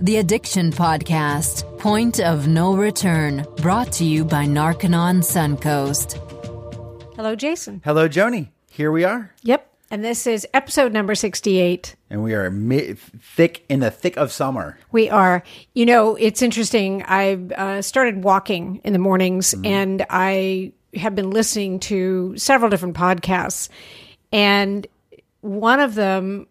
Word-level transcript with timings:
The 0.00 0.16
Addiction 0.16 0.72
Podcast, 0.72 1.78
Point 1.78 2.18
of 2.20 2.48
No 2.48 2.74
Return, 2.74 3.46
brought 3.58 3.92
to 3.92 4.04
you 4.04 4.24
by 4.24 4.44
Narconon 4.46 5.20
Suncoast. 5.22 6.14
Hello, 7.16 7.36
Jason. 7.36 7.80
Hello, 7.84 8.08
Joni. 8.08 8.48
Here 8.70 8.90
we 8.90 9.04
are, 9.04 9.32
Yep. 9.42 9.68
And 9.90 10.02
this 10.02 10.26
is 10.26 10.46
episode 10.54 10.90
number 10.94 11.14
68. 11.14 11.94
and 12.08 12.22
we 12.24 12.32
are 12.34 12.50
mi- 12.50 12.94
thick 12.94 13.64
in 13.68 13.80
the 13.80 13.90
thick 13.90 14.16
of 14.16 14.32
summer. 14.32 14.78
We 14.90 15.10
are, 15.10 15.42
you 15.74 15.84
know, 15.84 16.16
it's 16.16 16.40
interesting. 16.40 17.02
I 17.06 17.34
uh, 17.54 17.82
started 17.82 18.24
walking 18.24 18.80
in 18.84 18.94
the 18.94 18.98
mornings 18.98 19.54
and 19.64 20.04
I 20.08 20.72
have 20.94 21.14
been 21.14 21.30
listening 21.30 21.78
to 21.80 22.34
several 22.38 22.70
different 22.70 22.96
podcasts. 22.96 23.68
And 24.32 24.86
one 25.42 25.80
of 25.80 25.94
them, 25.94 26.46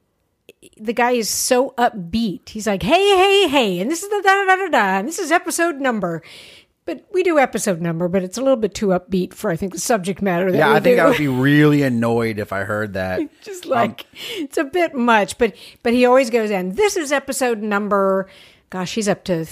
the 0.77 0.93
guy 0.93 1.11
is 1.11 1.29
so 1.29 1.71
upbeat. 1.77 2.49
He's 2.49 2.67
like, 2.67 2.83
hey, 2.83 3.15
hey, 3.15 3.47
hey. 3.47 3.79
And 3.79 3.89
this 3.89 4.03
is 4.03 4.09
the 4.09 4.21
da 4.23 4.33
da 4.33 4.45
da 4.45 4.55
da 4.55 4.69
da. 4.69 4.99
And 4.99 5.07
this 5.07 5.19
is 5.19 5.31
episode 5.31 5.79
number. 5.79 6.21
But 6.85 7.05
we 7.13 7.21
do 7.21 7.37
episode 7.37 7.79
number, 7.79 8.07
but 8.07 8.23
it's 8.23 8.39
a 8.39 8.41
little 8.41 8.57
bit 8.57 8.73
too 8.73 8.87
upbeat 8.87 9.33
for, 9.33 9.51
I 9.51 9.55
think, 9.55 9.71
the 9.71 9.79
subject 9.79 10.21
matter 10.21 10.51
that 10.51 10.57
Yeah, 10.57 10.71
I 10.71 10.79
think 10.79 10.97
do. 10.97 11.03
I 11.03 11.07
would 11.07 11.17
be 11.17 11.27
really 11.27 11.83
annoyed 11.83 12.39
if 12.39 12.51
I 12.51 12.63
heard 12.63 12.93
that. 12.93 13.21
just 13.43 13.65
um, 13.65 13.71
like 13.71 14.07
it's 14.37 14.57
a 14.57 14.63
bit 14.63 14.95
much 14.95 15.37
but 15.37 15.55
but 15.83 15.93
he 15.93 16.05
always 16.05 16.29
goes 16.29 16.49
in 16.49 16.75
this 16.75 16.97
is 16.97 17.11
episode 17.11 17.59
number 17.59 18.27
gosh 18.69 18.95
he's 18.95 19.07
up 19.07 19.23
to 19.25 19.45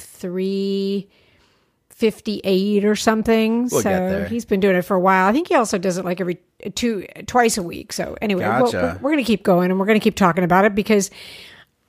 358 2.00 2.86
or 2.86 2.96
something. 2.96 3.68
We'll 3.72 3.82
so 3.82 4.26
he's 4.30 4.46
been 4.46 4.60
doing 4.60 4.76
it 4.76 4.84
for 4.84 4.96
a 4.96 5.00
while. 5.00 5.28
I 5.28 5.34
think 5.34 5.50
he 5.50 5.56
also 5.56 5.78
does 5.78 5.98
it 5.98 6.06
like 6.06 6.22
every 6.22 6.40
two 6.76 7.06
twice 7.28 7.58
a 7.58 7.64
week. 7.64 7.92
So 7.94 8.18
anyway 8.22 8.46
we'll, 8.46 8.72
we're, 8.72 8.98
we're 9.02 9.12
gonna 9.12 9.24
keep 9.24 9.44
going 9.44 9.70
and 9.70 9.80
we're 9.80 9.86
gonna 9.86 10.00
keep 10.00 10.16
talking 10.16 10.44
about 10.44 10.66
it 10.66 10.74
because 10.76 11.12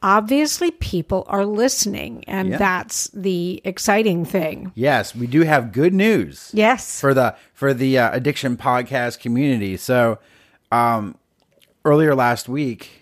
obviously 0.03 0.71
people 0.73 1.25
are 1.29 1.45
listening 1.45 2.25
and 2.27 2.49
Yeah. 2.51 2.59
that's 2.59 3.09
the 3.15 3.61
exciting 3.65 4.25
thing. 4.25 4.73
Yes, 4.75 5.15
we 5.15 5.27
do 5.27 5.43
have 5.43 5.73
good 5.73 5.95
news. 5.95 6.51
yes. 6.55 7.01
For 7.01 7.15
the 7.15 7.37
for 7.53 7.73
the 7.75 7.99
uh, 7.99 8.11
addiction 8.13 8.57
podcast 8.57 9.21
community. 9.21 9.77
So, 9.77 10.19
um, 10.73 11.17
earlier 11.85 12.15
last 12.15 12.49
week, 12.49 13.00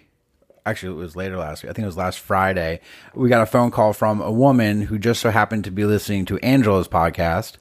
actually 0.69 0.92
it 0.92 0.97
was 0.97 1.16
later 1.16 1.36
last 1.36 1.62
week. 1.62 1.70
I 1.70 1.72
think 1.72 1.84
it 1.84 1.86
was 1.86 1.97
last 1.97 2.19
Friday. 2.19 2.80
We 3.14 3.28
got 3.28 3.42
a 3.42 3.47
phone 3.47 3.70
call 3.70 3.92
from 3.92 4.20
a 4.20 4.30
woman 4.30 4.83
who 4.83 4.98
just 4.98 5.20
so 5.20 5.30
happened 5.30 5.64
to 5.64 5.70
be 5.70 5.84
listening 5.84 6.25
to 6.27 6.38
Angela's 6.38 6.88
podcast 6.88 7.56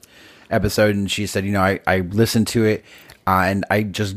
episode, 0.50 0.94
and 0.94 1.10
she 1.10 1.26
said, 1.26 1.44
"You 1.44 1.52
know, 1.52 1.62
I 1.62 1.80
I 1.86 2.00
listened 2.00 2.46
to 2.48 2.64
it, 2.64 2.84
uh, 3.26 3.44
and 3.46 3.64
I 3.70 3.82
just 3.82 4.16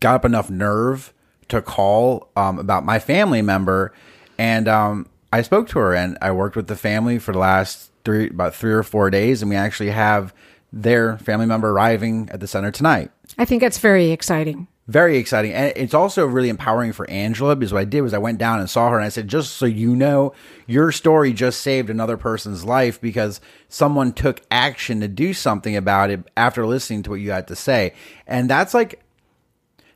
got 0.00 0.16
up 0.16 0.24
enough 0.24 0.50
nerve 0.50 1.12
to 1.48 1.62
call 1.62 2.28
um, 2.36 2.58
about 2.58 2.84
my 2.84 2.98
family 2.98 3.42
member, 3.42 3.92
and 4.38 4.68
um, 4.68 5.08
I 5.32 5.42
spoke 5.42 5.68
to 5.68 5.78
her, 5.78 5.94
and 5.94 6.18
I 6.20 6.32
worked 6.32 6.56
with 6.56 6.66
the 6.66 6.76
family 6.76 7.18
for 7.18 7.32
the 7.32 7.38
last 7.38 7.90
three 8.04 8.28
about 8.28 8.54
three 8.54 8.72
or 8.72 8.82
four 8.82 9.10
days, 9.10 9.42
and 9.42 9.50
we 9.50 9.56
actually 9.56 9.90
have." 9.90 10.34
Their 10.74 11.18
family 11.18 11.44
member 11.44 11.68
arriving 11.68 12.30
at 12.32 12.40
the 12.40 12.46
center 12.46 12.70
tonight 12.70 13.10
i 13.36 13.44
think 13.44 13.60
that's 13.60 13.76
very 13.76 14.10
exciting 14.10 14.66
very 14.88 15.16
exciting. 15.16 15.52
And 15.52 15.72
it's 15.76 15.94
also 15.94 16.26
really 16.26 16.48
empowering 16.48 16.92
for 16.92 17.08
angela 17.08 17.54
because 17.56 17.72
what 17.72 17.80
i 17.80 17.84
did 17.84 18.00
was 18.00 18.14
i 18.14 18.18
went 18.18 18.38
down 18.38 18.58
and 18.60 18.68
saw 18.68 18.90
her 18.90 18.96
and 18.96 19.04
i 19.04 19.08
said 19.08 19.28
just 19.28 19.52
so 19.52 19.64
you 19.64 19.94
know 19.94 20.32
your 20.66 20.90
story 20.90 21.32
just 21.32 21.60
saved 21.60 21.90
another 21.90 22.16
person's 22.16 22.64
life 22.64 23.00
because 23.00 23.40
someone 23.68 24.12
took 24.12 24.40
action 24.50 25.00
to 25.00 25.08
do 25.08 25.32
something 25.32 25.76
about 25.76 26.10
it 26.10 26.20
after 26.36 26.66
listening 26.66 27.02
to 27.04 27.10
what 27.10 27.20
you 27.20 27.30
had 27.30 27.46
to 27.48 27.56
say. 27.56 27.92
And 28.26 28.48
that's 28.48 28.74
like 28.74 29.02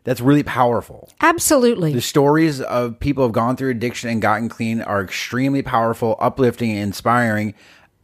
that's 0.05 0.21
really 0.21 0.45
powerful. 0.45 1.09
Absolutely. 1.21 1.93
The 1.93 2.01
stories 2.01 2.61
of 2.61 3.01
people 3.01 3.25
who 3.25 3.29
have 3.29 3.35
gone 3.35 3.57
through 3.57 3.71
addiction 3.71 4.09
and 4.09 4.23
gotten 4.23 4.49
clean 4.49 4.81
are 4.83 5.03
extremely 5.03 5.63
powerful 5.63 6.17
uplifting 6.21 6.71
and 6.71 6.81
inspiring 6.81 7.55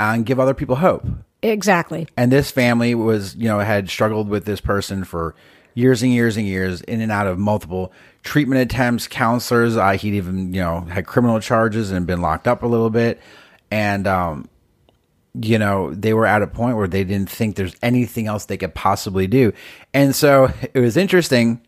and 0.00 0.27
give 0.27 0.41
other 0.41 0.55
people 0.55 0.77
hope. 0.77 1.06
Exactly. 1.42 2.08
And 2.16 2.33
this 2.33 2.50
family 2.50 2.94
was 2.94 3.36
you 3.36 3.48
know 3.48 3.60
had 3.60 3.88
struggled 3.88 4.28
with 4.28 4.44
this 4.47 4.60
person 4.60 5.05
for 5.05 5.34
years 5.75 6.03
and 6.03 6.12
years 6.12 6.37
and 6.37 6.47
years 6.47 6.81
in 6.83 7.00
and 7.00 7.10
out 7.10 7.27
of 7.27 7.38
multiple 7.38 7.93
treatment 8.22 8.60
attempts 8.60 9.06
counselors. 9.09 9.77
Uh, 9.77 9.93
he'd 9.93 10.15
even 10.15 10.53
you 10.53 10.60
know 10.60 10.81
had 10.83 11.06
criminal 11.06 11.41
charges 11.41 11.91
and 11.91 12.06
been 12.06 12.21
locked 12.21 12.47
up 12.47 12.62
a 12.62 12.66
little 12.66 12.91
bit. 12.91 13.21
And 13.71 14.06
um 14.06 14.49
you 15.34 15.59
know 15.59 15.94
they 15.94 16.12
were 16.12 16.27
at 16.27 16.43
a 16.43 16.47
point 16.47 16.77
where 16.77 16.88
they 16.88 17.05
didn't 17.05 17.31
think 17.31 17.56
there's 17.56 17.75
anything 17.83 18.27
else 18.27 18.44
they 18.47 18.56
could 18.56 18.75
possibly 18.75 19.27
do. 19.27 19.53
And 19.94 20.15
so 20.15 20.53
it 20.75 20.81
was 20.81 20.97
interesting 20.97 21.60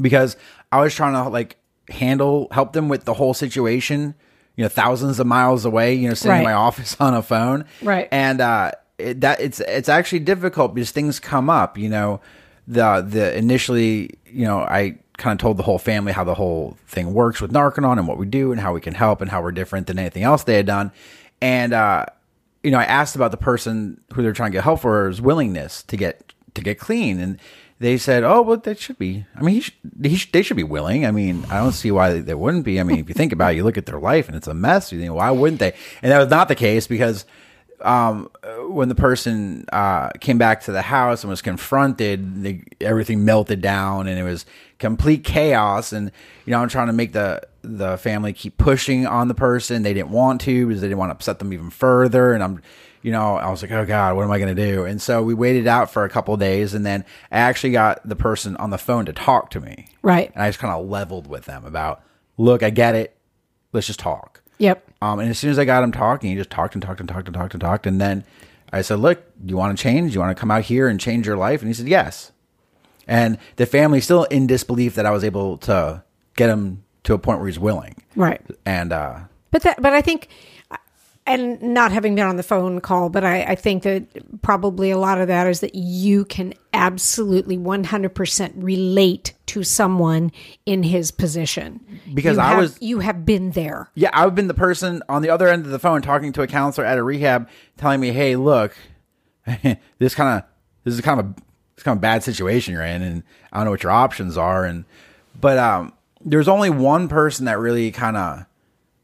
because 0.00 0.36
I 0.70 0.80
was 0.80 0.94
trying 0.94 1.14
to 1.14 1.28
like 1.28 1.56
handle 1.88 2.48
help 2.50 2.72
them 2.72 2.88
with 2.88 3.04
the 3.04 3.14
whole 3.14 3.32
situation, 3.34 4.14
you 4.56 4.64
know, 4.64 4.68
thousands 4.68 5.20
of 5.20 5.26
miles 5.26 5.64
away, 5.64 5.94
you 5.94 6.08
know, 6.08 6.14
sitting 6.14 6.38
in 6.38 6.44
my 6.44 6.52
office 6.52 6.96
on 7.00 7.14
a 7.14 7.22
phone. 7.22 7.64
Right. 7.82 8.08
And 8.10 8.40
uh 8.40 8.72
it, 8.98 9.20
that 9.20 9.40
it's 9.40 9.60
it's 9.60 9.88
actually 9.88 10.20
difficult 10.20 10.74
because 10.74 10.90
things 10.90 11.20
come 11.20 11.50
up, 11.50 11.78
you 11.78 11.88
know, 11.88 12.20
the 12.66 13.04
the 13.06 13.36
initially, 13.36 14.10
you 14.26 14.44
know, 14.44 14.60
I 14.60 14.98
kind 15.18 15.32
of 15.32 15.42
told 15.42 15.56
the 15.56 15.62
whole 15.62 15.78
family 15.78 16.12
how 16.12 16.24
the 16.24 16.34
whole 16.34 16.76
thing 16.86 17.14
works 17.14 17.40
with 17.40 17.52
Narconon 17.52 17.98
and 17.98 18.06
what 18.06 18.18
we 18.18 18.26
do 18.26 18.52
and 18.52 18.60
how 18.60 18.74
we 18.74 18.80
can 18.80 18.94
help 18.94 19.20
and 19.20 19.30
how 19.30 19.42
we're 19.42 19.52
different 19.52 19.86
than 19.86 19.98
anything 19.98 20.22
else 20.22 20.44
they 20.44 20.56
had 20.56 20.66
done. 20.66 20.92
And 21.40 21.72
uh 21.72 22.06
you 22.66 22.72
know, 22.72 22.78
I 22.78 22.84
asked 22.84 23.14
about 23.14 23.30
the 23.30 23.36
person 23.36 24.00
who 24.12 24.22
they're 24.22 24.32
trying 24.32 24.50
to 24.50 24.56
get 24.56 24.64
help 24.64 24.80
for's 24.80 25.20
willingness 25.20 25.84
to 25.84 25.96
get 25.96 26.32
to 26.54 26.60
get 26.62 26.80
clean, 26.80 27.20
and 27.20 27.38
they 27.78 27.96
said, 27.96 28.24
"Oh, 28.24 28.42
well, 28.42 28.56
that 28.56 28.80
should 28.80 28.98
be. 28.98 29.24
I 29.36 29.42
mean, 29.42 29.62
he 29.62 30.08
he 30.08 30.26
they 30.32 30.42
should 30.42 30.56
be 30.56 30.64
willing. 30.64 31.06
I 31.06 31.12
mean, 31.12 31.44
I 31.48 31.58
don't 31.58 31.70
see 31.72 31.92
why 31.92 32.18
they 32.18 32.34
wouldn't 32.34 32.64
be. 32.64 32.80
I 32.80 32.82
mean, 32.82 32.98
if 32.98 33.08
you 33.08 33.14
think 33.14 33.32
about 33.32 33.52
it, 33.52 33.56
you 33.56 33.62
look 33.62 33.78
at 33.78 33.86
their 33.86 34.00
life 34.00 34.26
and 34.26 34.36
it's 34.36 34.48
a 34.48 34.54
mess. 34.54 34.90
You 34.90 34.98
think, 34.98 35.14
why 35.14 35.30
wouldn't 35.30 35.60
they? 35.60 35.74
And 36.02 36.10
that 36.10 36.18
was 36.18 36.28
not 36.28 36.48
the 36.48 36.56
case 36.56 36.88
because 36.88 37.24
um, 37.80 38.30
when 38.68 38.88
the 38.88 38.94
person 38.94 39.66
uh, 39.72 40.10
came 40.20 40.38
back 40.38 40.62
to 40.62 40.72
the 40.72 40.82
house 40.82 41.22
and 41.22 41.30
was 41.30 41.42
confronted, 41.42 42.42
they, 42.42 42.62
everything 42.80 43.24
melted 43.24 43.60
down 43.60 44.06
and 44.06 44.18
it 44.18 44.22
was 44.22 44.46
complete 44.78 45.24
chaos. 45.24 45.92
And 45.92 46.10
you 46.44 46.50
know, 46.50 46.60
I'm 46.60 46.68
trying 46.68 46.86
to 46.88 46.92
make 46.92 47.12
the 47.12 47.42
the 47.62 47.98
family 47.98 48.32
keep 48.32 48.58
pushing 48.58 49.06
on 49.06 49.28
the 49.28 49.34
person. 49.34 49.82
They 49.82 49.94
didn't 49.94 50.10
want 50.10 50.40
to 50.42 50.66
because 50.66 50.80
they 50.80 50.88
didn't 50.88 50.98
want 50.98 51.10
to 51.10 51.14
upset 51.14 51.38
them 51.38 51.52
even 51.52 51.70
further. 51.70 52.32
And 52.32 52.42
I'm, 52.42 52.62
you 53.02 53.12
know, 53.12 53.36
I 53.36 53.50
was 53.50 53.62
like, 53.62 53.72
oh 53.72 53.84
god, 53.84 54.16
what 54.16 54.24
am 54.24 54.30
I 54.30 54.38
going 54.38 54.54
to 54.54 54.72
do? 54.72 54.84
And 54.84 55.00
so 55.00 55.22
we 55.22 55.34
waited 55.34 55.66
out 55.66 55.90
for 55.90 56.04
a 56.04 56.08
couple 56.08 56.34
of 56.34 56.40
days, 56.40 56.74
and 56.74 56.84
then 56.84 57.04
I 57.30 57.38
actually 57.38 57.72
got 57.72 58.06
the 58.08 58.16
person 58.16 58.56
on 58.56 58.70
the 58.70 58.78
phone 58.78 59.06
to 59.06 59.12
talk 59.12 59.50
to 59.50 59.60
me. 59.60 59.86
right 60.02 60.30
And 60.34 60.42
I 60.42 60.48
just 60.48 60.58
kind 60.58 60.74
of 60.74 60.86
leveled 60.86 61.26
with 61.26 61.44
them 61.44 61.64
about, 61.64 62.02
look, 62.36 62.62
I 62.62 62.70
get 62.70 62.94
it. 62.94 63.16
Let's 63.72 63.86
just 63.86 64.00
talk. 64.00 64.42
yep 64.58 64.85
Um, 65.02 65.18
and 65.18 65.28
as 65.30 65.38
soon 65.38 65.50
as 65.50 65.58
I 65.58 65.64
got 65.64 65.82
him 65.84 65.92
talking, 65.92 66.30
he 66.30 66.36
just 66.36 66.50
talked 66.50 66.74
and 66.74 66.82
talked 66.82 67.00
and 67.00 67.08
talked 67.08 67.28
and 67.28 67.34
talked 67.34 67.54
and 67.54 67.60
talked. 67.60 67.86
And 67.86 68.00
then 68.00 68.24
I 68.72 68.82
said, 68.82 68.98
Look, 68.98 69.24
do 69.44 69.50
you 69.50 69.56
want 69.56 69.76
to 69.76 69.82
change? 69.82 70.12
Do 70.12 70.14
you 70.14 70.20
want 70.20 70.36
to 70.36 70.40
come 70.40 70.50
out 70.50 70.62
here 70.62 70.88
and 70.88 70.98
change 70.98 71.26
your 71.26 71.36
life? 71.36 71.60
And 71.60 71.68
he 71.68 71.74
said, 71.74 71.88
Yes. 71.88 72.32
And 73.06 73.38
the 73.56 73.66
family 73.66 74.00
still 74.00 74.24
in 74.24 74.46
disbelief 74.46 74.94
that 74.96 75.06
I 75.06 75.10
was 75.10 75.22
able 75.22 75.58
to 75.58 76.02
get 76.34 76.50
him 76.50 76.82
to 77.04 77.14
a 77.14 77.18
point 77.18 77.38
where 77.38 77.46
he's 77.46 77.58
willing. 77.58 77.94
right 78.16 78.40
And 78.64 78.92
uh, 78.92 79.20
But 79.52 79.62
that, 79.62 79.80
but 79.80 79.92
I 79.92 80.02
think, 80.02 80.28
and 81.26 81.60
not 81.60 81.90
having 81.92 82.14
been 82.14 82.26
on 82.26 82.36
the 82.36 82.42
phone 82.42 82.80
call, 82.80 83.08
but 83.08 83.24
I, 83.24 83.42
I 83.42 83.54
think 83.56 83.82
that 83.82 84.42
probably 84.42 84.90
a 84.90 84.98
lot 84.98 85.20
of 85.20 85.28
that 85.28 85.46
is 85.46 85.60
that 85.60 85.74
you 85.74 86.24
can 86.24 86.54
absolutely 86.72 87.58
100% 87.58 88.52
relate 88.56 89.32
to 89.46 89.62
someone 89.62 90.30
in 90.66 90.82
his 90.82 91.10
position. 91.10 91.80
Because 92.14 92.36
You 92.36 92.42
I 92.42 92.46
have- 92.50 92.58
was- 92.58 92.78
you 92.80 93.00
have 93.00 93.24
been 93.24 93.50
there. 93.52 93.90
yeah, 93.94 94.10
I've 94.12 94.34
been 94.34 94.48
the 94.48 94.54
person 94.54 95.02
on 95.08 95.22
the 95.22 95.30
other 95.30 95.48
end 95.48 95.64
of 95.64 95.70
the 95.72 95.78
phone 95.78 96.02
talking 96.02 96.32
to 96.34 96.42
a 96.42 96.46
counselor 96.46 96.86
at 96.86 96.98
a 96.98 97.02
rehab 97.02 97.48
telling 97.76 98.00
me, 98.00 98.12
Hey, 98.12 98.36
look, 98.36 98.74
this 99.98 100.14
kind 100.14 100.38
of, 100.40 100.44
this 100.84 100.94
is 100.94 101.00
kind 101.00 101.20
of 101.20 101.26
a, 101.26 101.34
it's 101.74 101.82
kind 101.82 101.96
of 101.96 101.98
a 101.98 102.02
bad 102.02 102.22
situation 102.22 102.72
you're 102.72 102.82
in. 102.82 103.02
And 103.02 103.22
I 103.52 103.58
don't 103.58 103.66
know 103.66 103.70
what 103.72 103.82
your 103.82 103.92
options 103.92 104.36
are. 104.36 104.64
And, 104.64 104.84
but, 105.40 105.58
um, 105.58 105.92
there's 106.24 106.48
only 106.48 106.70
one 106.70 107.08
person 107.08 107.44
that 107.44 107.58
really 107.58 107.90
kind 107.92 108.16
of 108.16 108.46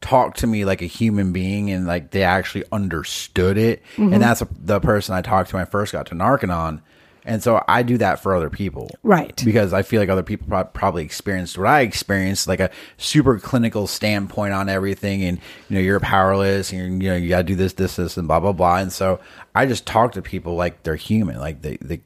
talked 0.03 0.39
to 0.41 0.47
me 0.47 0.67
like 0.67 0.83
a 0.83 0.87
human 0.87 1.33
being 1.33 1.71
and 1.71 1.87
like 1.87 2.11
they 2.11 2.25
actually 2.25 2.65
understood 2.71 3.57
it. 3.57 3.83
And 3.97 4.11
mm-hmm. 4.11 4.21
that's 4.21 4.43
the 4.51 4.81
person 4.81 5.15
I 5.15 5.23
talked 5.23 5.51
to 5.51 5.57
when 5.57 5.63
I 5.63 5.71
first 5.71 5.93
got 5.93 6.07
to 6.09 6.15
Narconon. 6.15 6.83
And 7.25 7.41
so 7.41 7.63
I 7.69 7.85
do 7.85 7.99
that 7.99 8.21
for 8.21 8.35
other 8.35 8.51
people. 8.51 8.91
Right. 9.05 9.41
Because 9.45 9.73
I 9.73 9.83
feel 9.83 10.01
like 10.01 10.09
other 10.09 10.25
people 10.25 10.49
prob- 10.49 10.73
probably 10.75 11.05
experienced 11.05 11.57
what 11.57 11.69
I 11.69 11.83
experienced, 11.83 12.49
like 12.49 12.59
a 12.59 12.71
super 12.97 13.39
clinical 13.39 13.87
standpoint 13.87 14.53
on 14.53 14.69
everything. 14.69 15.23
And, 15.23 15.39
you 15.69 15.77
know, 15.77 15.81
you're 15.81 16.01
powerless 16.01 16.73
and, 16.73 17.01
you 17.01 17.11
know, 17.11 17.17
you 17.17 17.29
got 17.29 17.39
to 17.39 17.45
do 17.45 17.55
this, 17.55 17.75
this, 17.75 17.97
this, 17.97 18.17
and 18.17 18.27
blah, 18.27 18.41
blah, 18.41 18.53
blah. 18.53 18.79
And 18.79 18.93
so 18.93 19.21
I 19.55 19.67
just 19.67 19.87
talk 19.87 20.13
to 20.13 20.23
people 20.23 20.57
like 20.57 20.83
they're 20.83 20.97
human. 20.97 21.39
Like 21.39 21.63
they, 21.63 21.79
they, 21.81 22.01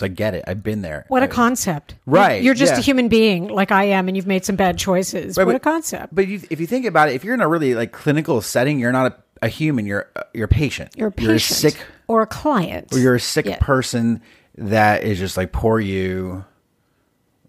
I 0.00 0.08
get 0.08 0.34
it. 0.34 0.44
I've 0.46 0.62
been 0.62 0.80
there. 0.82 1.04
What 1.08 1.22
a 1.22 1.26
I- 1.26 1.28
concept. 1.28 1.96
Right, 2.06 2.42
You're 2.42 2.54
just 2.54 2.72
yeah. 2.74 2.78
a 2.78 2.82
human 2.82 3.08
being 3.08 3.48
like 3.48 3.70
I 3.72 3.84
am, 3.84 4.08
and 4.08 4.16
you've 4.16 4.26
made 4.26 4.44
some 4.44 4.56
bad 4.56 4.78
choices. 4.78 5.36
Right, 5.36 5.46
what 5.46 5.54
a 5.56 5.60
concept. 5.60 6.14
But 6.14 6.28
you, 6.28 6.40
if 6.50 6.60
you 6.60 6.66
think 6.66 6.86
about 6.86 7.08
it, 7.10 7.14
if 7.14 7.24
you're 7.24 7.34
in 7.34 7.40
a 7.42 7.48
really 7.48 7.74
like 7.74 7.92
clinical 7.92 8.40
setting, 8.40 8.78
you're 8.78 8.92
not 8.92 9.12
a, 9.42 9.46
a 9.46 9.48
human. 9.48 9.84
You're 9.86 10.08
a- 10.16 10.24
you're 10.32 10.46
a 10.46 10.48
patient. 10.48 10.92
You're 10.96 11.08
a 11.08 11.12
patient. 11.12 11.28
You're 11.28 11.36
a 11.36 11.40
sick. 11.72 11.86
or 12.08 12.22
a 12.22 12.26
client. 12.26 12.88
Or 12.92 12.98
you're 12.98 13.14
a 13.16 13.20
sick 13.20 13.44
Yeah. 13.46 13.58
person 13.60 14.22
that 14.56 15.02
is 15.04 15.18
just 15.18 15.36
like 15.36 15.52
poor 15.52 15.78
you. 15.80 16.44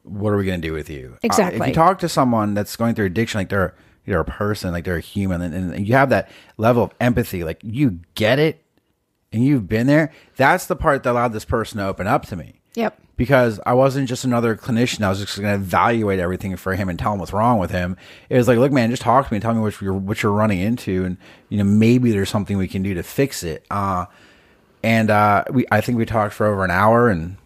What 0.03 0.33
are 0.33 0.37
we 0.37 0.45
going 0.45 0.61
to 0.61 0.67
do 0.67 0.73
with 0.73 0.89
you? 0.89 1.17
Uh, 1.23 1.49
if 1.53 1.65
you 1.67 1.73
talk 1.73 1.99
to 1.99 2.09
someone 2.09 2.53
that's 2.53 2.75
going 2.75 2.93
through 2.95 3.05
addiction, 3.05 3.39
like 3.39 3.49
they're 3.49 3.73
they're 4.05 4.19
a 4.19 4.25
person, 4.25 4.71
like 4.73 4.83
they're 4.83 4.97
a 4.97 5.01
human, 5.01 5.41
and, 5.41 5.73
and 5.73 5.87
you 5.87 5.93
have 5.93 6.09
that 6.09 6.29
level 6.57 6.83
of 6.83 6.91
empathy. 6.99 7.45
Like 7.45 7.59
you 7.63 7.99
get 8.15 8.37
it, 8.37 8.61
and 9.33 9.43
you've 9.43 9.67
been 9.67 9.87
there. 9.87 10.13
That's 10.37 10.67
the 10.67 10.75
part 10.75 11.03
that 11.03 11.11
allowed 11.11 11.33
this 11.33 11.43
person 11.43 11.79
to 11.79 11.87
open 11.87 12.07
up 12.07 12.25
to 12.27 12.35
me. 12.35 12.61
Yep. 12.75 12.99
Because 13.15 13.59
I 13.65 13.73
wasn't 13.73 14.09
just 14.09 14.23
another 14.23 14.55
clinician. 14.55 15.03
I 15.03 15.09
was 15.09 15.19
just 15.19 15.39
going 15.39 15.49
to 15.49 15.63
evaluate 15.63 16.19
everything 16.19 16.55
for 16.55 16.75
him 16.75 16.89
and 16.89 16.97
tell 16.97 17.13
him 17.13 17.19
what's 17.19 17.33
wrong 17.33 17.59
with 17.59 17.71
him. 17.71 17.97
It 18.29 18.37
was 18.37 18.47
like, 18.47 18.57
look, 18.57 18.71
man, 18.71 18.89
just 18.89 19.03
talk 19.03 19.27
to 19.27 19.33
me. 19.33 19.39
Tell 19.39 19.53
me 19.53 19.61
what 19.61 19.79
you're 19.81 19.93
what 19.93 20.23
you're 20.23 20.31
running 20.31 20.59
into, 20.59 21.05
and 21.05 21.17
you 21.49 21.57
know 21.57 21.63
maybe 21.63 22.11
there's 22.11 22.29
something 22.29 22.57
we 22.57 22.67
can 22.67 22.81
do 22.81 22.93
to 22.95 23.03
fix 23.03 23.43
it. 23.43 23.65
Uh, 23.69 24.05
and 24.81 25.11
uh, 25.11 25.43
we 25.51 25.65
I 25.71 25.81
think 25.81 25.97
we 25.97 26.05
talked 26.05 26.33
for 26.33 26.47
over 26.47 26.63
an 26.63 26.71
hour, 26.71 27.09
and 27.09 27.37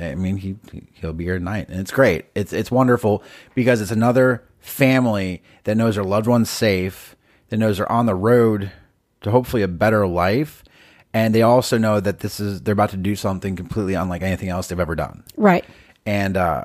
I 0.00 0.14
mean 0.14 0.36
he 0.38 0.56
he'll 0.94 1.12
be 1.12 1.24
here 1.24 1.38
tonight, 1.38 1.68
and 1.68 1.80
it's 1.80 1.90
great. 1.90 2.24
It's 2.34 2.54
it's 2.54 2.70
wonderful 2.70 3.22
because 3.54 3.82
it's 3.82 3.90
another 3.90 4.42
family 4.60 5.42
that 5.64 5.76
knows 5.76 5.96
their 5.96 6.04
loved 6.04 6.26
ones 6.26 6.48
safe, 6.48 7.14
that 7.50 7.58
knows 7.58 7.76
they're 7.76 7.92
on 7.92 8.06
the 8.06 8.14
road 8.14 8.72
to 9.20 9.30
hopefully 9.30 9.62
a 9.62 9.68
better 9.68 10.06
life, 10.06 10.64
and 11.12 11.34
they 11.34 11.42
also 11.42 11.78
know 11.78 12.00
that 12.00 12.20
this 12.20 12.40
is 12.40 12.62
they're 12.62 12.72
about 12.72 12.90
to 12.90 12.96
do 12.96 13.16
something 13.16 13.56
completely 13.56 13.94
unlike 13.94 14.22
anything 14.22 14.48
else 14.48 14.68
they've 14.68 14.80
ever 14.80 14.94
done. 14.94 15.24
Right. 15.36 15.64
And 16.06 16.36
uh, 16.36 16.64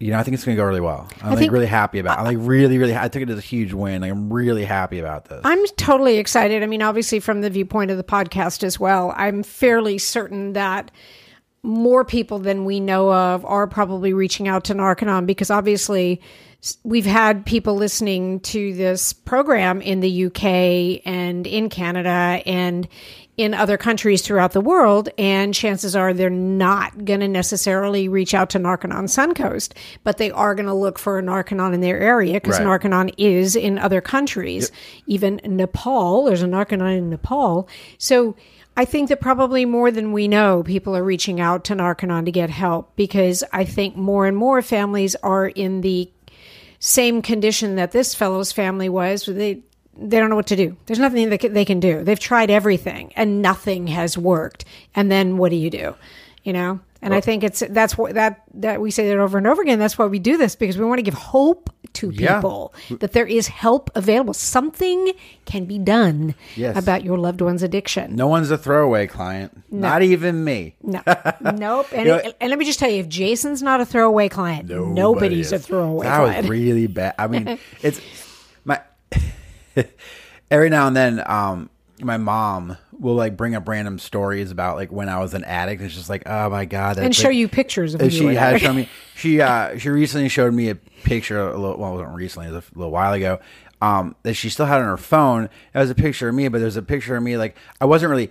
you 0.00 0.10
know, 0.10 0.18
I 0.18 0.22
think 0.22 0.34
it's 0.34 0.44
going 0.44 0.56
to 0.56 0.60
go 0.60 0.66
really 0.66 0.80
well. 0.80 1.08
I'm 1.22 1.30
like 1.30 1.38
think- 1.38 1.52
really 1.52 1.66
happy 1.66 1.98
about. 1.98 2.18
I'm 2.18 2.24
like 2.24 2.38
really, 2.40 2.78
really. 2.78 2.96
I 2.96 3.08
took 3.08 3.22
it 3.22 3.28
as 3.28 3.38
a 3.38 3.42
huge 3.42 3.74
win. 3.74 4.00
Like, 4.00 4.10
I'm 4.10 4.32
really 4.32 4.64
happy 4.64 4.98
about 4.98 5.26
this. 5.26 5.42
I'm 5.44 5.64
totally 5.76 6.16
excited. 6.16 6.62
I 6.62 6.66
mean, 6.66 6.82
obviously, 6.82 7.20
from 7.20 7.42
the 7.42 7.50
viewpoint 7.50 7.90
of 7.90 7.98
the 7.98 8.04
podcast 8.04 8.62
as 8.62 8.80
well, 8.80 9.12
I'm 9.14 9.42
fairly 9.42 9.98
certain 9.98 10.54
that 10.54 10.90
more 11.62 12.04
people 12.04 12.38
than 12.38 12.64
we 12.64 12.80
know 12.80 13.12
of 13.12 13.44
are 13.44 13.66
probably 13.66 14.12
reaching 14.12 14.48
out 14.48 14.64
to 14.64 14.74
Narconon 14.74 15.26
because 15.26 15.50
obviously 15.50 16.20
we've 16.84 17.06
had 17.06 17.44
people 17.44 17.74
listening 17.74 18.40
to 18.40 18.74
this 18.74 19.12
program 19.12 19.80
in 19.82 20.00
the 20.00 20.26
UK 20.26 21.02
and 21.04 21.46
in 21.46 21.68
Canada 21.68 22.42
and 22.46 22.88
in 23.36 23.54
other 23.54 23.78
countries 23.78 24.20
throughout 24.20 24.52
the 24.52 24.60
world, 24.60 25.08
and 25.16 25.54
chances 25.54 25.96
are 25.96 26.12
they're 26.12 26.28
not 26.28 27.06
going 27.06 27.20
to 27.20 27.28
necessarily 27.28 28.06
reach 28.06 28.34
out 28.34 28.50
to 28.50 28.58
Narconon 28.58 29.04
Suncoast, 29.04 29.72
but 30.04 30.18
they 30.18 30.30
are 30.30 30.54
going 30.54 30.66
to 30.66 30.74
look 30.74 30.98
for 30.98 31.18
a 31.18 31.22
Narconon 31.22 31.72
in 31.72 31.80
their 31.80 31.98
area 31.98 32.34
because 32.34 32.58
Right. 32.58 32.66
Narconon 32.66 33.14
is 33.16 33.56
in 33.56 33.78
other 33.78 34.02
countries, 34.02 34.70
even 35.06 35.40
Nepal. 35.42 36.24
There's 36.24 36.42
a 36.42 36.46
Narconon 36.46 36.98
in 36.98 37.08
Nepal. 37.08 37.66
So 37.96 38.36
I 38.76 38.84
think 38.84 39.08
that 39.08 39.20
probably 39.20 39.64
more 39.64 39.90
than 39.90 40.12
we 40.12 40.28
know, 40.28 40.62
people 40.62 40.96
are 40.96 41.04
reaching 41.04 41.40
out 41.40 41.64
to 41.64 41.74
Narconon 41.74 42.24
to 42.24 42.30
get 42.30 42.50
help 42.50 42.94
because 42.96 43.44
I 43.52 43.64
think 43.64 43.96
more 43.96 44.26
and 44.26 44.36
more 44.36 44.62
families 44.62 45.16
are 45.16 45.48
in 45.48 45.80
the 45.80 46.10
same 46.78 47.20
condition 47.20 47.76
that 47.76 47.92
this 47.92 48.14
fellow's 48.14 48.52
family 48.52 48.88
was. 48.88 49.26
They 49.26 49.62
they 49.96 50.18
don't 50.18 50.30
know 50.30 50.36
what 50.36 50.46
to 50.46 50.56
do. 50.56 50.76
There's 50.86 50.98
nothing 50.98 51.28
that 51.28 51.52
they 51.52 51.64
can 51.64 51.78
do. 51.78 52.02
They've 52.02 52.18
tried 52.18 52.50
everything 52.50 53.12
and 53.16 53.42
nothing 53.42 53.88
has 53.88 54.16
worked. 54.16 54.64
And 54.94 55.12
then 55.12 55.36
what 55.36 55.50
do 55.50 55.56
you 55.56 55.68
do? 55.68 55.94
You 56.42 56.54
know. 56.54 56.80
And 57.02 57.14
I 57.14 57.20
think 57.20 57.44
it's 57.44 57.62
that's 57.70 57.96
what 57.96 58.14
that 58.14 58.42
that 58.54 58.80
we 58.80 58.90
say 58.90 59.08
that 59.08 59.18
over 59.18 59.38
and 59.38 59.46
over 59.46 59.62
again. 59.62 59.78
That's 59.78 59.96
why 59.96 60.06
we 60.06 60.18
do 60.18 60.36
this 60.36 60.54
because 60.54 60.76
we 60.76 60.84
want 60.84 60.98
to 60.98 61.02
give 61.02 61.14
hope 61.14 61.70
to 61.94 62.10
Yeah. 62.10 62.36
people 62.36 62.72
that 63.00 63.12
there 63.12 63.26
is 63.26 63.48
help 63.48 63.90
available. 63.94 64.32
Something 64.34 65.12
can 65.44 65.64
be 65.64 65.78
done 65.78 66.34
Yes. 66.56 66.76
about 66.78 67.04
your 67.04 67.18
loved 67.18 67.40
one's 67.40 67.62
addiction. 67.62 68.14
no 68.16 68.28
one's 68.28 68.50
a 68.50 68.58
throwaway 68.58 69.06
client. 69.06 69.62
Not 69.70 70.02
even 70.02 70.44
me. 70.44 70.76
No, 70.82 71.02
nope. 71.54 71.86
And, 71.92 72.06
You 72.06 72.12
know- 72.16 72.32
and 72.40 72.50
let 72.50 72.58
me 72.58 72.64
just 72.64 72.78
tell 72.78 72.90
you, 72.90 73.00
if 73.00 73.08
Jason's 73.08 73.62
not 73.62 73.80
a 73.80 73.84
throwaway 73.86 74.28
client, 74.28 74.68
nobody's 74.68 75.52
a 75.52 75.56
is. 75.56 75.66
throwaway 75.66 76.06
That 76.06 76.16
client. 76.18 76.42
was 76.42 76.50
really 76.58 76.86
bad. 76.86 77.14
I 77.18 77.26
mean, 77.26 77.58
it's 77.82 78.00
my 78.64 78.80
every 80.50 80.70
now 80.70 80.86
and 80.86 80.96
then. 80.96 81.22
Um, 81.26 81.70
my 82.02 82.16
mom 82.16 82.78
will 83.00 83.14
like 83.14 83.36
bring 83.36 83.54
up 83.54 83.66
random 83.66 83.98
stories 83.98 84.50
about 84.50 84.76
like 84.76 84.92
when 84.92 85.08
I 85.08 85.18
was 85.18 85.34
an 85.34 85.42
addict. 85.44 85.82
It's 85.82 85.94
just 85.94 86.10
like, 86.10 86.22
oh 86.26 86.50
my 86.50 86.66
god, 86.66 86.98
and 86.98 87.16
show 87.16 87.28
like- 87.28 87.36
you 87.36 87.48
pictures 87.48 87.94
of 87.94 88.12
she 88.12 88.26
had 88.34 88.60
shown 88.60 88.76
me. 88.76 88.88
She 89.16 89.40
uh 89.40 89.78
she 89.78 89.88
recently 89.88 90.28
showed 90.28 90.54
me 90.54 90.68
a 90.68 90.74
picture 90.74 91.40
a 91.40 91.58
little. 91.58 91.78
Well, 91.78 91.94
it 91.94 91.96
wasn't 91.96 92.14
recently. 92.14 92.48
It 92.48 92.52
was 92.52 92.64
a 92.74 92.78
little 92.78 92.92
while 92.92 93.12
ago. 93.12 93.40
Um, 93.82 94.14
that 94.24 94.34
she 94.34 94.50
still 94.50 94.66
had 94.66 94.78
on 94.80 94.84
her 94.84 94.98
phone. 94.98 95.44
It 95.44 95.78
was 95.78 95.88
a 95.88 95.94
picture 95.94 96.28
of 96.28 96.34
me, 96.34 96.48
but 96.48 96.60
there's 96.60 96.76
a 96.76 96.82
picture 96.82 97.16
of 97.16 97.22
me 97.22 97.38
like 97.38 97.56
I 97.80 97.86
wasn't 97.86 98.10
really 98.10 98.30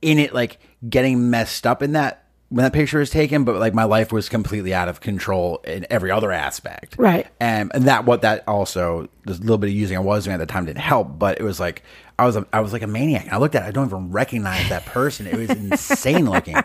in 0.00 0.18
it, 0.18 0.34
like 0.34 0.58
getting 0.88 1.28
messed 1.30 1.66
up 1.66 1.82
in 1.82 1.92
that 1.92 2.24
when 2.48 2.64
that 2.64 2.72
picture 2.72 2.98
was 2.98 3.10
taken. 3.10 3.44
But 3.44 3.56
like 3.56 3.74
my 3.74 3.84
life 3.84 4.12
was 4.12 4.30
completely 4.30 4.72
out 4.72 4.88
of 4.88 5.00
control 5.00 5.58
in 5.64 5.86
every 5.90 6.10
other 6.10 6.32
aspect. 6.32 6.96
Right. 6.98 7.26
And, 7.38 7.70
and 7.74 7.84
that 7.84 8.06
what 8.06 8.22
that 8.22 8.48
also 8.48 9.08
a 9.26 9.30
little 9.30 9.58
bit 9.58 9.68
of 9.68 9.74
using 9.76 9.98
I 9.98 10.00
was 10.00 10.24
doing 10.24 10.34
at 10.34 10.38
the 10.38 10.46
time 10.46 10.64
didn't 10.64 10.80
help, 10.80 11.18
but 11.18 11.38
it 11.38 11.44
was 11.44 11.60
like 11.60 11.82
I 12.22 12.26
was 12.26 12.36
a, 12.36 12.46
I 12.52 12.60
was 12.60 12.72
like 12.72 12.82
a 12.82 12.86
maniac. 12.86 13.32
I 13.32 13.38
looked 13.38 13.54
at 13.54 13.64
it, 13.64 13.66
I 13.66 13.70
don't 13.72 13.86
even 13.88 14.12
recognize 14.12 14.68
that 14.68 14.86
person. 14.86 15.26
It 15.26 15.36
was 15.36 15.50
insane 15.50 16.30
looking. 16.30 16.56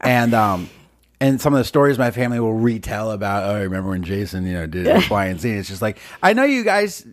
And 0.00 0.34
um 0.34 0.68
and 1.20 1.40
some 1.40 1.54
of 1.54 1.58
the 1.58 1.64
stories 1.64 1.98
my 1.98 2.10
family 2.10 2.40
will 2.40 2.52
retell 2.52 3.10
about, 3.10 3.44
oh, 3.44 3.56
I 3.56 3.62
remember 3.62 3.90
when 3.90 4.02
Jason, 4.02 4.46
you 4.46 4.52
know, 4.52 4.66
did 4.66 4.86
X, 4.86 5.08
Y, 5.08 5.26
and 5.26 5.40
Z. 5.40 5.50
It's 5.50 5.68
just 5.68 5.80
like, 5.80 5.98
I 6.22 6.34
know 6.34 6.44
you 6.44 6.62
guys, 6.62 7.06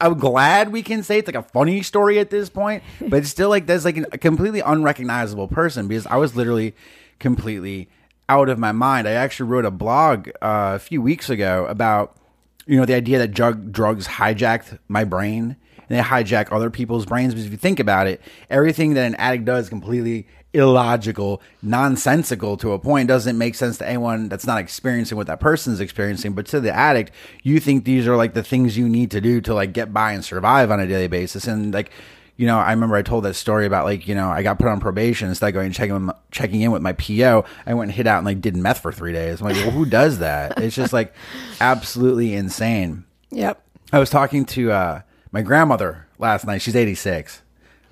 I'm 0.00 0.18
glad 0.18 0.72
we 0.72 0.82
can 0.82 1.02
say 1.02 1.18
it's 1.18 1.28
like 1.28 1.34
a 1.34 1.42
funny 1.42 1.82
story 1.82 2.18
at 2.18 2.30
this 2.30 2.48
point, 2.48 2.82
but 3.00 3.18
it's 3.18 3.28
still 3.28 3.50
like, 3.50 3.66
there's 3.66 3.84
like 3.84 3.98
a 3.98 4.16
completely 4.16 4.60
unrecognizable 4.60 5.46
person 5.48 5.88
because 5.88 6.06
I 6.06 6.16
was 6.16 6.34
literally 6.34 6.74
completely 7.18 7.90
out 8.30 8.48
of 8.48 8.58
my 8.58 8.72
mind. 8.72 9.06
I 9.06 9.12
actually 9.12 9.50
wrote 9.50 9.66
a 9.66 9.70
blog 9.70 10.28
uh, 10.40 10.72
a 10.76 10.78
few 10.78 11.02
weeks 11.02 11.28
ago 11.28 11.66
about, 11.66 12.16
you 12.66 12.78
know, 12.78 12.86
the 12.86 12.94
idea 12.94 13.18
that 13.18 13.32
drug, 13.32 13.72
drugs 13.72 14.06
hijacked 14.06 14.78
my 14.88 15.04
brain 15.04 15.56
and 15.90 15.98
they 15.98 16.02
hijack 16.02 16.52
other 16.52 16.70
people's 16.70 17.04
brains. 17.04 17.34
Because 17.34 17.46
if 17.46 17.52
you 17.52 17.58
think 17.58 17.80
about 17.80 18.06
it, 18.06 18.20
everything 18.48 18.94
that 18.94 19.06
an 19.06 19.16
addict 19.16 19.44
does 19.44 19.64
is 19.64 19.68
completely 19.68 20.26
illogical, 20.52 21.42
nonsensical 21.62 22.56
to 22.58 22.72
a 22.72 22.78
point. 22.78 23.08
Doesn't 23.08 23.36
make 23.36 23.56
sense 23.56 23.78
to 23.78 23.88
anyone 23.88 24.28
that's 24.28 24.46
not 24.46 24.60
experiencing 24.60 25.18
what 25.18 25.26
that 25.26 25.40
person's 25.40 25.80
experiencing. 25.80 26.32
But 26.32 26.46
to 26.46 26.60
the 26.60 26.72
addict, 26.72 27.10
you 27.42 27.58
think 27.58 27.84
these 27.84 28.06
are 28.06 28.16
like 28.16 28.34
the 28.34 28.44
things 28.44 28.78
you 28.78 28.88
need 28.88 29.10
to 29.10 29.20
do 29.20 29.40
to 29.42 29.52
like 29.52 29.72
get 29.72 29.92
by 29.92 30.12
and 30.12 30.24
survive 30.24 30.70
on 30.70 30.78
a 30.78 30.86
daily 30.86 31.08
basis. 31.08 31.48
And 31.48 31.74
like, 31.74 31.90
you 32.36 32.46
know, 32.46 32.58
I 32.58 32.70
remember 32.70 32.94
I 32.94 33.02
told 33.02 33.24
that 33.24 33.34
story 33.34 33.66
about 33.66 33.84
like, 33.84 34.06
you 34.06 34.14
know, 34.14 34.30
I 34.30 34.44
got 34.44 34.60
put 34.60 34.68
on 34.68 34.78
probation 34.78 35.28
instead 35.28 35.48
of 35.48 35.54
going 35.54 35.66
and 35.66 35.74
checking, 35.74 36.10
checking 36.30 36.60
in 36.60 36.70
with 36.70 36.82
my 36.82 36.92
PO. 36.92 37.44
I 37.66 37.74
went 37.74 37.88
and 37.88 37.96
hit 37.96 38.06
out 38.06 38.18
and 38.18 38.26
like 38.26 38.40
did 38.40 38.56
meth 38.56 38.80
for 38.80 38.92
three 38.92 39.12
days. 39.12 39.40
I'm 39.40 39.48
like, 39.48 39.56
well, 39.56 39.72
who 39.72 39.84
does 39.84 40.20
that? 40.20 40.58
It's 40.60 40.76
just 40.76 40.92
like 40.92 41.12
absolutely 41.60 42.34
insane. 42.34 43.04
Yep. 43.32 43.60
I 43.92 43.98
was 43.98 44.08
talking 44.08 44.44
to 44.46 44.70
uh, 44.70 45.00
my 45.32 45.42
grandmother 45.42 46.06
last 46.18 46.46
night. 46.46 46.62
She's 46.62 46.76
86. 46.76 47.42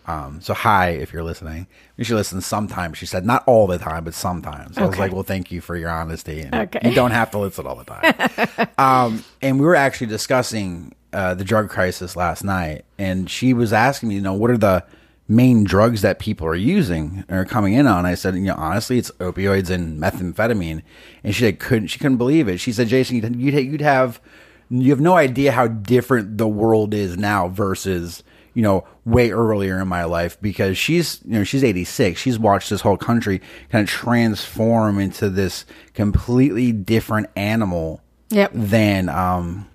Um, 0.06 0.40
so 0.40 0.54
hi, 0.54 0.90
if 0.90 1.12
you're 1.12 1.22
listening. 1.22 1.66
You 1.98 2.04
should 2.04 2.16
listen 2.16 2.40
sometimes. 2.40 2.96
She 2.96 3.04
said, 3.04 3.26
not 3.26 3.44
all 3.46 3.66
the 3.66 3.76
time, 3.76 4.04
but 4.04 4.14
sometimes. 4.14 4.78
I 4.78 4.86
was 4.86 4.98
like, 4.98 5.12
well, 5.12 5.22
thank 5.22 5.52
you 5.52 5.60
for 5.60 5.76
your 5.76 5.90
honesty. 5.90 6.40
And 6.40 6.54
Okay. 6.54 6.88
You 6.88 6.94
don't 6.94 7.10
have 7.10 7.30
to 7.32 7.38
listen 7.38 7.66
all 7.66 7.76
the 7.76 7.84
time. 7.84 8.68
um, 8.78 9.24
and 9.42 9.60
we 9.60 9.66
were 9.66 9.76
actually 9.76 10.06
discussing 10.06 10.94
uh, 11.12 11.34
the 11.34 11.44
drug 11.44 11.68
crisis 11.68 12.16
last 12.16 12.42
night. 12.42 12.86
And 12.98 13.28
she 13.28 13.52
was 13.52 13.72
asking 13.72 14.08
me, 14.08 14.14
you 14.14 14.22
know, 14.22 14.32
what 14.32 14.50
are 14.50 14.56
the 14.56 14.82
main 15.30 15.62
drugs 15.62 16.00
that 16.00 16.18
people 16.18 16.46
are 16.46 16.54
using 16.54 17.22
or 17.28 17.44
coming 17.44 17.74
in 17.74 17.86
on? 17.86 18.06
I 18.06 18.14
said, 18.14 18.34
you 18.34 18.40
know, 18.42 18.54
honestly, 18.56 18.96
it's 18.96 19.10
opioids 19.18 19.68
and 19.68 20.00
methamphetamine. 20.00 20.80
And 21.22 21.34
she 21.34 21.42
said, 21.44 21.58
couldn't, 21.58 21.88
she 21.88 21.98
couldn't 21.98 22.16
believe 22.16 22.48
it. 22.48 22.60
She 22.60 22.72
said, 22.72 22.88
Jason, 22.88 23.16
you'd, 23.38 23.54
you'd 23.54 23.80
have, 23.82 24.22
you 24.70 24.90
have 24.90 25.00
no 25.00 25.14
idea 25.16 25.52
how 25.52 25.66
different 25.68 26.38
the 26.38 26.48
world 26.48 26.92
is 26.94 27.16
now 27.16 27.48
versus 27.48 28.22
you 28.54 28.62
know 28.62 28.84
way 29.04 29.30
earlier 29.30 29.80
in 29.80 29.88
my 29.88 30.04
life 30.04 30.40
because 30.40 30.76
she's 30.76 31.20
you 31.24 31.32
know 31.32 31.44
she's 31.44 31.62
86 31.64 32.20
she's 32.20 32.38
watched 32.38 32.70
this 32.70 32.80
whole 32.80 32.96
country 32.96 33.40
kind 33.70 33.82
of 33.82 33.88
transform 33.88 34.98
into 34.98 35.30
this 35.30 35.64
completely 35.94 36.72
different 36.72 37.28
animal 37.36 38.00
Yep. 38.30 38.50
than 38.54 39.08
um 39.08 39.68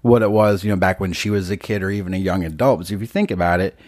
what 0.00 0.22
it 0.22 0.30
was 0.30 0.64
you 0.64 0.70
know 0.70 0.76
back 0.76 0.98
when 0.98 1.12
she 1.12 1.28
was 1.30 1.50
a 1.50 1.56
kid 1.56 1.82
or 1.82 1.90
even 1.90 2.14
a 2.14 2.18
young 2.18 2.42
adult 2.44 2.78
because 2.78 2.90
if 2.90 3.00
you 3.00 3.06
think 3.06 3.30
about 3.30 3.60
it 3.60 3.78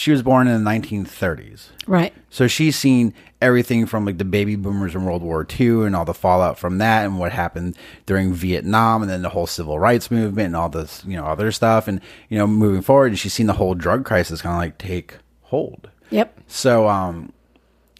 she 0.00 0.10
was 0.12 0.22
born 0.22 0.46
in 0.48 0.64
the 0.64 0.70
1930s 0.70 1.68
Right. 1.86 2.12
so 2.30 2.46
she's 2.46 2.76
seen 2.76 3.12
everything 3.42 3.86
from 3.86 4.04
like 4.06 4.18
the 4.18 4.24
baby 4.24 4.56
boomers 4.56 4.94
in 4.94 5.04
World 5.04 5.22
War 5.22 5.46
II 5.58 5.84
and 5.86 5.94
all 5.96 6.04
the 6.04 6.14
fallout 6.14 6.58
from 6.58 6.78
that 6.78 7.04
and 7.04 7.18
what 7.18 7.32
happened 7.32 7.76
during 8.06 8.32
Vietnam 8.32 9.02
and 9.02 9.10
then 9.10 9.22
the 9.22 9.30
whole 9.30 9.46
civil 9.46 9.78
rights 9.78 10.10
movement 10.10 10.46
and 10.46 10.56
all 10.56 10.68
this, 10.68 11.02
you 11.06 11.16
know, 11.16 11.24
other 11.24 11.50
stuff. 11.50 11.88
And, 11.88 12.00
you 12.28 12.36
know, 12.38 12.46
moving 12.46 12.82
forward, 12.82 13.06
and 13.12 13.18
she's 13.18 13.32
seen 13.32 13.46
the 13.46 13.54
whole 13.54 13.74
drug 13.74 14.04
crisis 14.04 14.42
kind 14.42 14.54
of 14.54 14.58
like 14.60 14.76
take 14.78 15.16
hold. 15.44 15.88
Yep. 16.10 16.38
So, 16.48 16.86
um, 16.88 17.32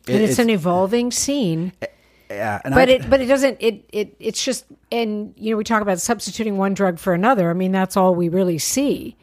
it- 0.06 0.14
And 0.16 0.22
it's, 0.24 0.38
an 0.38 0.50
evolving 0.50 1.10
scene. 1.10 1.72
yeah, 2.30 2.60
and 2.64 2.74
But 2.74 2.88
I, 2.90 2.92
it 2.92 3.10
but 3.10 3.20
it 3.20 3.26
doesn't 3.26 3.56
it 3.60 3.84
it 3.92 4.14
it's 4.20 4.44
just 4.44 4.66
and 4.92 5.32
you 5.36 5.50
know 5.52 5.56
we 5.56 5.64
talk 5.64 5.80
about 5.82 6.00
substituting 6.00 6.56
one 6.58 6.74
drug 6.74 6.98
for 6.98 7.12
another. 7.14 7.50
I 7.50 7.54
mean 7.54 7.72
that's 7.72 7.96
all 7.96 8.14
we 8.14 8.28
really 8.28 8.58
see. 8.58 9.16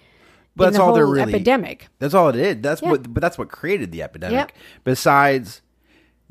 But 0.58 0.66
that's 0.66 0.78
the 0.78 0.84
all 0.84 0.94
they're 0.94 1.06
whole 1.06 1.14
really 1.16 1.34
epidemic. 1.34 1.88
That's 2.00 2.14
all 2.14 2.30
it 2.30 2.36
is. 2.36 2.58
That's 2.62 2.82
Yeah. 2.82 2.90
what, 2.92 3.14
but 3.14 3.22
that's 3.22 3.38
what 3.38 3.50
created 3.50 3.92
the 3.92 4.02
epidemic. 4.04 4.34
Yep. 4.38 4.52
Besides, 4.84 5.62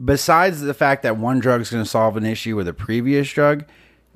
besides 0.02 0.60
the 0.60 0.74
fact 0.74 1.02
that 1.02 1.16
one 1.16 1.38
drug 1.38 1.60
is 1.60 1.70
going 1.70 1.82
to 1.84 1.88
solve 1.88 2.16
an 2.16 2.26
issue 2.26 2.56
with 2.56 2.68
a 2.68 2.74
previous 2.74 3.30
drug, 3.32 3.64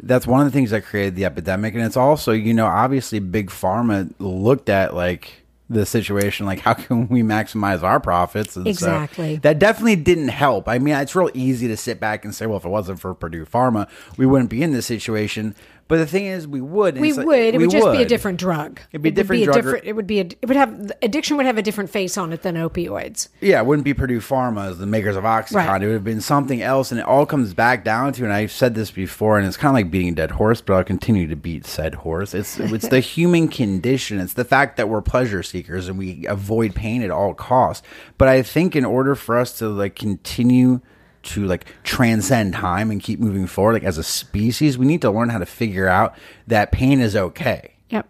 that's 0.02 0.26
one 0.26 0.40
of 0.40 0.46
the 0.46 0.56
things 0.56 0.70
that 0.70 0.84
created 0.84 1.14
the 1.14 1.26
epidemic 1.26 1.74
and 1.74 1.82
it's 1.82 1.94
also 1.96 2.32
you 2.32 2.54
know 2.54 2.64
obviously 2.64 3.18
big 3.18 3.50
pharma 3.50 4.10
looked 4.18 4.70
at 4.70 4.94
like 4.94 5.42
the 5.68 5.84
situation 5.84 6.46
like 6.46 6.60
how 6.60 6.72
can 6.86 7.06
we 7.08 7.20
maximize 7.22 7.82
our 7.82 8.00
profits 8.00 8.56
and 8.56 8.64
so 8.64 8.70
Exactly. 8.70 9.36
that 9.42 9.58
definitely 9.58 9.96
didn't 9.96 10.28
help 10.28 10.70
i 10.70 10.78
mean 10.78 10.94
it's 10.94 11.14
real 11.14 11.28
easy 11.34 11.68
to 11.68 11.76
sit 11.76 12.00
back 12.00 12.24
and 12.24 12.34
say 12.34 12.46
well 12.46 12.56
if 12.56 12.64
it 12.64 12.70
wasn't 12.70 12.98
for 12.98 13.12
purdue 13.12 13.44
pharma 13.44 13.90
we 14.16 14.24
wouldn't 14.24 14.48
be 14.48 14.62
in 14.62 14.72
this 14.72 14.86
situation 14.86 15.54
but 15.90 15.98
the 15.98 16.06
thing 16.06 16.24
is 16.24 16.48
we 16.48 16.62
would 16.62 16.98
We 16.98 17.12
like- 17.12 17.26
would. 17.26 17.38
It 17.38 17.58
we 17.58 17.66
would 17.66 17.70
just 17.70 17.92
be 17.92 18.00
a 18.02 18.06
different 18.06 18.38
drug. 18.40 18.80
It'd 18.92 19.02
be 19.02 19.08
a 19.08 19.12
It 19.12 19.12
would 19.12 19.14
different 19.16 19.44
drug 19.44 19.56
or- 19.56 19.60
different- 19.60 19.84
it 19.84 19.92
would 19.96 20.06
be. 20.06 20.20
A, 20.20 20.24
it 20.24 20.46
would 20.46 20.56
have 20.56 20.92
addiction 21.02 21.36
would 21.36 21.44
have 21.44 21.58
a 21.58 21.62
different 21.62 21.90
face 21.90 22.16
on 22.16 22.32
it 22.32 22.40
than 22.42 22.54
opioids. 22.54 23.28
yeah, 23.42 23.60
it 23.60 23.66
wouldn't 23.66 23.84
be 23.84 23.92
Purdue 23.92 24.20
Pharma 24.20 24.74
the 24.78 24.86
makers 24.86 25.16
of 25.16 25.24
OxyContin. 25.24 25.54
Right. 25.66 25.82
It 25.82 25.86
would 25.86 25.92
have 25.94 26.04
been 26.04 26.20
something 26.22 26.62
else, 26.62 26.90
and 26.90 26.98
it 27.00 27.04
all 27.06 27.26
comes 27.26 27.52
back 27.52 27.84
down 27.84 28.12
to. 28.14 28.24
And 28.24 28.32
I've 28.32 28.52
said 28.52 28.74
this 28.74 28.90
before, 28.90 29.36
and 29.38 29.46
it's 29.46 29.56
kind 29.58 29.70
of 29.70 29.74
like 29.74 29.90
beating 29.90 30.12
a 30.12 30.14
dead 30.14 30.30
horse, 30.30 30.60
but 30.62 30.74
I'll 30.74 30.84
continue 30.84 31.26
to 31.26 31.36
beat 31.36 31.66
said 31.66 31.96
horse. 31.96 32.32
It's 32.32 32.58
it's 32.60 32.88
the 32.88 33.00
human 33.10 33.48
condition. 33.48 34.20
It's 34.20 34.34
the 34.34 34.44
fact 34.44 34.76
that 34.76 34.88
we're 34.88 35.02
pleasure 35.02 35.42
seekers 35.42 35.88
and 35.88 35.98
we 35.98 36.24
avoid 36.26 36.74
pain 36.74 37.02
at 37.02 37.10
all 37.10 37.34
costs. 37.34 37.86
But 38.16 38.28
I 38.28 38.42
think 38.42 38.76
in 38.76 38.84
order 38.84 39.14
for 39.16 39.36
us 39.36 39.58
to 39.58 39.68
like 39.68 39.96
continue 39.96 40.80
to 41.22 41.46
like 41.46 41.66
transcend 41.82 42.54
time 42.54 42.90
and 42.90 43.02
keep 43.02 43.20
moving 43.20 43.46
forward, 43.46 43.74
like 43.74 43.84
as 43.84 43.98
a 43.98 44.02
species, 44.02 44.78
we 44.78 44.86
need 44.86 45.02
to 45.02 45.10
learn 45.10 45.28
how 45.28 45.38
to 45.38 45.46
figure 45.46 45.88
out 45.88 46.16
that 46.46 46.72
pain 46.72 47.00
is 47.00 47.16
okay. 47.16 47.74
Yep. 47.90 48.08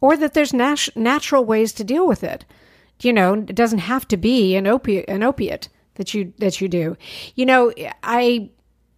Or 0.00 0.16
that 0.16 0.34
there's 0.34 0.52
nat- 0.52 0.96
natural 0.96 1.44
ways 1.44 1.72
to 1.74 1.84
deal 1.84 2.06
with 2.06 2.22
it. 2.22 2.44
You 3.00 3.12
know, 3.12 3.34
it 3.34 3.54
doesn't 3.54 3.78
have 3.78 4.08
to 4.08 4.16
be 4.16 4.56
an 4.56 4.66
opiate 4.66 5.08
an 5.08 5.22
opiate 5.22 5.68
that 5.94 6.14
you 6.14 6.32
that 6.38 6.60
you 6.60 6.68
do. 6.68 6.96
You 7.34 7.46
know, 7.46 7.72
I 8.02 8.50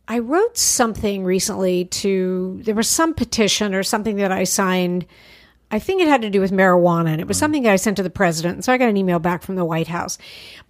I 0.09 0.19
wrote 0.19 0.57
something 0.57 1.25
recently 1.25 1.85
to 1.87 2.61
there 2.65 2.75
was 2.75 2.89
some 2.89 3.15
petition 3.15 3.75
or 3.75 3.83
something 3.83 4.17
that 4.17 4.33
I 4.33 4.45
signed. 4.45 5.07
I 5.71 5.79
think 5.79 6.03
it 6.03 6.09
had 6.09 6.23
to 6.23 6.31
do 6.31 6.41
with 6.41 6.51
marijuana, 6.51 7.11
and 7.11 7.21
it 7.21 7.29
was 7.29 7.37
mm. 7.37 7.41
something 7.41 7.63
that 7.63 7.73
I 7.73 7.77
sent 7.77 7.97
to 7.99 8.03
the 8.03 8.11
president. 8.11 8.55
And 8.57 8.65
so 8.65 8.73
I 8.73 8.79
got 8.79 8.89
an 8.89 8.97
email 8.97 9.19
back 9.19 9.43
from 9.43 9.55
the 9.57 9.65
White 9.65 9.89
House. 9.89 10.19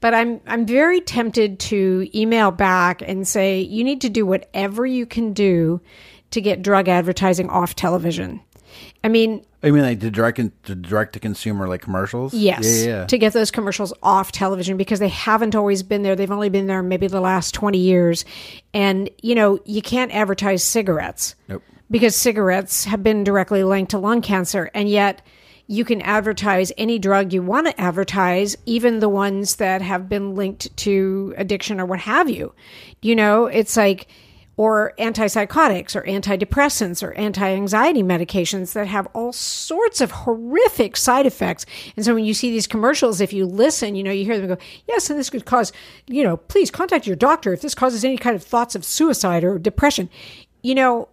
But 0.01 0.15
I'm 0.15 0.41
I'm 0.47 0.67
very 0.67 1.01
tempted 1.01 1.59
to 1.61 2.09
email 2.15 2.51
back 2.51 3.03
and 3.03 3.27
say 3.27 3.61
you 3.61 3.85
need 3.85 4.01
to 4.03 4.09
do 4.09 4.27
whatever 4.27 4.85
you 4.85 5.07
can 5.07 5.33
do 5.33 5.81
to 6.31 6.41
get 6.41 6.63
drug 6.63 6.89
advertising 6.89 7.49
off 7.49 7.75
television. 7.75 8.41
I 9.03 9.09
mean, 9.09 9.45
oh, 9.63 9.69
I 9.69 9.71
mean, 9.71 9.83
like 9.83 10.01
the 10.01 10.11
direct 10.11 10.41
the 10.65 10.75
direct 10.75 11.15
to 11.15 11.21
consumer 11.21 11.67
like 11.69 11.81
commercials. 11.81 12.35
Yes. 12.35 12.65
yeah, 12.65 12.87
yeah. 12.87 13.07
To 13.07 13.19
get 13.19 13.33
those 13.33 13.51
commercials 13.51 13.93
off 14.03 14.33
television 14.33 14.77
because 14.77 14.99
they 14.99 15.09
haven't 15.09 15.55
always 15.55 15.83
been 15.83 16.03
there. 16.03 16.15
They've 16.15 16.31
only 16.31 16.51
been 16.51 16.67
there 16.67 16.83
maybe 16.83 17.07
the 17.07 17.21
last 17.21 17.55
20 17.55 17.79
years. 17.79 18.25
And, 18.75 19.11
you 19.23 19.35
know, 19.35 19.59
you 19.65 19.83
can't 19.83 20.13
advertise 20.13 20.63
cigarettes 20.63 21.35
Nope. 21.49 21.63
Because 21.91 22.15
cigarettes 22.15 22.85
have 22.85 23.03
been 23.03 23.25
directly 23.25 23.65
linked 23.65 23.91
to 23.91 23.99
lung 23.99 24.23
cancer. 24.23 24.71
And 24.75 24.89
yet, 24.89 25.23
you 25.67 25.85
can 25.85 26.03
advertise 26.03 26.73
any 26.77 26.99
drug 26.99 27.33
you 27.33 27.43
want 27.43 27.69
to 27.69 27.81
advertise, 27.81 28.57
even 28.67 28.99
the 28.99 29.09
ones 29.09 29.57
that 29.57 29.83
have 29.83 30.09
been 30.09 30.35
linked 30.35 30.77
to 30.79 31.33
addiction 31.37 31.81
or 31.81 31.87
what 31.87 32.01
have 32.01 32.29
you. 32.29 32.53
You 33.03 33.15
know, 33.15 33.47
it's 33.47 33.77
like, 33.77 34.09
or 34.57 34.93
antipsychotics 34.99 35.95
or 35.95 36.03
antidepressants 36.03 37.03
or 37.03 37.13
anti-anxiety 37.13 38.03
medications 38.03 38.73
that 38.73 38.89
have 38.89 39.07
all 39.15 39.33
sorts 39.33 40.01
of 40.01 40.11
horrific 40.11 40.97
side 40.97 41.25
effects. 41.25 41.65
And 41.97 42.05
so 42.05 42.15
when 42.15 42.25
you 42.25 42.35
see 42.35 42.51
these 42.51 42.67
commercials, 42.67 43.21
if 43.21 43.33
you 43.33 43.47
listen, 43.47 43.95
you 43.95 44.03
know, 44.03 44.11
you 44.11 44.25
hear 44.25 44.39
them 44.39 44.49
go, 44.49 44.59
yes, 44.89 45.09
and 45.09 45.19
this 45.19 45.31
could 45.31 45.47
cause, 45.47 45.73
you 46.09 46.25
know, 46.25 46.37
please 46.37 46.71
contact 46.71 47.07
your 47.07 47.17
doctor 47.17 47.53
if 47.53 47.63
this 47.63 47.77
causes 47.77 48.05
any 48.05 48.19
kind 48.19 48.35
of 48.35 48.43
thoughts 48.43 48.75
of 48.75 48.85
suicide 48.85 49.45
or 49.45 49.57
depression. 49.59 50.11
You 50.63 50.75
know, 50.75 51.09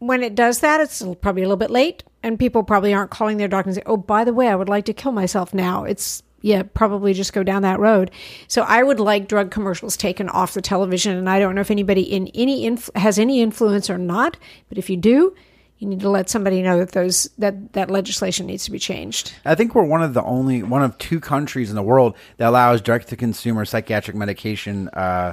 when 0.00 0.22
it 0.22 0.34
does 0.34 0.60
that, 0.60 0.80
it's 0.80 1.02
probably 1.20 1.42
a 1.42 1.46
little 1.46 1.56
bit 1.56 1.70
late, 1.70 2.02
and 2.22 2.38
people 2.38 2.64
probably 2.64 2.92
aren't 2.92 3.10
calling 3.10 3.36
their 3.36 3.48
doctor 3.48 3.68
and 3.68 3.76
say, 3.76 3.82
"Oh, 3.86 3.96
by 3.96 4.24
the 4.24 4.34
way, 4.34 4.48
I 4.48 4.56
would 4.56 4.68
like 4.68 4.86
to 4.86 4.92
kill 4.92 5.12
myself 5.12 5.54
now." 5.54 5.84
It's 5.84 6.22
yeah, 6.42 6.62
probably 6.62 7.12
just 7.12 7.32
go 7.32 7.42
down 7.42 7.62
that 7.62 7.78
road. 7.78 8.10
So 8.48 8.62
I 8.62 8.82
would 8.82 8.98
like 8.98 9.28
drug 9.28 9.50
commercials 9.50 9.96
taken 9.96 10.28
off 10.30 10.54
the 10.54 10.62
television, 10.62 11.16
and 11.16 11.28
I 11.28 11.38
don't 11.38 11.54
know 11.54 11.60
if 11.60 11.70
anybody 11.70 12.02
in 12.02 12.28
any 12.28 12.64
inf- 12.64 12.90
has 12.94 13.18
any 13.18 13.42
influence 13.42 13.90
or 13.90 13.98
not, 13.98 14.38
but 14.68 14.78
if 14.78 14.88
you 14.88 14.96
do, 14.96 15.34
you 15.78 15.88
need 15.88 16.00
to 16.00 16.10
let 16.10 16.28
somebody 16.28 16.62
know 16.62 16.78
that 16.78 16.92
those 16.92 17.28
that 17.38 17.72
that 17.74 17.90
legislation 17.90 18.46
needs 18.46 18.64
to 18.64 18.70
be 18.70 18.78
changed. 18.78 19.34
I 19.44 19.54
think 19.54 19.74
we're 19.74 19.86
one 19.86 20.02
of 20.02 20.14
the 20.14 20.22
only 20.22 20.62
one 20.62 20.82
of 20.82 20.96
two 20.98 21.20
countries 21.20 21.70
in 21.70 21.76
the 21.76 21.82
world 21.82 22.16
that 22.38 22.48
allows 22.48 22.80
direct 22.80 23.08
to 23.08 23.16
consumer 23.16 23.64
psychiatric 23.64 24.16
medication 24.16 24.88
uh, 24.90 25.32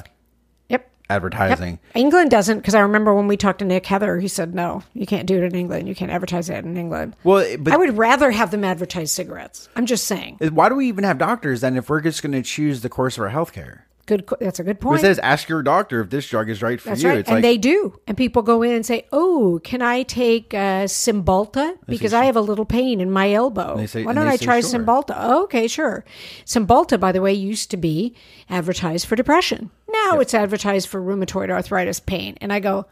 Yep. 1.10 1.16
advertising. 1.16 1.80
England 1.96 2.32
doesn't 2.32 2.58
because 2.60 2.76
I 2.76 2.82
remember 2.82 3.14
when 3.14 3.28
we 3.28 3.38
talked 3.38 3.60
to 3.60 3.66
Nick 3.66 3.86
Heather, 3.86 4.20
he 4.20 4.28
said 4.28 4.54
no, 4.54 4.84
you 4.94 5.06
can't 5.06 5.26
do 5.28 5.38
it 5.38 5.44
in 5.44 5.56
England. 5.56 5.88
You 5.88 5.96
can't 5.96 6.12
advertise 6.12 6.50
it 6.50 6.66
in 6.66 6.76
England. 6.78 7.16
Well, 7.24 7.58
but 7.60 7.74
I 7.74 7.78
would 7.78 7.98
rather 7.98 8.32
have 8.32 8.52
them 8.52 8.64
advertise 8.64 9.12
cigarettes. 9.12 9.70
I'm 9.76 9.86
just 9.86 10.06
saying. 10.06 10.38
why 10.52 10.70
do 10.70 10.76
we 10.76 10.88
even 10.88 11.04
have 11.06 11.18
doctors 11.18 11.62
then 11.62 11.78
if 11.78 11.90
we're 11.90 12.02
just 12.02 12.22
going 12.22 12.34
to 12.34 12.42
choose 12.42 12.82
the 12.82 12.90
course 12.90 13.18
of 13.18 13.24
our 13.24 13.30
health 13.30 13.54
care? 13.54 13.86
Good. 14.06 14.26
That's 14.40 14.60
a 14.60 14.64
good 14.64 14.80
point. 14.80 15.00
It 15.00 15.02
says 15.02 15.20
ask 15.20 15.50
your 15.50 15.62
doctor 15.62 16.00
if 16.00 16.10
this 16.10 16.30
drug 16.30 16.50
is 16.50 16.62
right 16.62 16.80
for 16.80 16.90
That's 16.90 17.04
you. 17.04 17.10
right, 17.10 17.18
It's 17.18 17.28
and 17.30 17.36
like 17.38 17.42
they 17.42 17.58
do. 17.58 18.00
And 18.08 18.16
people 18.16 18.42
go 18.42 18.62
in 18.64 18.72
and 18.72 18.86
say, 18.86 19.06
"Oh, 19.12 19.60
can 19.66 19.82
I 19.82 20.04
take 20.04 20.54
uh, 20.54 20.86
Cymbalta 20.88 21.78
because 21.88 22.14
I 22.14 22.24
have 22.24 22.38
a 22.38 22.42
little 22.42 22.64
pain 22.64 23.02
in 23.02 23.12
my 23.12 23.34
elbow? 23.34 23.76
they 23.76 23.86
say- 23.86 24.06
Why 24.06 24.14
don't 24.14 24.26
I 24.28 24.38
try 24.38 24.62
sure." 24.62 24.80
Cymbalta?" 24.80 25.14
Oh, 25.18 25.44
okay, 25.44 25.68
sure. 25.68 26.06
Cymbalta, 26.46 26.98
by 26.98 27.12
the 27.12 27.22
way, 27.22 27.34
used 27.34 27.70
to 27.72 27.78
be 27.78 28.16
advertised 28.50 29.06
for 29.08 29.18
depression. 29.18 29.72
Now 29.90 30.20
it's 30.20 30.34
advertised 30.34 30.88
for 30.88 31.02
rheumatoid 31.02 31.50
arthritis 31.50 32.00
pain. 32.00 32.38
And 32.42 32.52
I 32.52 32.60
go, 32.60 32.86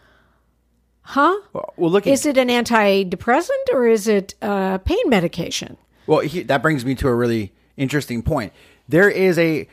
"Huh? 1.02 1.40
well, 1.54 1.74
well, 1.78 1.92
look 1.92 2.08
at 2.08 2.14
Is 2.14 2.26
it 2.26 2.38
an 2.38 2.50
antidepressant 2.50 3.74
or 3.74 3.88
is 3.88 4.08
it 4.08 4.36
uh, 4.42 4.78
pain 4.80 5.10
medication?" 5.10 5.78
Well, 6.08 6.20
he, 6.20 6.44
that 6.44 6.62
brings 6.62 6.86
me 6.86 6.96
to 6.96 7.08
a 7.08 7.16
really 7.16 7.52
interesting 7.78 8.22
point. 8.22 8.54
There 8.88 9.10
is 9.10 9.40
a 9.40 9.68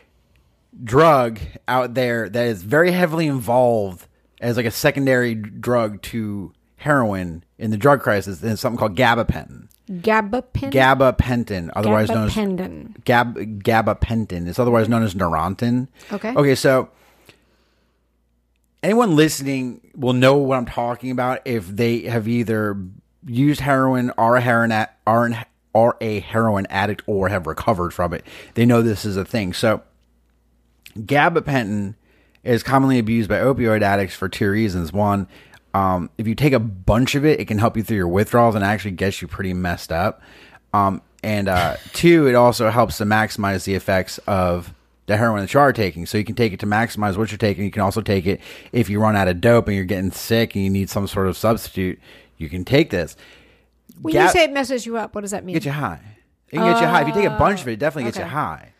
drug 0.82 1.38
out 1.68 1.94
there 1.94 2.28
that 2.28 2.46
is 2.46 2.62
very 2.62 2.92
heavily 2.92 3.26
involved 3.26 4.06
as 4.40 4.56
like 4.56 4.66
a 4.66 4.70
secondary 4.70 5.34
drug 5.34 6.00
to 6.02 6.52
heroin 6.76 7.44
in 7.58 7.70
the 7.70 7.76
drug 7.76 8.00
crisis, 8.00 8.42
and 8.42 8.52
it's 8.52 8.60
something 8.60 8.78
called 8.78 8.96
gabapentin. 8.96 9.68
Gabapentin. 9.90 10.72
Gabapentin, 10.72 11.70
otherwise 11.76 12.08
known 12.08 12.26
as 12.26 12.34
Gabapentin. 12.34 13.04
Gab 13.04 13.36
gabapentin. 13.36 14.48
It's 14.48 14.58
otherwise 14.58 14.88
known 14.88 15.02
as 15.02 15.14
Neurontin. 15.14 15.88
Okay. 16.12 16.34
Okay, 16.34 16.54
so 16.54 16.88
anyone 18.82 19.16
listening 19.16 19.80
will 19.94 20.12
know 20.12 20.36
what 20.36 20.58
I'm 20.58 20.66
talking 20.66 21.10
about 21.10 21.40
if 21.44 21.66
they 21.68 22.02
have 22.02 22.26
either 22.26 22.76
used 23.26 23.60
heroin, 23.60 24.10
are 24.18 24.36
a 24.36 24.40
heroin 24.40 24.72
are 25.06 25.26
an, 25.26 25.36
a 26.00 26.20
heroin 26.20 26.66
addict, 26.70 27.02
or 27.06 27.28
have 27.28 27.46
recovered 27.46 27.92
from 27.92 28.12
it. 28.12 28.24
They 28.54 28.66
know 28.66 28.82
this 28.82 29.04
is 29.04 29.16
a 29.16 29.24
thing. 29.24 29.52
So 29.52 29.82
gabapentin 30.98 31.94
is 32.42 32.62
commonly 32.62 32.98
abused 32.98 33.28
by 33.28 33.38
opioid 33.38 33.82
addicts 33.82 34.16
for 34.16 34.28
two 34.28 34.50
reasons. 34.50 34.92
One, 34.92 35.28
um, 35.74 36.10
if 36.18 36.26
you 36.26 36.34
take 36.34 36.52
a 36.52 36.58
bunch 36.58 37.14
of 37.14 37.24
it, 37.24 37.40
it 37.40 37.46
can 37.46 37.58
help 37.58 37.76
you 37.76 37.82
through 37.82 37.96
your 37.96 38.08
withdrawals 38.08 38.54
and 38.54 38.64
actually 38.64 38.90
gets 38.92 39.22
you 39.22 39.28
pretty 39.28 39.54
messed 39.54 39.92
up. 39.92 40.20
Um, 40.74 41.02
and 41.22 41.48
uh, 41.48 41.76
two, 41.92 42.26
it 42.26 42.34
also 42.34 42.68
helps 42.70 42.98
to 42.98 43.04
maximize 43.04 43.64
the 43.64 43.74
effects 43.74 44.18
of 44.26 44.74
the 45.06 45.16
heroin 45.16 45.40
that 45.40 45.52
you 45.52 45.60
are 45.60 45.72
taking. 45.72 46.06
So 46.06 46.18
you 46.18 46.24
can 46.24 46.34
take 46.34 46.52
it 46.52 46.60
to 46.60 46.66
maximize 46.66 47.16
what 47.16 47.30
you're 47.30 47.38
taking. 47.38 47.64
You 47.64 47.70
can 47.70 47.82
also 47.82 48.00
take 48.00 48.26
it 48.26 48.40
if 48.72 48.88
you 48.88 49.00
run 49.00 49.16
out 49.16 49.28
of 49.28 49.40
dope 49.40 49.66
and 49.68 49.76
you're 49.76 49.84
getting 49.84 50.10
sick 50.12 50.54
and 50.54 50.64
you 50.64 50.70
need 50.70 50.90
some 50.90 51.06
sort 51.06 51.26
of 51.26 51.36
substitute. 51.36 51.98
You 52.38 52.48
can 52.48 52.64
take 52.64 52.90
this. 52.90 53.16
When 54.00 54.14
Gab- 54.14 54.26
you 54.26 54.32
say 54.32 54.44
it 54.44 54.52
messes 54.52 54.86
you 54.86 54.96
up, 54.96 55.14
what 55.14 55.20
does 55.22 55.32
that 55.32 55.44
mean? 55.44 55.54
get 55.54 55.64
you 55.64 55.72
high. 55.72 56.00
It 56.48 56.56
can 56.56 56.72
get 56.72 56.80
you 56.80 56.86
high. 56.86 57.02
If 57.02 57.08
you 57.08 57.14
take 57.14 57.26
a 57.26 57.38
bunch 57.38 57.62
of 57.62 57.68
it, 57.68 57.72
it 57.72 57.78
definitely 57.78 58.04
gets 58.04 58.18
you 58.18 58.24
high. 58.24 58.72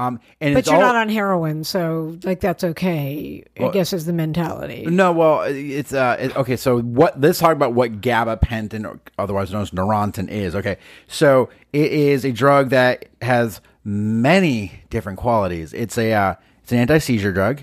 Um, 0.00 0.18
and 0.40 0.54
But 0.54 0.60
it's 0.60 0.68
you're 0.68 0.76
all, 0.76 0.80
not 0.80 0.96
on 0.96 1.10
heroin, 1.10 1.62
so 1.62 2.16
like 2.24 2.40
that's 2.40 2.64
okay. 2.64 3.44
I 3.58 3.68
guess 3.68 3.92
is 3.92 4.06
the 4.06 4.14
mentality. 4.14 4.86
No, 4.86 5.12
well, 5.12 5.42
it's 5.42 5.92
uh, 5.92 6.16
it, 6.18 6.34
okay. 6.36 6.56
So 6.56 6.80
what? 6.80 7.20
Let's 7.20 7.38
talk 7.38 7.52
about 7.52 7.74
what 7.74 8.00
gabapentin, 8.00 8.86
or 8.86 8.98
otherwise 9.18 9.52
known 9.52 9.60
as 9.60 9.72
Neurontin, 9.72 10.30
is. 10.30 10.56
Okay, 10.56 10.78
so 11.06 11.50
it 11.74 11.92
is 11.92 12.24
a 12.24 12.32
drug 12.32 12.70
that 12.70 13.10
has 13.20 13.60
many 13.84 14.82
different 14.90 15.18
qualities. 15.18 15.72
It's 15.72 15.96
a 15.98 16.12
uh, 16.12 16.34
it's 16.62 16.72
an 16.72 16.78
anti 16.78 16.98
seizure 16.98 17.32
drug. 17.32 17.62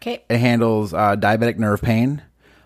Okay. 0.00 0.24
It 0.28 0.38
handles 0.38 0.94
uh, 0.94 1.16
diabetic 1.16 1.58
nerve 1.58 1.82
pain. 1.82 2.22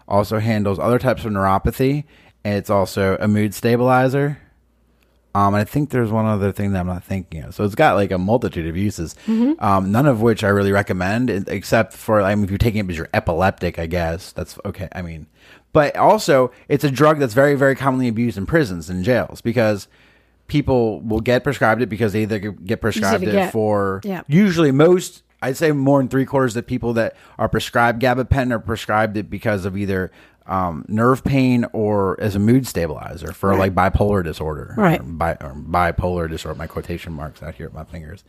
Also 0.07 0.39
handles 0.39 0.79
other 0.79 0.99
types 0.99 1.25
of 1.25 1.33
neuropathy. 1.33 2.05
And 2.45 2.55
it's 2.55 2.71
also 2.71 3.17
a 3.21 3.29
mood 3.29 3.55
stabilizer. 3.55 4.39
Um, 5.35 5.55
I 5.55 5.65
think 5.65 5.91
there's 5.91 6.11
one 6.11 6.27
other 6.27 6.53
thing 6.53 6.73
that 6.73 6.81
I'm 6.81 6.87
not 6.87 7.05
thinking 7.05 7.43
of. 7.43 7.55
So 7.55 7.65
it's 7.65 7.75
got 7.75 7.95
like 7.95 8.11
a 8.11 8.19
multitude 8.19 8.67
of 8.67 8.77
uses, 8.77 9.17
um, 9.61 9.91
none 9.91 10.05
of 10.05 10.21
which 10.21 10.45
I 10.45 10.49
really 10.49 10.73
recommend, 10.73 11.31
except 11.49 11.95
for 11.95 12.21
I 12.21 12.35
mean, 12.35 12.45
if 12.45 12.51
you're 12.51 12.59
taking 12.59 12.81
it 12.81 12.87
because 12.87 12.99
you're 12.99 13.09
epileptic, 13.15 13.79
I 13.79 13.87
guess 13.87 14.33
that's 14.33 14.59
okay. 14.67 14.89
I 14.93 15.01
mean, 15.01 15.27
but 15.73 15.97
also 15.97 16.53
it's 16.69 16.85
a 16.85 16.91
drug 16.91 17.19
that's 17.19 17.33
very, 17.33 17.55
very 17.55 17.75
commonly 17.75 18.09
abused 18.09 18.37
in 18.37 18.45
prisons 18.45 18.91
and 18.91 19.05
jails 19.05 19.41
because 19.41 19.89
people 20.53 21.01
will 21.01 21.21
get 21.21 21.43
prescribed 21.43 21.81
it 21.81 21.89
because 21.89 22.13
they 22.13 22.23
either 22.23 22.39
get 22.39 22.83
prescribed 22.83 23.25
it 23.25 23.33
get. 23.33 23.53
for 23.53 24.03
Yeah. 24.05 24.21
usually 24.29 24.71
most 24.71 25.23
I'd 25.41 25.57
say 25.57 25.73
more 25.73 25.99
than 25.99 26.09
three 26.09 26.27
quarters 26.27 26.53
of 26.53 26.63
the 26.63 26.69
people 26.69 26.93
that 26.93 27.17
are 27.39 27.49
prescribed 27.49 28.01
gabapentin 28.03 28.53
are 28.53 28.59
prescribed 28.61 29.17
it 29.17 29.29
because 29.31 29.65
of 29.65 29.77
either 29.79 30.13
um, 30.47 30.85
nerve 30.89 31.25
pain 31.25 31.65
or 31.73 32.21
as 32.21 32.37
a 32.37 32.39
mood 32.39 32.67
stabilizer 32.67 33.33
for 33.33 33.57
like 33.57 33.75
bipolar 33.75 34.23
disorder, 34.23 34.75
Right. 34.77 35.01
Or 35.01 35.05
bi- 35.05 35.39
or 35.41 35.55
bipolar 35.57 36.29
disorder. 36.29 36.59
My 36.59 36.67
quotation 36.67 37.13
marks 37.15 37.43
out 37.43 37.55
here 37.55 37.67
at 37.67 37.73
my 37.73 37.85
fingers. 37.85 38.23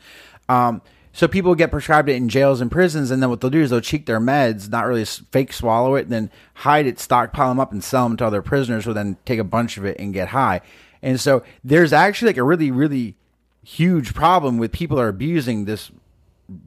Um, 0.47 0.81
so 1.11 1.27
people 1.27 1.53
get 1.55 1.69
prescribed 1.71 2.09
it 2.09 2.15
in 2.15 2.29
jails 2.29 2.61
and 2.61 2.71
prisons, 2.71 3.11
and 3.11 3.21
then 3.21 3.29
what 3.29 3.41
they'll 3.41 3.51
do 3.51 3.61
is 3.61 3.69
they'll 3.69 3.81
cheat 3.81 4.05
their 4.07 4.19
meds, 4.19 4.69
not 4.71 4.87
really 4.87 5.05
fake 5.05 5.53
swallow 5.53 5.93
it, 5.95 6.03
and 6.03 6.11
then 6.11 6.31
hide 6.55 6.87
it, 6.87 6.99
stockpile 6.99 7.49
them 7.49 7.59
up, 7.59 7.71
and 7.71 7.83
sell 7.83 8.07
them 8.07 8.17
to 8.17 8.25
other 8.25 8.41
prisoners, 8.41 8.85
who 8.85 8.93
then 8.93 9.17
take 9.25 9.37
a 9.39 9.43
bunch 9.43 9.77
of 9.77 9.85
it 9.85 9.99
and 9.99 10.13
get 10.13 10.29
high. 10.29 10.61
And 11.03 11.19
so 11.19 11.43
there's 11.63 11.93
actually 11.93 12.29
like 12.29 12.37
a 12.37 12.43
really, 12.43 12.71
really 12.71 13.15
huge 13.63 14.15
problem 14.15 14.57
with 14.57 14.71
people 14.71 14.99
are 14.99 15.09
abusing 15.09 15.65
this 15.65 15.91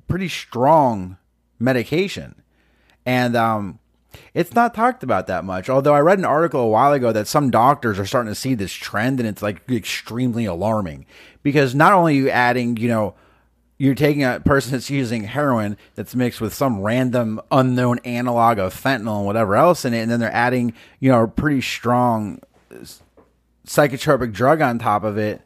pretty 0.07 0.29
strong 0.29 1.17
medication. 1.59 2.37
And 3.05 3.35
um, 3.35 3.79
it's 4.35 4.55
not 4.55 4.75
talked 4.75 5.03
about 5.03 5.27
that 5.27 5.45
much. 5.45 5.69
Although 5.69 5.95
I 5.95 6.01
read 6.01 6.19
an 6.19 6.25
article 6.25 6.61
a 6.61 6.69
while 6.69 6.93
ago 6.93 7.13
that 7.13 7.27
some 7.27 7.51
doctors 7.51 7.99
are 7.99 8.07
starting 8.07 8.31
to 8.31 8.39
see 8.39 8.55
this 8.55 8.73
trend 8.73 9.21
and 9.21 9.29
it's 9.29 9.43
like 9.43 9.69
extremely 9.71 10.45
alarming 10.45 11.07
because 11.43 11.75
not 11.75 11.93
only 11.93 12.19
are 12.19 12.23
you 12.23 12.31
adding, 12.31 12.77
you 12.77 12.89
know, 12.89 13.15
you're 13.79 13.95
taking 13.95 14.25
a 14.25 14.41
person 14.41 14.73
that's 14.73 14.91
using 14.91 15.25
heroin 15.25 15.77
that's 15.95 16.15
mixed 16.15 16.41
with 16.41 16.55
some 16.55 16.81
random 16.81 17.41
unknown 17.51 17.99
analog 18.01 18.59
of 18.59 18.75
fentanyl 18.75 19.19
and 19.19 19.27
whatever 19.27 19.55
else 19.55 19.85
in 19.85 19.93
it, 19.93 20.01
and 20.01 20.11
then 20.11 20.19
they're 20.19 20.33
adding, 20.33 20.73
you 20.99 21.11
know, 21.11 21.25
a 21.25 21.29
pretty 21.29 21.61
strong 21.61 22.41
s- 22.73 23.03
psychotropic 23.67 24.33
drug 24.33 24.61
on 24.61 24.79
top 24.79 25.05
of 25.05 25.19
it 25.19 25.43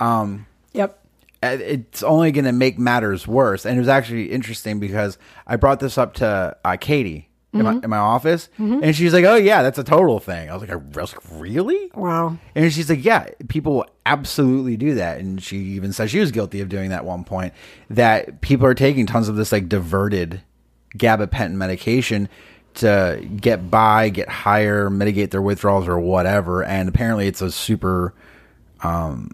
um, 0.00 0.46
Yep. 0.72 0.98
it's 1.42 2.02
only 2.02 2.32
going 2.32 2.44
to 2.44 2.52
make 2.52 2.78
matters 2.78 3.26
worse. 3.28 3.64
And 3.64 3.76
it 3.76 3.78
was 3.78 3.88
actually 3.88 4.30
interesting 4.32 4.80
because 4.80 5.16
I 5.46 5.56
brought 5.56 5.80
this 5.80 5.96
up 5.98 6.14
to 6.14 6.56
uh, 6.64 6.76
Katie 6.80 7.28
in, 7.52 7.62
my, 7.62 7.72
in 7.84 7.90
my 7.90 7.98
office, 7.98 8.48
and 8.56 8.96
she's 8.96 9.12
like, 9.12 9.26
"Oh 9.26 9.34
yeah, 9.34 9.62
that's 9.62 9.76
a 9.78 9.84
total 9.84 10.18
thing." 10.18 10.48
I 10.48 10.54
was 10.54 10.62
like, 10.62 10.70
"I 10.70 10.76
was 10.76 11.12
like, 11.14 11.20
really?" 11.32 11.90
Wow. 11.94 12.38
And 12.54 12.72
she's 12.72 12.88
like, 12.88 13.04
"Yeah, 13.04 13.28
people 13.48 13.74
will 13.74 13.86
absolutely 14.06 14.78
do 14.78 14.94
that." 14.94 15.18
And 15.20 15.42
she 15.42 15.58
even 15.58 15.92
said 15.92 16.08
she 16.08 16.18
was 16.20 16.30
guilty 16.30 16.60
of 16.62 16.70
doing 16.70 16.88
that 16.90 17.00
at 17.00 17.04
one 17.04 17.24
point. 17.24 17.52
That 17.90 18.40
people 18.40 18.64
are 18.66 18.72
taking 18.74 19.04
tons 19.04 19.28
of 19.28 19.36
this 19.36 19.52
like 19.52 19.68
diverted 19.68 20.40
gabapentin 20.96 21.52
medication 21.52 22.28
to 22.76 23.26
get 23.36 23.70
by, 23.70 24.08
get 24.08 24.28
higher, 24.28 24.88
mitigate 24.90 25.30
their 25.30 25.42
withdrawals 25.42 25.88
or 25.88 25.98
whatever. 25.98 26.62
And 26.64 26.88
apparently, 26.88 27.26
it's 27.26 27.42
a 27.42 27.50
super 27.52 28.14
um, 28.82 29.30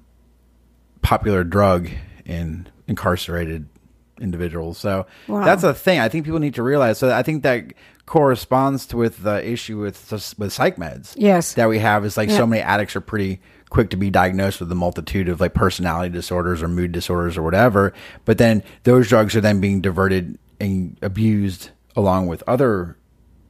popular 1.02 1.45
drug 1.45 1.88
in 2.25 2.68
incarcerated 2.87 3.68
individuals. 4.21 4.78
So 4.78 5.07
Wow. 5.28 5.45
that's 5.45 5.62
a 5.62 5.73
thing. 5.75 6.00
I 6.00 6.09
think 6.09 6.25
people 6.25 6.40
need 6.40 6.54
to 6.54 6.62
realize. 6.62 6.99
So 6.99 7.14
I 7.14 7.23
think 7.23 7.42
that 7.45 7.73
corresponds 8.07 8.87
to 8.87 8.97
with 8.97 9.23
the 9.23 9.47
issue 9.47 9.78
with 9.78 10.11
with 10.38 10.52
psych 10.52 10.76
meds. 10.76 11.14
Yes. 11.16 11.54
that 11.54 11.68
we 11.68 11.78
have 11.78 12.04
is 12.04 12.16
like 12.16 12.28
Yeah. 12.30 12.38
so 12.38 12.47
many 12.47 12.62
addicts 12.62 12.97
are 12.97 13.00
pretty 13.00 13.40
quick 13.71 13.90
to 13.90 13.97
be 13.97 14.11
diagnosed 14.11 14.61
with 14.61 14.73
a 14.73 14.75
multitude 14.75 15.28
of 15.28 15.40
like 15.40 15.52
personality 15.54 16.09
disorders 16.11 16.62
or 16.62 16.68
mood 16.68 16.90
disorders 16.90 17.37
or 17.37 17.42
whatever. 17.42 17.92
But 18.25 18.38
then 18.38 18.62
those 18.85 19.09
drugs 19.09 19.37
are 19.37 19.42
then 19.42 19.61
being 19.61 19.83
diverted 19.83 20.38
and 20.59 20.99
abused 21.02 21.71
along 21.95 22.26
with 22.28 22.42
other 22.47 22.97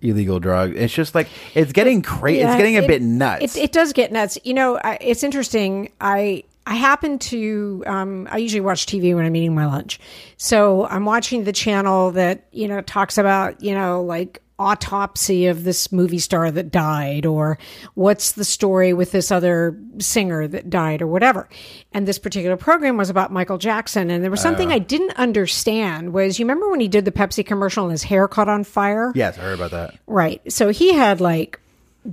illegal 0.02 0.40
drugs. 0.40 0.76
It's 0.76 0.92
just 0.94 1.14
like 1.14 1.28
it's 1.54 1.72
getting 1.72 2.02
crazy. 2.02 2.40
Yeah, 2.40 2.52
it's 2.52 2.56
getting 2.58 2.76
a 2.76 2.82
it- 2.82 2.88
bit 2.88 3.02
nuts. 3.02 3.56
It, 3.56 3.64
it 3.64 3.72
does 3.72 3.92
get 3.92 4.12
nuts. 4.12 4.38
You 4.44 4.54
know, 4.54 4.78
I, 4.82 4.98
it's 5.00 5.22
interesting. 5.22 5.90
I 6.00 6.44
I 6.66 6.74
happen 6.74 7.18
to 7.20 7.82
um, 7.86 8.28
I 8.30 8.38
usually 8.38 8.60
watch 8.60 8.86
TV 8.86 9.14
when 9.14 9.24
I'm 9.24 9.34
eating 9.34 9.54
my 9.54 9.66
lunch, 9.66 9.98
so 10.36 10.86
I'm 10.86 11.04
watching 11.04 11.44
the 11.44 11.52
channel 11.52 12.10
that 12.12 12.44
you 12.52 12.68
know 12.68 12.80
talks 12.82 13.16
about 13.18 13.62
you 13.62 13.74
know 13.74 14.02
like 14.02 14.42
autopsy 14.58 15.46
of 15.46 15.64
this 15.64 15.92
movie 15.92 16.18
star 16.18 16.50
that 16.50 16.70
died 16.70 17.26
or 17.26 17.58
what's 17.94 18.32
the 18.32 18.44
story 18.44 18.92
with 18.92 19.12
this 19.12 19.30
other 19.30 19.78
singer 19.98 20.48
that 20.48 20.68
died 20.68 21.02
or 21.02 21.06
whatever 21.06 21.48
and 21.92 22.08
this 22.08 22.18
particular 22.18 22.56
program 22.56 22.96
was 22.96 23.10
about 23.10 23.32
michael 23.32 23.58
jackson 23.58 24.10
and 24.10 24.24
there 24.24 24.30
was 24.30 24.40
something 24.40 24.72
oh. 24.72 24.74
i 24.74 24.78
didn't 24.78 25.12
understand 25.12 26.12
was 26.12 26.38
you 26.38 26.44
remember 26.44 26.68
when 26.70 26.80
he 26.80 26.88
did 26.88 27.04
the 27.04 27.12
pepsi 27.12 27.44
commercial 27.44 27.85
and 27.85 27.92
his 27.92 28.02
hair 28.02 28.26
caught 28.26 28.48
on 28.48 28.64
fire 28.64 29.12
yes, 29.14 29.38
I 29.38 29.42
heard 29.42 29.54
about 29.54 29.70
that. 29.72 29.98
Right. 30.06 30.40
So 30.50 30.70
he 30.70 30.94
had 30.94 31.20
like 31.20 31.61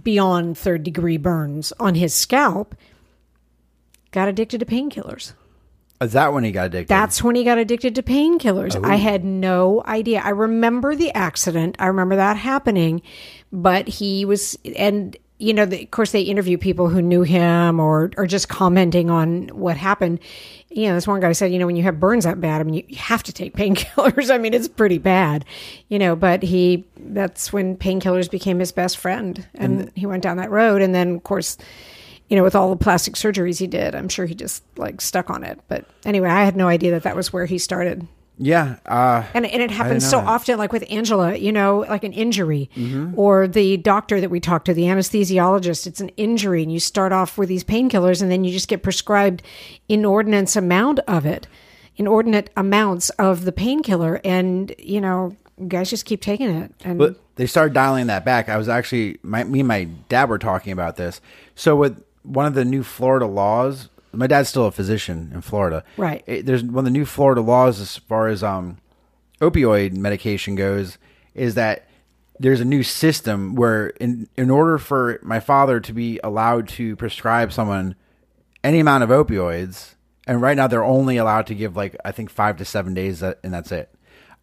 beyond 0.03 0.57
third 0.57 0.83
degree 0.83 1.17
burns 1.17 1.71
on 1.79 1.95
his 1.95 2.13
scalp. 2.13 2.75
Got 4.11 4.27
addicted 4.27 4.59
to 4.59 4.65
painkillers. 4.65 5.33
Is 6.01 6.11
that 6.13 6.33
when 6.33 6.43
he 6.43 6.51
got 6.51 6.67
addicted? 6.67 6.89
That's 6.89 7.23
when 7.23 7.35
he 7.35 7.43
got 7.43 7.57
addicted 7.57 7.95
to 7.95 8.03
painkillers. 8.03 8.75
I 8.83 8.95
oh. 8.95 8.97
had 8.97 9.23
no 9.23 9.81
idea. 9.85 10.21
I 10.23 10.29
remember 10.29 10.95
the 10.95 11.11
accident. 11.11 11.77
I 11.79 11.87
remember 11.87 12.17
that 12.17 12.35
happening, 12.35 13.01
but 13.51 13.87
he 13.87 14.25
was, 14.25 14.57
and 14.75 15.15
you 15.37 15.53
know, 15.53 15.65
the, 15.65 15.83
of 15.83 15.91
course, 15.91 16.11
they 16.11 16.21
interview 16.21 16.57
people 16.57 16.89
who 16.89 17.01
knew 17.01 17.23
him 17.23 17.79
or 17.79 18.11
or 18.17 18.25
just 18.25 18.49
commenting 18.49 19.09
on 19.09 19.47
what 19.49 19.77
happened. 19.77 20.19
You 20.69 20.87
know, 20.87 20.95
this 20.95 21.07
one 21.07 21.21
guy 21.21 21.31
said, 21.31 21.53
you 21.53 21.59
know, 21.59 21.65
when 21.65 21.77
you 21.77 21.83
have 21.83 21.99
burns 21.99 22.25
that 22.25 22.41
bad, 22.41 22.59
I 22.59 22.63
mean, 22.65 22.75
you, 22.75 22.83
you 22.87 22.97
have 22.97 23.23
to 23.23 23.33
take 23.33 23.55
painkillers. 23.57 24.33
I 24.33 24.37
mean, 24.37 24.53
it's 24.53 24.67
pretty 24.67 24.97
bad, 24.97 25.45
you 25.87 25.99
know. 25.99 26.15
But 26.15 26.43
he, 26.43 26.85
that's 26.97 27.53
when 27.53 27.77
painkillers 27.77 28.29
became 28.29 28.59
his 28.59 28.71
best 28.71 28.97
friend, 28.97 29.45
and 29.55 29.91
he 29.95 30.05
went 30.05 30.23
down 30.23 30.37
that 30.37 30.51
road. 30.51 30.81
And 30.81 30.93
then, 30.93 31.15
of 31.15 31.23
course, 31.23 31.57
you 32.29 32.35
know, 32.35 32.43
with 32.43 32.55
all 32.55 32.69
the 32.69 32.75
plastic 32.75 33.15
surgeries 33.15 33.59
he 33.59 33.67
did, 33.67 33.93
I'm 33.95 34.09
sure 34.09 34.25
he 34.25 34.33
just 34.35 34.63
like 34.77 35.01
stuck 35.01 35.29
on 35.29 35.43
it. 35.43 35.59
But 35.67 35.85
anyway, 36.05 36.29
I 36.29 36.43
had 36.43 36.55
no 36.55 36.67
idea 36.67 36.91
that 36.91 37.03
that 37.03 37.15
was 37.15 37.31
where 37.31 37.45
he 37.45 37.57
started. 37.57 38.07
yeah. 38.37 38.77
Uh, 38.85 39.23
And, 39.33 39.45
and 39.45 39.61
it 39.61 39.71
happens 39.71 40.09
so 40.09 40.17
that. 40.17 40.27
often, 40.27 40.57
like 40.57 40.73
with 40.73 40.83
Angela, 40.89 41.35
you 41.37 41.51
know, 41.51 41.85
like 41.87 42.03
an 42.03 42.13
injury 42.13 42.69
Mm-hmm. 42.75 43.17
or 43.19 43.47
the 43.47 43.77
doctor 43.77 44.19
that 44.19 44.29
we 44.29 44.39
talked 44.39 44.65
to, 44.65 44.73
the 44.73 44.83
anesthesiologist, 44.83 45.85
it's 45.87 46.01
an 46.01 46.09
injury. 46.17 46.63
And 46.63 46.71
you 46.71 46.79
start 46.79 47.11
off 47.13 47.37
with 47.37 47.47
these 47.49 47.63
painkillers 47.63 48.21
and 48.21 48.31
then 48.31 48.43
you 48.43 48.51
just 48.51 48.67
get 48.67 48.81
prescribed 48.83 49.41
inordinate 49.87 50.55
amount 50.55 50.99
of 51.07 51.25
it, 51.25 51.47
inordinate 51.95 52.49
amounts 52.57 53.09
of 53.11 53.45
the 53.45 53.51
painkiller. 53.51 54.19
And, 54.25 54.73
you 54.79 54.99
know, 54.99 55.35
guys 55.67 55.89
just 55.89 56.05
keep 56.05 56.21
taking 56.21 56.49
it. 56.49 56.71
And 56.83 56.97
But 56.97 57.15
they 57.35 57.45
start 57.45 57.71
dialing 57.73 58.07
that 58.07 58.25
back. 58.25 58.49
I 58.49 58.57
was 58.57 58.67
actually 58.67 59.19
my 59.23 59.43
me 59.43 59.59
and 59.59 59.67
my 59.67 59.85
dad 60.09 60.29
were 60.29 60.39
talking 60.39 60.73
about 60.73 60.95
this. 60.97 61.21
So 61.55 61.75
with 61.75 62.03
one 62.25 62.45
of 62.45 62.53
the 62.53 62.65
new 62.65 62.83
Florida 62.83 63.25
laws, 63.25 63.89
my 64.11 64.27
dad's 64.27 64.49
still 64.49 64.65
a 64.65 64.71
physician 64.71 65.31
in 65.33 65.41
Florida. 65.41 65.83
Right. 65.97 66.23
It- 66.25 66.45
there's 66.45 66.63
one 66.63 66.79
of 66.79 66.85
the 66.85 66.91
new 66.91 67.05
Florida 67.05 67.41
laws 67.41 67.79
as 67.81 67.97
far 67.97 68.27
as 68.27 68.43
um 68.43 68.77
opioid 69.41 69.93
medication 69.93 70.55
goes 70.55 70.97
is 71.33 71.55
that 71.55 71.87
there's 72.39 72.61
a 72.61 72.65
new 72.65 72.83
system 72.83 73.55
where 73.55 73.87
in 73.87 74.27
in 74.37 74.49
order 74.49 74.77
for 74.77 75.19
my 75.21 75.39
father 75.39 75.79
to 75.79 75.93
be 75.93 76.19
allowed 76.23 76.67
to 76.69 76.95
prescribe 76.95 77.51
someone 77.53 77.95
any 78.63 78.79
amount 78.79 79.03
of 79.03 79.09
opioids, 79.09 79.93
and 80.27 80.41
right 80.41 80.57
now 80.57 80.67
they're 80.67 80.83
only 80.83 81.17
allowed 81.17 81.47
to 81.47 81.55
give 81.55 81.75
like 81.77 81.95
I 82.03 82.11
think 82.11 82.29
five 82.29 82.57
to 82.57 82.65
seven 82.65 82.93
days, 82.93 83.19
that, 83.19 83.39
and 83.43 83.53
that's 83.53 83.71
it. 83.71 83.89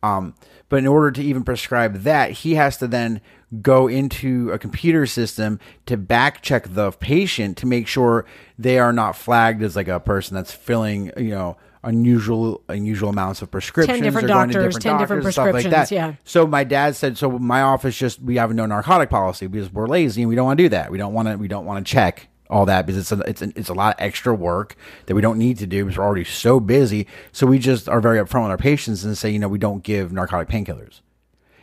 Um, 0.03 0.35
but 0.73 0.79
in 0.79 0.87
order 0.87 1.11
to 1.11 1.23
even 1.23 1.45
prescribe 1.45 1.97
that, 1.97 2.31
he 2.31 2.55
has 2.55 2.79
to 2.79 2.89
then 2.89 3.21
go 3.61 3.89
into 3.89 4.51
a 4.53 4.59
computer 4.59 5.05
system 5.05 5.61
to 5.85 5.99
back 5.99 6.41
check 6.41 6.67
the 6.67 6.91
patient 6.93 7.59
to 7.59 7.67
make 7.67 7.87
sure 7.87 8.25
they 8.59 8.79
are 8.79 8.91
not 8.91 9.15
flagged 9.15 9.63
as 9.63 9.77
like 9.77 9.87
a 9.87 10.01
person 10.01 10.35
that's 10.35 10.51
filling, 10.51 11.13
you 11.19 11.29
know, 11.29 11.59
unusual 11.85 12.63
unusual 12.71 13.11
amounts 13.11 13.43
of 13.43 13.51
prescriptions. 13.51 13.99
Ten 13.99 14.03
different 14.03 14.25
or 14.25 14.29
going 14.29 14.49
to 14.49 14.55
doctors, 14.55 14.79
10 14.79 14.99
different 14.99 15.23
doctors, 15.25 15.35
stuff 15.35 15.45
like 15.45 15.53
prescriptions, 15.53 15.91
that. 15.91 15.95
yeah. 15.95 16.15
So 16.25 16.47
my 16.47 16.65
dad 16.65 16.97
said, 16.97 17.19
so 17.19 17.39
my 17.39 17.61
office 17.61 17.95
just 17.95 18.23
we 18.23 18.37
have 18.37 18.55
no 18.55 18.65
narcotic 18.65 19.11
policy 19.11 19.49
because 19.49 19.71
we're 19.71 19.89
lazy 19.89 20.23
and 20.23 20.31
we 20.31 20.37
don't 20.37 20.47
want 20.47 20.57
to 20.57 20.65
do 20.65 20.69
that. 20.71 20.91
We 20.91 20.97
don't 20.97 21.13
want 21.13 21.29
to. 21.29 21.37
We 21.37 21.49
don't 21.49 21.67
want 21.67 21.87
to 21.87 21.93
check 21.93 22.29
all 22.53 22.67
that 22.67 22.87
because 22.87 22.99
it's 22.99 23.13
a, 23.13 23.29
it's 23.29 23.43
a, 23.43 23.53
it's 23.57 23.69
a 23.69 23.75
lot 23.75 23.97
of 23.97 24.05
extra 24.05 24.35
work 24.35 24.77
that 25.07 25.15
we 25.15 25.23
don't 25.23 25.39
need 25.39 25.59
to 25.59 25.67
do 25.67 25.85
because 25.85 25.99
we're 25.99 26.05
already 26.05 26.25
so 26.25 26.61
busy. 26.61 27.07
So 27.33 27.47
we 27.47 27.59
just 27.59 27.89
are 27.89 28.01
very 28.01 28.19
upfront 28.19 28.43
with 28.43 28.51
our 28.53 28.59
patients 28.59 29.05
and 29.05 29.17
say, 29.17 29.31
you 29.31 29.39
know, 29.39 29.49
we 29.49 29.59
don't 29.59 29.83
give 29.83 30.13
narcotic 30.13 30.49
painkillers. 30.49 31.02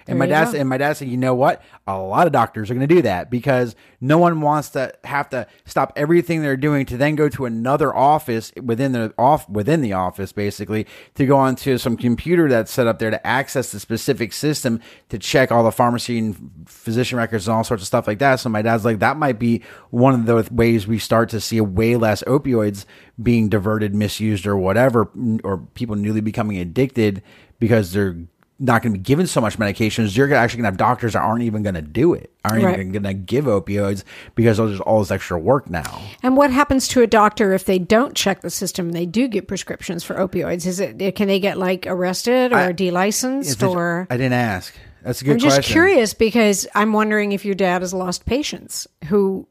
And 0.10 0.20
my 0.20 0.26
There 0.26 0.46
dad 0.46 0.56
and 0.56 0.68
my 0.68 0.78
dad 0.78 0.94
said, 0.94 1.08
you 1.08 1.18
know 1.18 1.34
what? 1.34 1.62
A 1.88 1.98
lot 1.98 2.28
of 2.28 2.34
doctors 2.34 2.70
are 2.70 2.74
going 2.74 2.88
to 2.88 2.96
do 2.96 3.02
that 3.04 3.30
because 3.30 3.76
no 4.02 4.18
one 4.18 4.42
wants 4.42 4.70
to 4.70 4.94
have 5.04 5.30
to 5.30 5.48
stop 5.66 5.94
everything 5.96 6.42
they're 6.42 6.58
doing 6.58 6.86
to 6.88 6.98
then 6.98 7.16
go 7.16 7.30
to 7.30 7.46
another 7.46 7.96
office 7.96 8.52
within 8.62 8.92
the 8.92 9.14
off 9.18 9.48
within 9.50 9.82
the 9.82 9.94
office, 9.94 10.32
basically 10.32 10.88
to 11.16 11.26
go 11.26 11.38
onto 11.38 11.78
some 11.78 11.98
computer 11.98 12.50
that's 12.50 12.72
set 12.72 12.88
up 12.88 13.00
there 13.00 13.12
to 13.12 13.28
access 13.28 13.72
the 13.72 13.80
specific 13.80 14.34
system 14.34 14.80
to 15.10 15.20
check 15.20 15.52
all 15.52 15.64
the 15.64 15.72
pharmacy 15.72 16.18
and 16.18 16.52
physician 16.66 17.18
records 17.18 17.48
and 17.48 17.56
all 17.56 17.64
sorts 17.64 17.84
of 17.84 17.88
stuff 17.88 18.08
like 18.08 18.20
that. 18.20 18.36
So 18.40 18.50
my 18.50 18.62
dad's 18.62 18.86
like, 18.86 19.00
that 19.00 19.18
might 19.18 19.40
be 19.40 19.64
one 19.90 20.14
of 20.14 20.26
the 20.26 20.54
ways 20.54 20.88
we 20.88 21.00
start 21.00 21.30
to 21.30 21.40
see 21.40 21.58
a 21.58 21.64
way 21.64 21.96
less 21.96 22.24
opioids 22.24 22.86
being 23.22 23.50
diverted, 23.50 23.94
misused, 23.94 24.48
or 24.48 24.58
whatever, 24.58 25.10
or 25.44 25.58
people 25.74 25.96
newly 25.96 26.22
becoming 26.22 26.58
addicted 26.58 27.22
because 27.60 27.92
they're 27.92 28.18
not 28.62 28.82
going 28.82 28.92
to 28.94 29.00
be 29.00 29.04
given 29.04 29.26
so 29.26 29.40
much 29.40 29.58
medications, 29.58 30.18
you're 30.18 30.34
actually 30.34 30.58
going 30.58 30.64
to 30.66 30.68
have 30.72 30.78
doctors 30.78 31.14
that 31.14 31.20
aren't 31.22 31.44
even 31.44 31.64
going 31.64 31.76
to 31.76 31.82
do 31.82 32.14
it, 32.14 32.30
aren't 32.44 32.64
Right. 32.64 32.74
even 32.74 32.92
going 32.92 33.04
to 33.04 33.14
give 33.14 33.46
opioids 33.46 34.04
because 34.36 34.58
there's 34.58 34.82
all 34.82 35.00
this 35.00 35.12
extra 35.12 35.40
work 35.40 35.70
now. 35.70 36.02
And 36.24 36.36
what 36.36 36.52
happens 36.52 36.88
to 36.90 37.02
a 37.02 37.08
doctor 37.08 37.54
if 37.54 37.64
they 37.66 37.80
don't 37.80 38.16
check 38.16 38.42
the 38.42 38.50
system 38.50 38.88
and 38.88 38.94
they 38.96 39.06
do 39.06 39.28
get 39.30 39.48
prescriptions 39.48 40.04
for 40.04 40.16
opioids? 40.16 40.66
Is 40.66 40.80
it 40.82 41.16
can 41.16 41.28
they 41.30 41.40
get 41.40 41.58
like 41.58 41.86
arrested 41.88 42.52
or 42.52 42.58
I- 42.58 42.72
delicensed 42.74 43.64
or 43.64 44.08
I 44.10 44.18
didn't 44.18 44.34
ask. 44.34 44.74
That's 45.04 45.22
a 45.22 45.24
good 45.24 45.32
I'm 45.34 45.40
just 45.40 45.56
question. 45.58 45.72
curious 45.74 46.14
because 46.14 46.68
I'm 46.76 46.92
wondering 46.92 47.32
if 47.32 47.46
your 47.46 47.56
dad 47.56 47.82
has 47.82 47.94
lost 47.94 48.26
patients 48.26 48.86
who 49.06 49.48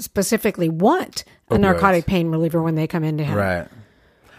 specifically 0.00 0.68
want 0.68 1.24
a 1.50 1.58
narcotic 1.58 2.06
pain 2.06 2.28
reliever 2.28 2.60
when 2.62 2.74
they 2.74 2.86
come 2.88 3.04
into 3.04 3.22
him. 3.24 3.36
Right. 3.36 3.68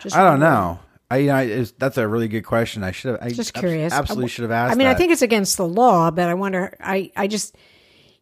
Just 0.01 0.15
I 0.17 0.29
don't 0.29 0.39
know. 0.41 0.79
I, 1.11 1.17
you 1.17 1.27
know, 1.27 1.35
I- 1.35 1.41
it's, 1.43 1.71
that's 1.71 1.97
a 1.97 2.07
really 2.07 2.27
good 2.27 2.43
question. 2.43 2.83
I 2.83 2.91
should 2.91 3.11
have. 3.11 3.21
I 3.23 3.29
Just 3.31 3.53
curious. 3.53 3.93
Absolutely 3.93 4.29
should 4.29 4.43
have 4.43 4.51
asked. 4.51 4.71
I 4.73 4.75
mean, 4.75 4.87
I 4.87 4.93
think 4.93 5.11
it's 5.11 5.21
against 5.23 5.57
the 5.57 5.67
law, 5.67 6.11
but 6.11 6.27
I 6.29 6.33
wonder. 6.35 6.75
I 6.79 7.11
I 7.15 7.27
just, 7.27 7.55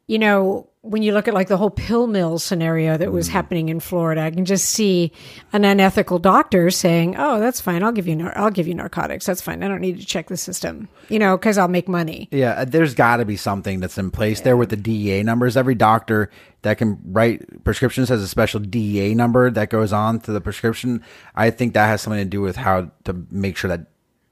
you 0.08 0.18
know, 0.20 0.68
when 0.82 1.04
you 1.04 1.12
look 1.12 1.28
at 1.28 1.34
like 1.34 1.50
the 1.50 1.58
whole 1.58 1.70
pill 1.70 2.08
mill 2.08 2.40
scenario 2.40 2.96
that 2.98 3.10
Mm. 3.10 3.12
was 3.12 3.28
happening 3.28 3.68
in 3.68 3.82
Florida, 3.82 4.22
I 4.22 4.32
can 4.32 4.46
just 4.46 4.70
see 4.70 5.12
an 5.52 5.66
unethical 5.66 6.18
doctor 6.18 6.70
saying, 6.72 7.16
"Oh, 7.18 7.42
that's 7.42 7.60
fine. 7.60 7.84
I'll 7.84 7.92
give 7.92 8.08
you 8.08 8.16
nar- 8.16 8.32
I'll 8.38 8.50
give 8.52 8.70
you 8.70 8.74
narcotics. 8.74 9.26
That's 9.26 9.42
fine. 9.42 9.64
I 9.64 9.68
don't 9.68 9.82
need 9.82 10.00
to 10.00 10.06
check 10.06 10.28
the 10.28 10.38
system, 10.38 10.88
you 11.10 11.20
know, 11.20 11.36
because 11.36 11.58
I'll 11.58 11.68
make 11.68 11.90
money." 11.90 12.30
Yeah, 12.32 12.52
uh, 12.52 12.64
there's 12.66 12.94
got 12.94 13.18
to 13.18 13.26
be 13.26 13.36
something 13.36 13.82
that's 13.82 13.98
in 13.98 14.10
place 14.12 14.40
there 14.40 14.56
with 14.56 14.70
the 14.70 14.78
DEA 14.78 15.24
numbers. 15.24 15.58
Every 15.58 15.76
doctor 15.76 16.30
that 16.62 16.78
can 16.78 17.00
write 17.04 17.66
prescriptions 17.66 18.08
has 18.08 18.22
a 18.22 18.28
special 18.30 18.62
DEA 18.62 19.14
number 19.14 19.52
that 19.52 19.70
goes 19.70 19.92
on 19.92 20.22
to 20.22 20.32
the 20.32 20.40
prescription. 20.40 21.02
I 21.36 21.50
think 21.50 21.74
that 21.74 21.88
has 21.88 22.02
something 22.02 22.20
to 22.22 22.26
do 22.30 22.40
with 22.40 22.56
how 22.56 22.92
to 23.04 23.26
make 23.30 23.58
sure 23.58 23.68
that 23.68 23.88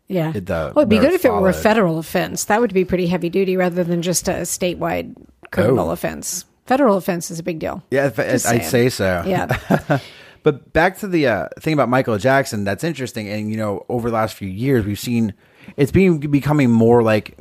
Yeah. 0.08 0.32
It, 0.36 0.52
uh, 0.52 0.72
well, 0.76 0.84
it'd 0.84 0.90
be 0.90 1.00
good 1.00 1.14
if 1.14 1.26
it 1.26 1.32
were 1.34 1.50
a 1.50 1.54
federal 1.54 1.98
offense. 1.98 2.44
That 2.46 2.62
would 2.62 2.72
be 2.76 2.86
pretty 2.86 3.08
heavy 3.08 3.28
duty 3.28 3.58
rather 3.58 3.84
than 3.84 4.04
just 4.04 4.28
a 4.28 4.44
statewide 4.46 5.16
criminal 5.52 5.90
Oh. 5.90 5.92
offense. 5.92 6.46
Federal 6.66 6.98
offense 6.98 7.30
is 7.30 7.40
a 7.40 7.44
big 7.44 7.60
deal. 7.60 7.84
yeah, 7.92 8.08
if, 8.08 8.16
Just 8.16 8.46
I'd 8.48 8.64
saying. 8.66 8.70
say 8.70 8.90
so. 8.90 9.24
Yeah. 9.26 10.00
But 10.44 10.74
back 10.74 11.00
to 11.00 11.08
the 11.08 11.26
uh, 11.28 11.48
thing 11.60 11.74
about 11.74 11.90
Michael 11.90 12.20
Jackson, 12.20 12.66
that's 12.66 12.84
interesting. 12.84 13.28
And 13.28 13.50
you 13.50 13.58
know, 13.58 13.84
over 13.90 14.12
the 14.12 14.16
last 14.16 14.36
few 14.36 14.48
years, 14.48 14.86
we've 14.86 15.00
seen 15.00 15.34
it's 15.76 15.92
being 15.92 16.20
becoming 16.20 16.70
more 16.70 17.02
like 17.02 17.36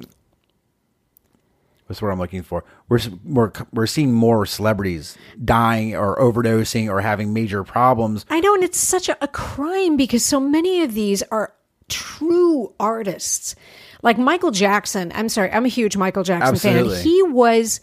what's 1.87 2.01
what 2.01 2.11
I'm 2.11 2.19
looking 2.19 2.43
for. 2.43 2.65
We're 2.89 3.01
we're 3.25 3.53
we're 3.75 3.87
seeing 3.87 4.13
more 4.15 4.47
celebrities 4.47 5.19
dying 5.45 5.95
or 5.95 6.19
overdosing 6.19 6.89
or 6.89 7.03
having 7.03 7.35
major 7.35 7.63
problems. 7.63 8.25
I 8.31 8.41
know, 8.41 8.55
and 8.55 8.65
it's 8.65 8.79
such 8.79 9.11
a, 9.11 9.23
a 9.23 9.29
crime 9.29 9.97
because 9.99 10.25
so 10.25 10.41
many 10.41 10.83
of 10.83 10.95
these 10.95 11.23
are 11.25 11.53
true 11.89 12.73
artists. 12.81 13.55
Like 14.03 14.17
Michael 14.19 14.51
Jackson. 14.51 15.13
I'm 15.15 15.29
sorry, 15.29 15.51
I'm 15.53 15.65
a 15.67 15.69
huge 15.69 15.97
Michael 15.97 16.23
Jackson 16.25 16.55
Absolutely. 16.55 16.95
fan. 16.97 17.05
He 17.05 17.23
was 17.23 17.81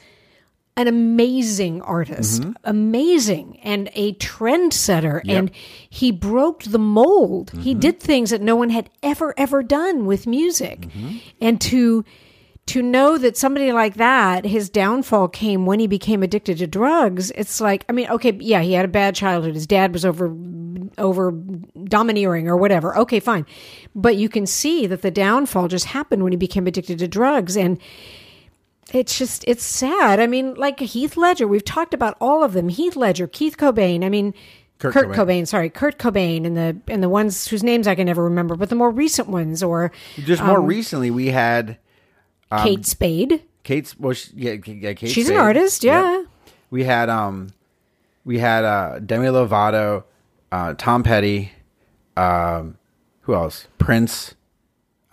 an 0.78 0.88
amazing 0.88 1.82
artist, 1.82 2.42
Mm-hmm. 2.42 2.52
amazing, 2.64 3.60
and 3.64 3.90
a 3.94 4.14
trendsetter. 4.14 5.22
And 5.28 5.52
he 5.90 6.12
broke 6.12 6.64
the 6.64 6.80
mold. 6.80 7.52
He 7.60 7.74
did 7.74 8.00
things 8.00 8.30
that 8.30 8.42
no 8.42 8.56
one 8.56 8.70
had 8.70 8.90
ever, 9.04 9.34
ever 9.38 9.64
done 9.64 10.06
with 10.06 10.26
music. 10.28 10.88
And 11.40 11.60
to 11.62 12.04
to 12.68 12.82
know 12.82 13.18
that 13.18 13.36
somebody 13.36 13.72
like 13.74 13.96
that, 13.96 14.46
his 14.46 14.70
downfall 14.70 15.28
came 15.30 15.66
when 15.66 15.80
he 15.80 15.88
became 15.88 16.22
addicted 16.22 16.60
to 16.60 16.68
drugs. 16.68 17.32
It's 17.32 17.60
like, 17.60 17.84
I 17.90 17.92
mean, 17.92 18.08
okay, 18.10 18.38
yeah, 18.40 18.62
he 18.62 18.74
had 18.74 18.86
a 18.86 18.88
bad 18.88 19.16
childhood. 19.16 19.56
His 19.56 19.66
dad 19.68 19.92
was 19.94 20.06
over 20.06 20.32
over 20.98 21.32
domineering 21.86 22.48
or 22.48 22.56
whatever. 22.56 22.96
Okay, 22.98 23.20
fine. 23.20 23.46
But 23.96 24.16
you 24.16 24.30
can 24.30 24.46
see 24.46 24.88
that 24.88 25.02
the 25.02 25.12
downfall 25.12 25.68
just 25.70 25.86
happened 25.86 26.24
when 26.24 26.32
he 26.32 26.38
became 26.38 26.68
addicted 26.68 27.00
to 27.00 27.08
drugs 27.08 27.58
and 27.58 27.80
it's 28.92 29.18
just 29.18 29.44
it's 29.48 29.64
sad. 29.64 30.20
I 30.20 30.28
mean, 30.28 30.54
like 30.56 30.80
Heath 30.80 31.18
Ledger, 31.18 31.48
we've 31.48 31.66
talked 31.66 31.94
about 31.94 32.18
all 32.22 32.44
of 32.44 32.54
them. 32.54 32.70
Heath 32.70 32.96
Ledger, 32.96 33.28
Keith 33.28 33.58
Cobain. 33.58 34.04
I 34.04 34.10
mean, 34.10 34.34
Kurt 34.80 34.94
Kurt, 34.94 35.08
Cobain. 35.10 35.16
Cobain. 35.16 35.48
Sorry, 35.48 35.70
Kurt 35.70 35.98
Cobain, 36.00 36.46
and 36.46 36.58
the 36.58 36.78
and 36.88 37.02
the 37.04 37.10
ones 37.10 37.48
whose 37.48 37.64
names 37.64 37.88
I 37.88 37.96
can 37.96 38.06
never 38.08 38.24
remember, 38.24 38.56
but 38.56 38.70
the 38.70 38.76
more 38.76 38.92
recent 38.92 39.28
ones, 39.28 39.62
or 39.64 39.92
Just 40.18 40.44
more 40.44 40.60
recently, 40.62 41.12
we 41.12 41.28
had 41.28 41.78
Um, 42.52 42.64
Kate 42.64 42.86
Spade. 42.86 43.44
Kate's. 43.64 43.98
Well, 44.00 44.14
she, 44.14 44.32
yeah, 44.36 44.56
yeah, 44.66 44.94
Kate. 44.94 45.10
She's 45.10 45.30
an 45.30 45.38
artist, 45.38 45.84
yeah. 45.84 46.18
Yep. 46.20 46.28
We 46.72 46.84
had 46.84 47.10
um, 47.10 47.50
we 48.26 48.40
had 48.40 48.64
uh, 48.64 49.00
Demi 49.00 49.28
Lovato, 49.28 50.04
uh, 50.52 50.74
Tom 50.78 51.04
Petty, 51.04 51.52
um, 52.18 52.78
who 53.22 53.36
else? 53.36 53.68
Prince, 53.78 54.34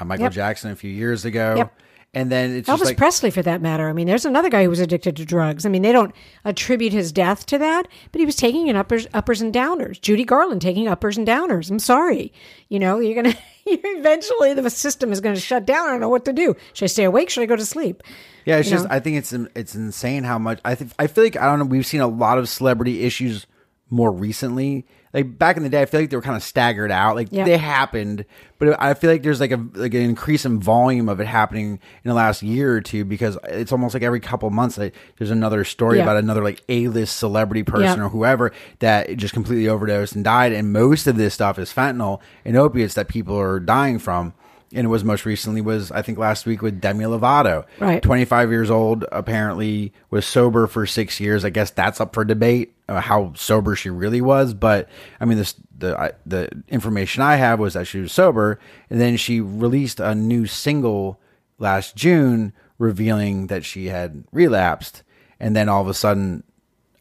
uh, 0.00 0.04
Michael 0.04 0.24
Yep. 0.24 0.32
Jackson 0.32 0.70
a 0.70 0.76
few 0.76 0.90
years 0.90 1.24
ago, 1.24 1.56
Yep. 1.58 1.80
And 2.18 2.33
then 2.33 2.57
it's 2.57 2.68
Elvis 2.68 2.78
just 2.78 2.85
like 2.85 2.96
Presley, 2.96 3.31
for 3.31 3.42
that 3.42 3.62
matter. 3.62 3.88
I 3.88 3.92
mean, 3.92 4.09
there's 4.09 4.24
another 4.24 4.50
guy 4.50 4.64
who 4.64 4.70
was 4.70 4.81
addicted 4.81 5.16
to 5.16 5.24
drugs. 5.24 5.64
I 5.64 5.68
mean, 5.68 5.83
they 5.83 5.92
don't 5.92 6.12
attribute 6.44 6.92
his 6.92 7.12
death 7.12 7.46
to 7.46 7.59
that, 7.59 7.87
but 8.11 8.18
he 8.18 8.26
was 8.26 8.35
taking 8.35 8.66
in 8.66 8.74
uppers, 8.74 9.07
uppers 9.14 9.40
and 9.40 9.54
downers. 9.54 10.00
Judy 10.00 10.24
Garland 10.24 10.61
taking 10.61 10.88
uppers 10.88 11.16
and 11.16 11.26
downers. 11.26 11.70
I'm 11.70 11.78
sorry. 11.78 12.33
You 12.68 12.81
know, 12.81 12.98
you're 12.98 13.14
gonna 13.14 13.37
eventually 13.66 14.54
the 14.54 14.68
system 14.68 15.12
is 15.12 15.20
going 15.20 15.35
to 15.35 15.40
shut 15.40 15.64
down. 15.64 15.87
I 15.87 15.90
don't 15.92 16.00
know 16.00 16.09
what 16.09 16.24
to 16.24 16.33
do. 16.33 16.57
Should 16.72 16.87
I 16.87 16.88
stay 16.88 17.04
awake? 17.04 17.31
Should 17.31 17.42
I 17.42 17.46
go 17.46 17.57
to 17.57 17.64
sleep? 17.64 18.02
Yeah, 18.44 18.57
it's 18.57 18.68
You 18.68 18.76
just 18.76 18.88
know? 18.88 18.94
I 18.94 19.00
think 19.00 19.16
it's 19.18 19.33
it's 19.33 19.74
insane 19.74 20.24
how 20.24 20.38
much 20.38 20.61
I 20.64 20.74
think 20.74 20.92
I 20.98 21.07
feel 21.07 21.24
like 21.24 21.37
I 21.37 21.46
don't 21.46 21.59
know 21.59 21.66
we've 21.66 21.87
seen 21.87 22.00
a 22.00 22.09
lot 22.09 22.38
of 22.38 22.48
celebrity 22.48 23.04
issues 23.04 23.46
more 23.90 24.12
recently. 24.12 24.87
Like 25.14 25.38
back 25.38 25.57
in 25.57 25.62
the 25.62 25.70
day, 25.70 25.81
I 25.81 25.87
feel 25.87 26.01
like 26.01 26.11
they 26.11 26.16
were 26.16 26.22
kind 26.22 26.37
of 26.37 26.42
staggered 26.42 26.90
out. 26.90 27.16
Like 27.16 27.29
Yeah. 27.31 27.44
they 27.44 27.57
happened, 27.57 28.27
but 28.59 28.77
I 28.81 28.92
feel 28.92 29.11
like 29.11 29.22
there's 29.22 29.40
like 29.40 29.53
a 29.53 29.66
like 29.74 29.94
an 29.94 30.03
increase 30.03 30.44
in 30.44 30.61
volume 30.61 31.09
of 31.09 31.18
it 31.20 31.27
happening 31.27 31.81
in 32.05 32.09
the 32.09 32.14
last 32.14 32.42
year 32.42 32.74
or 32.77 32.83
two 32.83 33.07
because 33.07 33.38
it's 33.44 33.72
almost 33.72 33.94
like 33.94 34.03
every 34.03 34.20
couple 34.20 34.51
months 34.51 34.77
like, 34.77 34.94
there's 35.16 35.31
another 35.31 35.64
story 35.64 35.96
Yeah. 35.96 36.03
about 36.03 36.18
another 36.18 36.42
like 36.44 36.61
A 36.68 36.88
list 36.88 37.16
celebrity 37.16 37.62
person 37.62 37.98
Yeah. 37.98 38.05
or 38.05 38.11
whoever 38.11 38.53
that 38.81 39.16
just 39.16 39.33
completely 39.33 39.66
overdosed 39.68 40.14
and 40.14 40.22
died. 40.22 40.53
And 40.53 40.72
most 40.74 41.07
of 41.07 41.16
this 41.16 41.33
stuff 41.33 41.59
is 41.59 41.72
fentanyl 41.72 42.20
and 42.44 42.57
opiates 42.57 42.92
that 42.94 43.09
people 43.09 43.38
are 43.38 43.59
dying 43.61 43.98
from. 43.98 44.35
And 44.74 44.85
it 44.85 44.88
was 44.88 45.03
most 45.03 45.24
recently 45.24 45.62
was 45.62 45.90
I 45.90 46.03
think 46.03 46.18
last 46.18 46.44
week 46.44 46.61
with 46.61 46.83
Demi 46.83 47.07
Lovato, 47.07 47.64
Right. 47.81 48.03
25 48.03 48.51
years 48.51 48.70
old, 48.70 49.07
apparently 49.11 49.94
was 50.11 50.27
sober 50.27 50.66
for 50.66 50.85
six 50.85 51.18
years. 51.18 51.46
I 51.46 51.48
guess 51.51 51.70
that's 51.70 51.98
up 52.03 52.12
for 52.12 52.27
debate 52.27 52.74
how 52.88 53.33
sober 53.35 53.77
she 53.77 53.90
really 53.90 54.20
was. 54.20 54.55
But 54.55 54.88
I 55.20 55.24
mean, 55.24 55.38
this, 55.38 55.55
the 55.77 55.98
I, 55.98 56.12
the 56.27 56.48
information 56.68 57.22
I 57.22 57.37
have 57.37 57.61
was 57.61 57.74
that 57.74 57.87
she 57.87 58.01
was 58.01 58.12
sober, 58.12 58.59
and 58.90 59.01
then 59.01 59.16
she 59.16 59.40
released 59.40 60.01
a 60.01 60.14
new 60.14 60.46
single 60.46 61.20
last 61.59 61.96
June 61.96 62.53
revealing 62.79 63.48
that 63.48 63.64
she 63.64 63.87
had 63.87 64.24
relapsed, 64.33 65.03
and 65.38 65.55
then 65.55 65.68
all 65.68 65.83
of 65.83 65.88
a 65.88 65.94
sudden. 65.94 66.44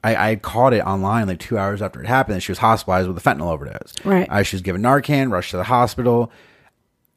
I, 0.03 0.31
I 0.31 0.35
caught 0.35 0.73
it 0.73 0.85
online 0.85 1.27
like 1.27 1.39
two 1.39 1.57
hours 1.57 1.81
after 1.81 1.99
it 1.99 2.07
happened, 2.07 2.35
and 2.35 2.43
she 2.43 2.51
was 2.51 2.59
hospitalized 2.59 3.07
with 3.07 3.17
a 3.17 3.19
fentanyl 3.19 3.51
overdose. 3.51 3.93
Right. 4.05 4.29
Uh, 4.29 4.43
she 4.43 4.55
was 4.55 4.61
given 4.61 4.83
Narcan, 4.83 5.31
rushed 5.31 5.51
to 5.51 5.57
the 5.57 5.63
hospital, 5.63 6.31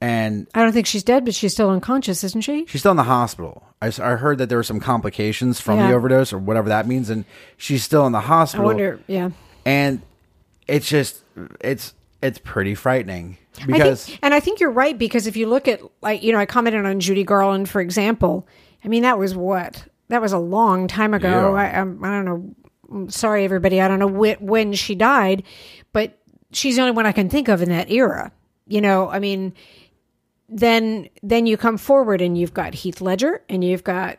and 0.01 0.47
I 0.55 0.63
don't 0.63 0.73
think 0.73 0.87
she's 0.87 1.03
dead, 1.05 1.25
but 1.25 1.35
she's 1.35 1.53
still 1.53 1.71
unconscious, 1.71 2.25
isn't 2.25 2.41
she? 2.43 2.65
She's 2.67 2.81
still 2.81 2.93
in 2.93 2.97
the 2.97 3.03
hospital. 3.03 3.65
I 3.83 3.89
heard 3.91 4.39
that 4.39 4.49
there 4.49 4.59
were 4.59 4.63
some 4.65 4.81
complications 4.81 5.61
from 5.61 5.79
the 5.79 5.93
overdose 5.93 6.33
or 6.35 6.39
whatever 6.39 6.69
that 6.69 6.87
means, 6.87 7.09
and 7.11 7.25
she's 7.57 7.83
still 7.83 8.07
in 8.07 8.13
the 8.13 8.21
hospital. 8.21 8.65
I 8.67 8.69
wonder. 8.69 9.01
Yeah. 9.07 9.31
And 9.65 10.03
it's 10.69 10.89
just 10.89 11.23
it's 11.61 11.95
it's 12.23 12.39
pretty 12.39 12.75
frightening 12.75 13.39
I 13.63 13.67
because 13.67 14.05
think, 14.07 14.19
and 14.23 14.35
I 14.35 14.41
think 14.41 14.61
you're 14.61 14.71
right 14.71 14.97
because 14.99 15.27
if 15.27 15.37
you 15.37 15.47
look 15.49 15.67
at 15.67 15.81
like 16.03 16.23
you 16.23 16.33
know 16.33 16.39
I 16.39 16.45
commented 16.47 16.85
on 16.85 17.01
Judy 17.01 17.25
Garland 17.25 17.69
for 17.69 17.81
example. 17.81 18.47
I 18.85 18.89
mean 18.89 19.03
that 19.03 19.19
was 19.19 19.35
what 19.35 19.87
that 20.09 20.21
was 20.21 20.33
a 20.33 20.39
long 20.39 20.87
time 20.87 21.15
ago. 21.15 21.55
Yeah. 21.55 21.61
I, 21.63 21.65
I'm- 21.79 22.01
I 22.05 22.09
don't 22.11 22.25
know. 22.27 22.55
I'm 22.93 23.09
sorry 23.11 23.45
everybody. 23.45 23.81
I 23.81 23.89
don't 23.89 23.99
know 23.99 24.09
wh- 24.09 24.43
when 24.43 24.73
she 24.75 24.95
died, 24.95 25.43
but 25.93 26.19
she's 26.53 26.77
the 26.77 26.83
only 26.83 26.93
one 26.93 27.07
I 27.07 27.13
can 27.13 27.29
think 27.31 27.49
of 27.49 27.63
in 27.63 27.69
that 27.71 27.91
era. 27.91 28.33
You 28.67 28.81
know, 28.81 29.09
I 29.09 29.19
mean, 29.21 29.55
then 30.51 31.09
then 31.23 31.47
you 31.47 31.57
come 31.57 31.79
forward 31.79 32.21
and 32.21 32.37
you've 32.37 32.53
got 32.53 32.75
Heath 32.75 33.01
Ledger 33.01 33.43
and 33.49 33.65
you've 33.65 33.85
got 33.85 34.19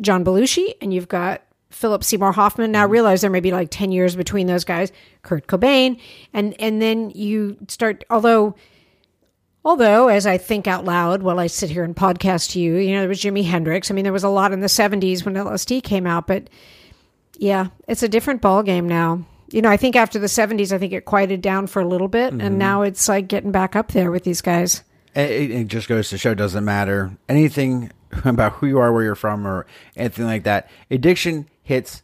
John 0.00 0.24
Belushi 0.24 0.74
and 0.80 0.94
you've 0.94 1.08
got 1.08 1.42
Philip 1.70 2.04
Seymour 2.04 2.32
Hoffman. 2.32 2.72
Now 2.72 2.82
I 2.82 2.84
realize 2.84 3.20
there 3.20 3.30
may 3.30 3.40
be 3.40 3.52
like 3.52 3.68
10 3.70 3.90
years 3.92 4.14
between 4.14 4.46
those 4.46 4.64
guys, 4.64 4.92
Kurt 5.22 5.46
Cobain, 5.48 6.00
and 6.32 6.54
and 6.60 6.80
then 6.80 7.10
you 7.10 7.56
start 7.68 8.04
although 8.08 8.54
although 9.64 10.06
as 10.08 10.26
I 10.26 10.38
think 10.38 10.68
out 10.68 10.84
loud 10.84 11.22
while 11.22 11.40
I 11.40 11.48
sit 11.48 11.70
here 11.70 11.82
and 11.82 11.96
podcast 11.96 12.52
to 12.52 12.60
you, 12.60 12.76
you 12.76 12.92
know, 12.94 13.00
there 13.00 13.08
was 13.08 13.20
Jimi 13.20 13.44
Hendrix. 13.44 13.90
I 13.90 13.94
mean, 13.94 14.04
there 14.04 14.12
was 14.12 14.24
a 14.24 14.28
lot 14.28 14.52
in 14.52 14.60
the 14.60 14.68
70s 14.68 15.24
when 15.24 15.34
LSD 15.34 15.82
came 15.82 16.06
out, 16.06 16.28
but 16.28 16.48
yeah, 17.38 17.68
it's 17.88 18.04
a 18.04 18.08
different 18.08 18.40
ball 18.40 18.62
game 18.62 18.88
now. 18.88 19.26
You 19.50 19.62
know, 19.62 19.68
I 19.68 19.76
think 19.76 19.96
after 19.96 20.18
the 20.18 20.26
70s, 20.26 20.72
I 20.72 20.78
think 20.78 20.92
it 20.92 21.04
quieted 21.04 21.40
down 21.40 21.66
for 21.66 21.80
a 21.80 21.86
little 21.86 22.08
bit, 22.08 22.32
and 22.32 22.40
mm-hmm. 22.40 22.58
now 22.58 22.82
it's 22.82 23.08
like 23.08 23.28
getting 23.28 23.52
back 23.52 23.76
up 23.76 23.92
there 23.92 24.10
with 24.10 24.24
these 24.24 24.40
guys. 24.40 24.82
It, 25.16 25.50
it- 25.50 25.68
just 25.68 25.88
goes 25.88 26.08
to 26.10 26.18
show 26.18 26.30
it 26.32 26.36
doesn't 26.36 26.64
matter 26.64 27.16
anything 27.28 27.90
about 28.24 28.52
who 28.54 28.66
you 28.66 28.78
are, 28.78 28.92
where 28.92 29.02
you're 29.02 29.14
from, 29.14 29.46
or 29.46 29.66
anything 29.96 30.24
like 30.26 30.44
that. 30.44 30.68
Addiction 30.90 31.48
hits 31.62 32.02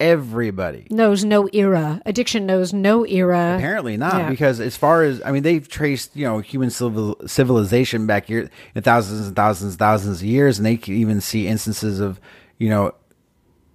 everybody. 0.00 0.86
Knows 0.90 1.24
no 1.24 1.48
era. 1.52 2.02
Addiction 2.04 2.46
knows 2.46 2.72
no 2.72 3.04
era. 3.06 3.54
Apparently 3.56 3.96
not, 3.96 4.14
Yeah. 4.14 4.30
because 4.30 4.60
as 4.60 4.76
far 4.76 5.02
as 5.02 5.22
I 5.24 5.32
mean, 5.32 5.42
they've 5.42 5.66
traced 5.66 6.14
you 6.16 6.24
know 6.24 6.38
human 6.40 6.70
civil, 6.70 7.16
civilization 7.26 8.06
back 8.06 8.26
here 8.26 8.50
in 8.74 8.82
thousands 8.82 9.26
and 9.26 9.36
thousands 9.36 9.74
and 9.74 9.78
thousands 9.78 10.20
of 10.20 10.26
years, 10.26 10.58
and 10.58 10.66
they 10.66 10.76
can 10.76 10.94
even 10.94 11.20
see 11.20 11.46
instances 11.46 12.00
of 12.00 12.20
you 12.58 12.68
know 12.68 12.92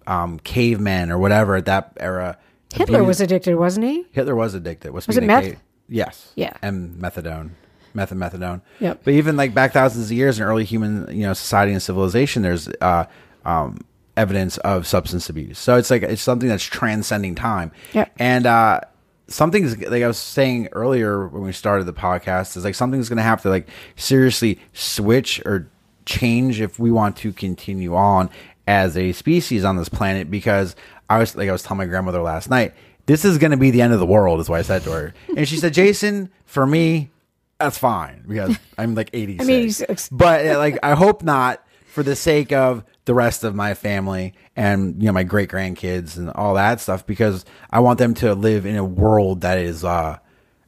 um, 0.08 0.40
cavemen 0.40 1.12
or 1.12 1.18
whatever 1.18 1.56
at 1.56 1.66
that 1.66 1.94
era. 2.00 2.38
Hitler 2.74 3.00
abuse- 3.00 3.08
was 3.08 3.22
addicted, 3.22 3.56
wasn't 3.56 3.86
he? 3.88 4.06
Hitler 4.12 4.36
was 4.36 4.54
addicted. 4.54 4.92
Was, 4.92 5.08
it 5.10 5.24
meth? 5.24 5.56
Yes. 5.88 6.32
Yeah. 6.36 6.54
and 6.62 6.96
methadone. 7.02 7.52
Methadone. 7.94 8.62
Yep. 8.80 9.02
But 9.04 9.14
even 9.14 9.38
like 9.38 9.54
back 9.54 9.74
thousands 9.74 10.06
of 10.06 10.18
years 10.18 10.40
in 10.40 10.46
early 10.46 10.66
human, 10.66 11.08
you 11.16 11.24
know, 11.24 11.34
society 11.34 11.72
and 11.72 11.82
civilization, 11.82 12.42
there's 12.42 12.68
uh, 12.82 13.06
um, 13.46 13.80
evidence 14.18 14.58
of 14.60 14.86
substance 14.86 15.30
abuse. 15.30 15.58
So 15.58 15.78
it's 15.78 15.90
like 15.90 16.04
it's 16.04 16.22
something 16.22 16.50
that's 16.50 16.64
transcending 16.64 17.36
time. 17.36 17.72
Yep. 17.94 18.12
And 18.20 18.46
uh, 18.46 18.82
something's 19.30 19.78
like 19.78 20.04
I 20.04 20.08
was 20.08 20.18
saying 20.18 20.70
earlier 20.72 21.28
when 21.28 21.44
we 21.44 21.52
started 21.52 21.86
the 21.86 21.94
podcast 21.94 22.58
is 22.58 22.64
like 22.64 22.76
something's 22.76 23.10
going 23.10 23.18
to 23.18 23.24
have 23.24 23.42
to 23.44 23.50
like 23.50 23.68
seriously 23.96 24.60
switch 24.74 25.42
or 25.46 25.70
change 26.06 26.60
if 26.60 26.80
we 26.80 26.92
want 26.92 27.16
to 27.18 27.32
continue 27.32 27.96
on 27.96 28.30
as 28.68 28.98
a 28.98 29.12
species 29.14 29.64
on 29.64 29.78
this 29.78 29.90
planet 29.90 30.30
because 30.30 30.76
I 31.10 31.20
was 31.20 31.36
like 31.36 31.50
I 31.50 31.52
was 31.52 31.64
telling 31.64 31.78
my 31.78 31.86
grandmother 31.86 32.22
last 32.22 32.50
night 32.50 32.74
this 33.06 33.26
is 33.26 33.38
going 33.38 33.52
to 33.52 33.58
be 33.58 33.72
the 33.72 33.82
end 33.82 33.94
of 33.94 34.00
the 34.00 34.06
world 34.06 34.40
is 34.40 34.50
what 34.50 34.60
I 34.60 34.64
said 34.64 34.84
to 34.84 34.92
her 34.92 35.14
and 35.36 35.48
she 35.48 35.58
said 35.58 35.74
Jason 35.74 36.30
for 36.46 36.66
me 36.66 37.12
that's 37.60 37.78
fine 37.78 38.24
because 38.28 38.58
I'm 38.78 38.96
like 38.96 39.10
86 39.14 39.48
mean, 39.48 39.62
he's- 39.64 40.10
but 40.12 40.46
uh, 40.48 40.58
like 40.58 40.78
I 40.84 40.96
hope 40.96 41.24
not 41.24 41.64
for 41.88 42.04
the 42.04 42.16
sake 42.16 42.52
of 42.52 42.84
the 43.06 43.14
rest 43.14 43.44
of 43.44 43.56
my 43.56 43.74
family 43.74 44.34
and 44.56 45.02
you 45.02 45.08
know 45.08 45.14
my 45.14 45.24
great 45.24 45.50
grandkids 45.50 46.18
and 46.18 46.30
all 46.32 46.54
that 46.54 46.80
stuff 46.80 47.06
because 47.06 47.44
I 47.72 47.80
want 47.80 47.98
them 48.00 48.14
to 48.16 48.36
live 48.36 48.66
in 48.66 48.76
a 48.76 48.86
world 48.86 49.42
that 49.42 49.58
is 49.58 49.84
uh, 49.84 50.20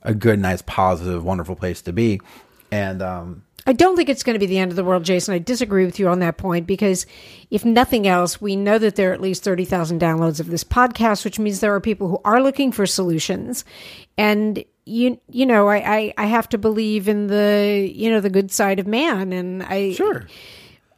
a 0.01 0.13
good, 0.15 0.39
nice, 0.39 0.61
positive, 0.63 1.23
wonderful 1.23 1.55
place 1.55 1.81
to 1.83 1.93
be. 1.93 2.19
And 2.71 3.01
um, 3.03 3.43
I 3.65 3.73
don't 3.73 3.95
think 3.95 4.09
it's 4.09 4.23
going 4.23 4.33
to 4.33 4.39
be 4.39 4.47
the 4.47 4.57
end 4.57 4.71
of 4.71 4.75
the 4.75 4.83
world, 4.83 5.03
Jason. 5.03 5.35
I 5.35 5.39
disagree 5.39 5.85
with 5.85 5.99
you 5.99 6.07
on 6.07 6.19
that 6.19 6.37
point 6.37 6.65
because, 6.65 7.05
if 7.51 7.63
nothing 7.63 8.07
else, 8.07 8.41
we 8.41 8.55
know 8.55 8.77
that 8.79 8.95
there 8.95 9.11
are 9.11 9.13
at 9.13 9.21
least 9.21 9.43
30,000 9.43 10.01
downloads 10.01 10.39
of 10.39 10.47
this 10.47 10.63
podcast, 10.63 11.23
which 11.23 11.37
means 11.37 11.59
there 11.59 11.75
are 11.75 11.81
people 11.81 12.07
who 12.07 12.19
are 12.25 12.41
looking 12.41 12.71
for 12.71 12.85
solutions. 12.87 13.63
And, 14.17 14.63
you, 14.85 15.19
you 15.29 15.45
know, 15.45 15.67
I, 15.67 15.77
I, 15.77 16.13
I 16.17 16.25
have 16.25 16.49
to 16.49 16.57
believe 16.57 17.07
in 17.07 17.27
the, 17.27 17.87
you 17.93 18.09
know, 18.09 18.19
the 18.19 18.31
good 18.31 18.51
side 18.51 18.79
of 18.79 18.87
man. 18.87 19.31
And 19.31 19.61
I, 19.61 19.93
sure, 19.93 20.25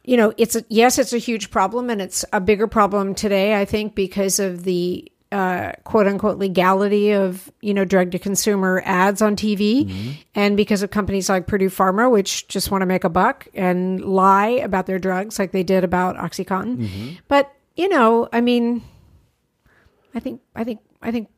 you 0.02 0.16
know, 0.16 0.32
it's 0.38 0.56
a, 0.56 0.64
yes, 0.68 0.98
it's 0.98 1.12
a 1.12 1.18
huge 1.18 1.50
problem, 1.50 1.90
and 1.90 2.00
it's 2.00 2.24
a 2.32 2.40
bigger 2.40 2.66
problem 2.66 3.14
today. 3.14 3.60
I 3.60 3.66
think 3.66 3.94
because 3.94 4.38
of 4.38 4.64
the 4.64 5.10
uh, 5.34 5.72
quote 5.82 6.06
unquote 6.06 6.38
legality 6.38 7.10
of 7.10 7.50
you 7.60 7.74
know 7.74 7.84
drug 7.84 8.12
to 8.12 8.18
consumer 8.20 8.80
ads 8.84 9.20
on 9.20 9.34
TV, 9.34 9.90
and 10.34 10.56
because 10.56 10.82
of 10.82 10.90
companies 10.90 11.28
like 11.28 11.48
Purdue 11.48 11.70
Pharma, 11.70 12.08
which 12.10 12.46
just 12.46 12.70
want 12.70 12.82
to 12.82 12.86
make 12.86 13.02
a 13.02 13.08
buck 13.10 13.48
and 13.52 14.00
lie 14.04 14.62
about 14.62 14.86
their 14.86 15.00
drugs, 15.00 15.38
like 15.38 15.50
they 15.50 15.64
did 15.64 15.82
about 15.82 16.14
OxyContin. 16.16 17.18
But 17.26 17.52
you 17.74 17.88
know, 17.88 18.28
I 18.32 18.40
mean, 18.40 18.82
I 20.14 20.20
think, 20.20 20.40
I 20.54 20.62
think, 20.62 20.80
I 21.02 21.10
think. 21.10 21.28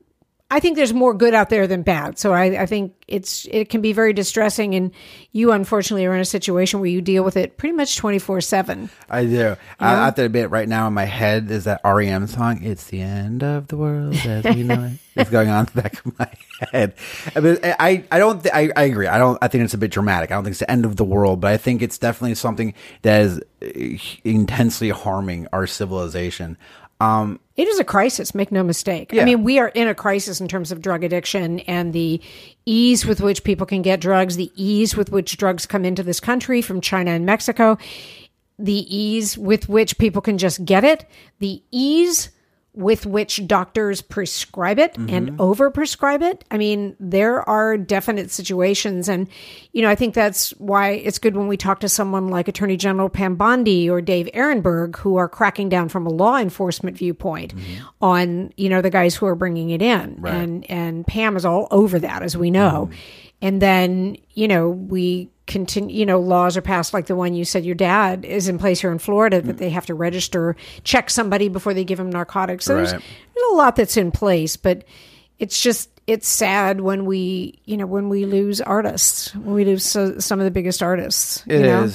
I 0.48 0.60
think 0.60 0.76
there's 0.76 0.92
more 0.92 1.12
good 1.12 1.34
out 1.34 1.50
there 1.50 1.66
than 1.66 1.82
bad. 1.82 2.20
So 2.20 2.32
I, 2.32 2.62
I 2.62 2.66
think 2.66 2.94
it's 3.08 3.48
it 3.50 3.68
can 3.68 3.80
be 3.80 3.92
very 3.92 4.12
distressing, 4.12 4.76
and 4.76 4.92
you 5.32 5.50
unfortunately 5.50 6.06
are 6.06 6.14
in 6.14 6.20
a 6.20 6.24
situation 6.24 6.78
where 6.78 6.88
you 6.88 7.00
deal 7.00 7.24
with 7.24 7.36
it 7.36 7.56
pretty 7.56 7.74
much 7.74 7.96
twenty 7.96 8.20
four 8.20 8.40
seven. 8.40 8.88
I 9.10 9.24
do. 9.24 9.56
I, 9.80 9.92
I 9.92 10.04
have 10.04 10.14
to 10.16 10.24
admit, 10.24 10.50
right 10.50 10.68
now 10.68 10.86
in 10.86 10.94
my 10.94 11.04
head 11.04 11.50
is 11.50 11.64
that 11.64 11.80
REM 11.84 12.28
song. 12.28 12.62
It's 12.62 12.84
the 12.84 13.00
end 13.00 13.42
of 13.42 13.66
the 13.66 13.76
world 13.76 14.14
as 14.14 14.44
we 14.44 14.62
know 14.62 14.84
it. 14.84 14.98
It's 15.16 15.30
going 15.30 15.48
on 15.48 15.60
in 15.60 15.72
the 15.74 15.80
back 15.80 16.04
of 16.04 16.18
my 16.18 16.30
head. 16.72 16.94
I, 17.34 17.40
mean, 17.40 17.58
I, 17.62 18.04
I 18.10 18.18
don't. 18.18 18.42
Th- 18.42 18.54
I, 18.54 18.70
I 18.76 18.84
agree. 18.84 19.06
I 19.06 19.16
don't. 19.16 19.38
I 19.40 19.48
think 19.48 19.64
it's 19.64 19.72
a 19.72 19.78
bit 19.78 19.90
dramatic. 19.90 20.30
I 20.30 20.34
don't 20.34 20.44
think 20.44 20.52
it's 20.52 20.60
the 20.60 20.70
end 20.70 20.84
of 20.84 20.96
the 20.96 21.06
world, 21.06 21.40
but 21.40 21.50
I 21.50 21.56
think 21.56 21.80
it's 21.80 21.96
definitely 21.96 22.34
something 22.34 22.74
that 23.00 23.22
is 23.22 23.40
uh, 23.62 23.98
intensely 24.24 24.90
harming 24.90 25.48
our 25.54 25.66
civilization. 25.66 26.58
Um, 27.00 27.40
It 27.56 27.68
is 27.68 27.78
a 27.78 27.84
crisis, 27.84 28.34
make 28.34 28.52
no 28.52 28.62
mistake. 28.62 29.14
I 29.14 29.24
mean, 29.24 29.42
we 29.42 29.58
are 29.58 29.68
in 29.68 29.88
a 29.88 29.94
crisis 29.94 30.42
in 30.42 30.48
terms 30.48 30.70
of 30.70 30.82
drug 30.82 31.02
addiction 31.02 31.60
and 31.60 31.94
the 31.94 32.20
ease 32.66 33.06
with 33.06 33.22
which 33.22 33.44
people 33.44 33.64
can 33.64 33.80
get 33.80 33.98
drugs, 33.98 34.36
the 34.36 34.52
ease 34.56 34.94
with 34.94 35.10
which 35.10 35.38
drugs 35.38 35.64
come 35.64 35.84
into 35.84 36.02
this 36.02 36.20
country 36.20 36.60
from 36.60 36.82
China 36.82 37.12
and 37.12 37.24
Mexico, 37.24 37.78
the 38.58 38.84
ease 38.94 39.38
with 39.38 39.70
which 39.70 39.96
people 39.96 40.20
can 40.20 40.36
just 40.36 40.66
get 40.66 40.84
it, 40.84 41.06
the 41.38 41.62
ease 41.70 42.28
with 42.76 43.06
which 43.06 43.46
doctors 43.46 44.02
prescribe 44.02 44.78
it 44.78 44.96
and 44.98 45.30
mm-hmm. 45.30 45.40
overprescribe 45.40 46.22
it. 46.22 46.44
I 46.50 46.58
mean, 46.58 46.94
there 47.00 47.40
are 47.48 47.78
definite 47.78 48.30
situations. 48.30 49.08
And, 49.08 49.28
you 49.72 49.80
know, 49.80 49.88
I 49.88 49.94
think 49.94 50.14
that's 50.14 50.50
why 50.58 50.90
it's 50.90 51.18
good 51.18 51.36
when 51.36 51.48
we 51.48 51.56
talk 51.56 51.80
to 51.80 51.88
someone 51.88 52.28
like 52.28 52.48
Attorney 52.48 52.76
General 52.76 53.08
Pam 53.08 53.34
Bondi 53.34 53.88
or 53.88 54.02
Dave 54.02 54.28
Aronberg, 54.34 54.96
who 54.96 55.16
are 55.16 55.28
cracking 55.28 55.70
down 55.70 55.88
from 55.88 56.06
a 56.06 56.10
law 56.10 56.36
enforcement 56.36 56.98
viewpoint 56.98 57.56
mm-hmm. 57.56 57.84
on, 58.02 58.52
you 58.58 58.68
know, 58.68 58.82
the 58.82 58.90
guys 58.90 59.16
who 59.16 59.24
are 59.24 59.34
bringing 59.34 59.70
it 59.70 59.80
in. 59.80 60.20
And, 60.34 60.70
and 60.70 61.06
Pam 61.06 61.34
is 61.36 61.46
all 61.46 61.68
over 61.70 61.98
that, 61.98 62.22
as 62.22 62.36
we 62.36 62.50
know. 62.50 62.90
Mm-hmm. 62.90 63.22
And 63.42 63.60
then, 63.60 64.16
you 64.32 64.48
know, 64.48 64.70
we 64.70 65.30
continue, 65.46 65.96
you 65.96 66.06
know, 66.06 66.18
laws 66.18 66.56
are 66.56 66.62
passed 66.62 66.92
like 66.94 67.06
the 67.06 67.14
one 67.14 67.34
you 67.34 67.44
said 67.44 67.64
your 67.64 67.74
dad 67.74 68.24
is 68.24 68.48
in 68.48 68.58
place 68.58 68.80
here 68.80 68.90
in 68.90 68.98
Florida 68.98 69.40
that 69.42 69.58
they 69.58 69.70
have 69.70 69.86
to 69.86 69.94
register, 69.94 70.56
check 70.84 71.10
somebody 71.10 71.48
before 71.48 71.74
they 71.74 71.84
give 71.84 71.98
them 71.98 72.10
narcotics. 72.10 72.64
So 72.64 72.74
there's, 72.74 72.92
Right. 72.92 73.02
there's 73.34 73.52
a 73.52 73.54
lot 73.54 73.76
that's 73.76 73.96
in 73.96 74.10
place, 74.10 74.56
but 74.56 74.84
it's 75.38 75.60
just, 75.60 75.90
it's 76.06 76.26
sad 76.26 76.80
when 76.80 77.04
we, 77.04 77.60
you 77.64 77.76
know, 77.76 77.86
when 77.86 78.08
we 78.08 78.24
lose 78.24 78.60
artists, 78.60 79.34
when 79.34 79.54
we 79.54 79.64
lose 79.64 79.84
so, 79.84 80.18
some 80.18 80.40
of 80.40 80.44
the 80.44 80.50
biggest 80.50 80.82
artists. 80.82 81.44
It 81.46 81.60
you 81.60 81.66
know? 81.66 81.90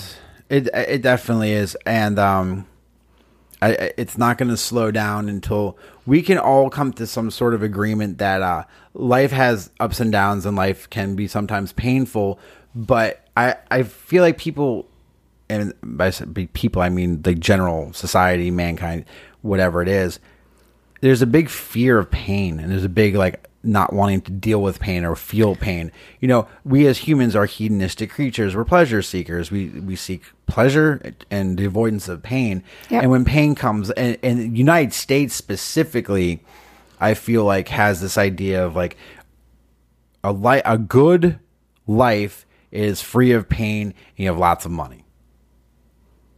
It 0.50 0.68
it 0.74 1.02
definitely 1.02 1.54
is, 1.54 1.78
and 1.86 2.20
um, 2.20 2.68
I- 3.62 3.94
it's 3.98 4.18
not 4.18 4.38
going 4.38 4.50
to 4.50 4.58
slow 4.58 4.92
down 4.92 5.30
until 5.30 5.78
we 6.06 6.22
can 6.22 6.38
all 6.38 6.70
come 6.70 6.92
to 6.94 7.08
some 7.08 7.32
sort 7.32 7.54
of 7.54 7.64
agreement 7.64 8.18
that 8.18 8.42
uh, 8.42 8.64
life 8.94 9.32
has 9.32 9.70
ups 9.80 10.00
and 10.00 10.12
downs, 10.12 10.46
and 10.46 10.56
life 10.56 10.90
can 10.90 11.16
be 11.16 11.28
sometimes 11.28 11.72
painful. 11.74 12.40
But 12.76 13.26
I 13.36 13.56
I 13.70 13.84
feel 13.84 14.24
like 14.24 14.38
people, 14.38 14.88
and 15.50 15.74
by 15.84 16.12
people 16.54 16.82
I 16.82 16.90
mean 16.90 17.22
the 17.22 17.36
general 17.36 17.94
society, 17.94 18.52
mankind, 18.52 19.06
whatever 19.42 19.82
it 19.82 19.88
is, 19.88 20.20
there's 21.02 21.22
a 21.22 21.28
big 21.28 21.50
fear 21.50 21.98
of 21.98 22.10
pain 22.12 22.60
and 22.60 22.72
there's 22.72 22.86
a 22.86 22.90
big 22.90 23.16
like 23.16 23.48
not 23.64 23.94
wanting 23.94 24.22
to 24.22 24.32
deal 24.32 24.62
with 24.62 24.80
pain 24.80 25.06
or 25.06 25.16
feel 25.16 25.56
pain. 25.56 25.92
You 26.20 26.28
know, 26.28 26.48
we 26.64 26.88
as 26.88 27.00
humans 27.00 27.36
are 27.36 27.46
hedonistic 27.46 28.10
creatures. 28.10 28.56
We're 28.56 28.66
pleasure 28.66 29.02
seekers. 29.02 29.52
We 29.52 29.70
we 29.70 29.96
seek 29.96 30.24
pleasure 30.48 31.14
and 31.30 31.58
the 31.58 31.66
avoidance 31.66 32.08
of 32.08 32.24
pain. 32.24 32.64
Yep. 32.90 33.04
And 33.04 33.12
when 33.12 33.26
pain 33.26 33.56
comes, 33.56 33.92
and, 33.92 34.18
and 34.24 34.54
the 34.54 34.58
United 34.58 34.94
States 34.94 35.36
specifically, 35.36 36.44
I 37.02 37.16
feel 37.16 37.44
like 37.44 37.68
has 37.70 38.00
this 38.00 38.18
idea 38.18 38.66
of 38.66 38.76
like 38.76 38.96
a 40.24 40.32
li- 40.32 40.62
a 40.64 40.78
good 40.78 41.40
life 41.88 42.46
is 42.72 43.02
free 43.02 43.32
of 43.32 43.50
pain 43.50 43.88
and 43.88 43.94
you 44.18 44.28
have 44.28 44.38
lots 44.38 44.66
of 44.66 44.72
money. 44.72 45.04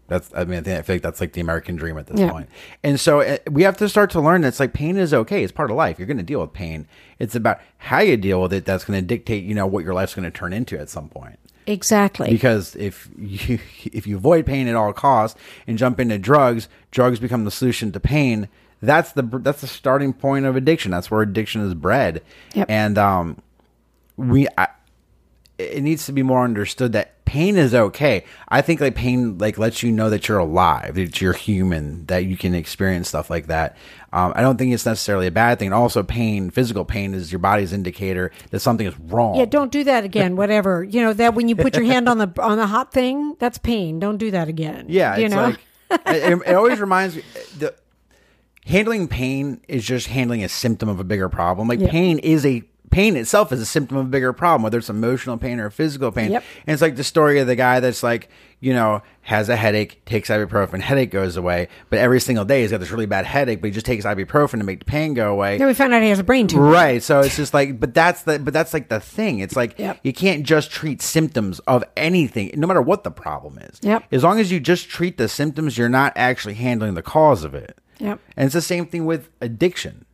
That's 0.08 0.32
I 0.36 0.44
mean 0.46 0.60
I, 0.60 0.62
think, 0.62 0.80
I 0.80 0.82
feel 0.82 0.96
like 0.96 1.04
that's 1.04 1.22
like 1.22 1.34
the 1.34 1.42
American 1.42 1.76
dream 1.76 1.98
at 1.98 2.08
this 2.08 2.20
Yeah. 2.20 2.32
point. 2.32 2.50
And 2.84 3.00
so 3.00 3.22
uh, 3.22 3.38
we 3.50 3.64
have 3.64 3.78
to 3.78 3.88
start 3.90 4.10
to 4.12 4.22
learn 4.22 4.42
that 4.42 4.50
it's 4.50 4.60
like 4.60 4.74
pain 4.74 4.98
is 4.98 5.14
okay. 5.14 5.44
It's 5.44 5.52
part 5.52 5.72
of 5.72 5.78
life. 5.78 5.98
You're 6.00 6.08
going 6.08 6.18
to 6.18 6.24
deal 6.24 6.42
with 6.42 6.54
pain. 6.54 6.88
It's 7.20 7.36
about 7.36 7.60
how 7.78 8.00
you 8.00 8.18
deal 8.18 8.42
with 8.42 8.54
it 8.54 8.66
that's 8.66 8.84
going 8.86 9.00
to 9.00 9.06
dictate, 9.06 9.44
you 9.44 9.56
know, 9.56 9.66
what 9.68 9.84
your 9.84 9.94
life's 9.94 10.14
going 10.14 10.24
to 10.26 10.32
turn 10.32 10.54
into 10.54 10.78
at 10.80 10.90
some 10.90 11.08
point. 11.10 11.40
Exactly. 11.68 12.30
Because 12.30 12.76
if 12.76 13.10
you 13.18 13.60
if 13.86 14.06
you 14.06 14.18
avoid 14.18 14.46
pain 14.46 14.68
at 14.68 14.76
all 14.76 14.92
costs 14.94 15.40
and 15.68 15.78
jump 15.78 16.00
into 16.00 16.18
drugs, 16.20 16.68
drugs 16.92 17.20
become 17.20 17.46
the 17.46 17.52
solution 17.52 17.92
to 17.94 18.00
pain. 18.00 18.50
That's 18.84 19.14
the 19.14 19.24
that's 19.24 19.62
the 19.62 19.68
starting 19.68 20.12
point 20.12 20.46
of 20.46 20.58
addiction. 20.58 20.92
That's 20.92 21.10
where 21.10 21.22
addiction 21.22 21.62
is 21.62 21.74
bred. 21.74 22.22
Yep. 22.54 22.70
And 22.70 22.98
um, 22.98 23.42
we 24.18 24.48
I, 24.58 24.68
it 25.58 25.82
needs 25.82 26.06
to 26.08 26.12
be 26.12 26.22
more 26.22 26.44
understood 26.44 26.92
that 26.92 27.24
pain 27.24 27.56
is 27.56 27.74
okay. 27.74 28.26
I 28.50 28.62
think 28.62 28.82
like 28.82 28.94
pain 28.94 29.38
like 29.38 29.58
lets 29.58 29.84
you 29.84 29.92
know 29.94 30.10
that 30.10 30.28
you're 30.28 30.38
alive, 30.38 30.96
that 30.96 31.22
you're 31.22 31.32
human, 31.32 32.06
that 32.08 32.26
you 32.26 32.36
can 32.36 32.54
experience 32.54 33.08
stuff 33.08 33.30
like 33.30 33.48
that. 33.48 33.78
Um, 34.12 34.34
I 34.36 34.42
don't 34.42 34.58
think 34.58 34.74
it's 34.74 34.86
necessarily 34.86 35.28
a 35.28 35.32
bad 35.32 35.60
thing. 35.60 35.72
Also, 35.72 36.04
pain, 36.04 36.50
physical 36.50 36.84
pain, 36.84 37.14
is 37.14 37.32
your 37.32 37.40
body's 37.40 37.72
indicator 37.72 38.32
that 38.52 38.60
something 38.60 38.86
is 38.86 39.00
wrong. 39.00 39.36
yeah, 39.36 39.46
don't 39.46 39.72
do 39.72 39.86
that 39.86 40.04
again. 40.04 40.36
Whatever 40.44 40.84
you 40.84 41.02
know 41.02 41.14
that 41.14 41.36
when 41.36 41.48
you 41.48 41.56
put 41.56 41.76
your 41.76 41.86
hand 41.86 42.10
on 42.10 42.18
the 42.18 42.30
on 42.42 42.58
the 42.58 42.68
hot 42.68 42.92
thing, 42.92 43.38
that's 43.40 43.58
pain. 43.58 44.00
Don't 44.02 44.18
do 44.18 44.32
that 44.32 44.50
again. 44.50 44.88
Yeah, 44.90 45.16
you 45.16 45.26
it's 45.28 45.34
know. 45.34 45.44
like 45.44 45.60
it, 46.08 46.42
it 46.48 46.56
always 46.56 46.82
reminds 46.82 47.16
me 47.16 47.24
the 47.58 47.74
handling 48.66 49.08
pain 49.08 49.62
is 49.68 49.84
just 49.86 50.08
handling 50.08 50.44
a 50.44 50.50
symptom 50.50 50.90
of 50.90 51.00
a 51.00 51.04
bigger 51.04 51.30
problem. 51.30 51.68
Like 51.68 51.80
Yeah. 51.80 51.90
pain 51.90 52.20
is 52.20 52.46
a 52.46 52.64
pain 52.92 53.16
itself 53.16 53.52
is 53.52 53.60
a 53.60 53.66
symptom 53.66 53.98
of 53.98 54.06
a 54.06 54.10
bigger 54.10 54.32
problem, 54.34 54.62
whether 54.62 54.78
it's 54.78 54.88
emotional 54.90 55.36
pain 55.36 55.60
or 55.60 55.72
physical 55.72 56.12
pain. 56.12 56.32
Yep. 56.32 56.44
And 56.68 56.74
it's 56.74 56.82
like 56.82 56.96
the 56.96 57.04
story 57.04 57.40
of 57.40 57.48
the 57.48 57.56
guy 57.56 57.80
that's 57.80 58.04
like, 58.04 58.30
you 58.60 58.72
know, 58.72 59.02
has 59.22 59.50
a 59.50 59.56
headache, 59.56 60.06
takes 60.06 60.30
ibuprofen, 60.30 60.80
headache 60.80 61.10
goes 61.10 61.36
away, 61.36 61.70
but 61.90 61.98
every 61.98 62.20
single 62.22 62.46
day 62.46 62.62
he's 62.62 62.70
got 62.70 62.80
this 62.82 62.92
really 62.92 63.08
bad 63.08 63.26
headache, 63.26 63.62
but 63.62 63.70
he 63.70 63.72
just 63.72 63.88
takes 63.88 64.06
ibuprofen 64.06 64.60
to 64.60 64.64
make 64.64 64.78
the 64.78 64.86
pain 64.86 65.16
go 65.16 65.32
away. 65.32 65.58
then 65.58 65.66
we 65.66 65.74
found 65.74 65.92
out 65.92 66.04
he 66.04 66.10
has 66.10 66.20
a 66.20 66.24
brain 66.24 66.46
tumor. 66.46 66.70
Right. 66.70 67.02
So 67.02 67.22
it's 67.22 67.36
just 67.36 67.52
like, 67.52 67.80
but 67.80 67.96
that's 67.96 68.22
the, 68.24 68.38
but 68.38 68.54
that's 68.54 68.76
like 68.76 68.90
the 68.90 69.00
thing. 69.00 69.40
It's 69.40 69.56
like 69.56 69.80
Yep. 69.80 70.00
you 70.04 70.14
can't 70.14 70.44
just 70.44 70.70
treat 70.70 71.02
symptoms 71.02 71.58
of 71.62 71.84
anything, 71.98 72.52
no 72.56 72.68
matter 72.68 72.82
what 72.82 73.04
the 73.04 73.12
problem 73.12 73.58
is. 73.58 73.80
Yep. 73.82 74.04
As 74.12 74.24
long 74.24 74.40
as 74.40 74.52
you 74.52 74.60
just 74.60 74.88
treat 74.88 75.18
the 75.18 75.28
symptoms, 75.28 75.80
you're 75.80 75.90
not 75.90 76.14
actually 76.16 76.54
handling 76.54 76.94
the 76.94 77.02
cause 77.02 77.44
of 77.44 77.56
it. 77.56 77.76
Yep. 78.04 78.20
And 78.36 78.46
it's 78.46 78.54
the 78.54 78.62
same 78.62 78.86
thing 78.86 79.06
with 79.06 79.30
addiction. 79.42 80.06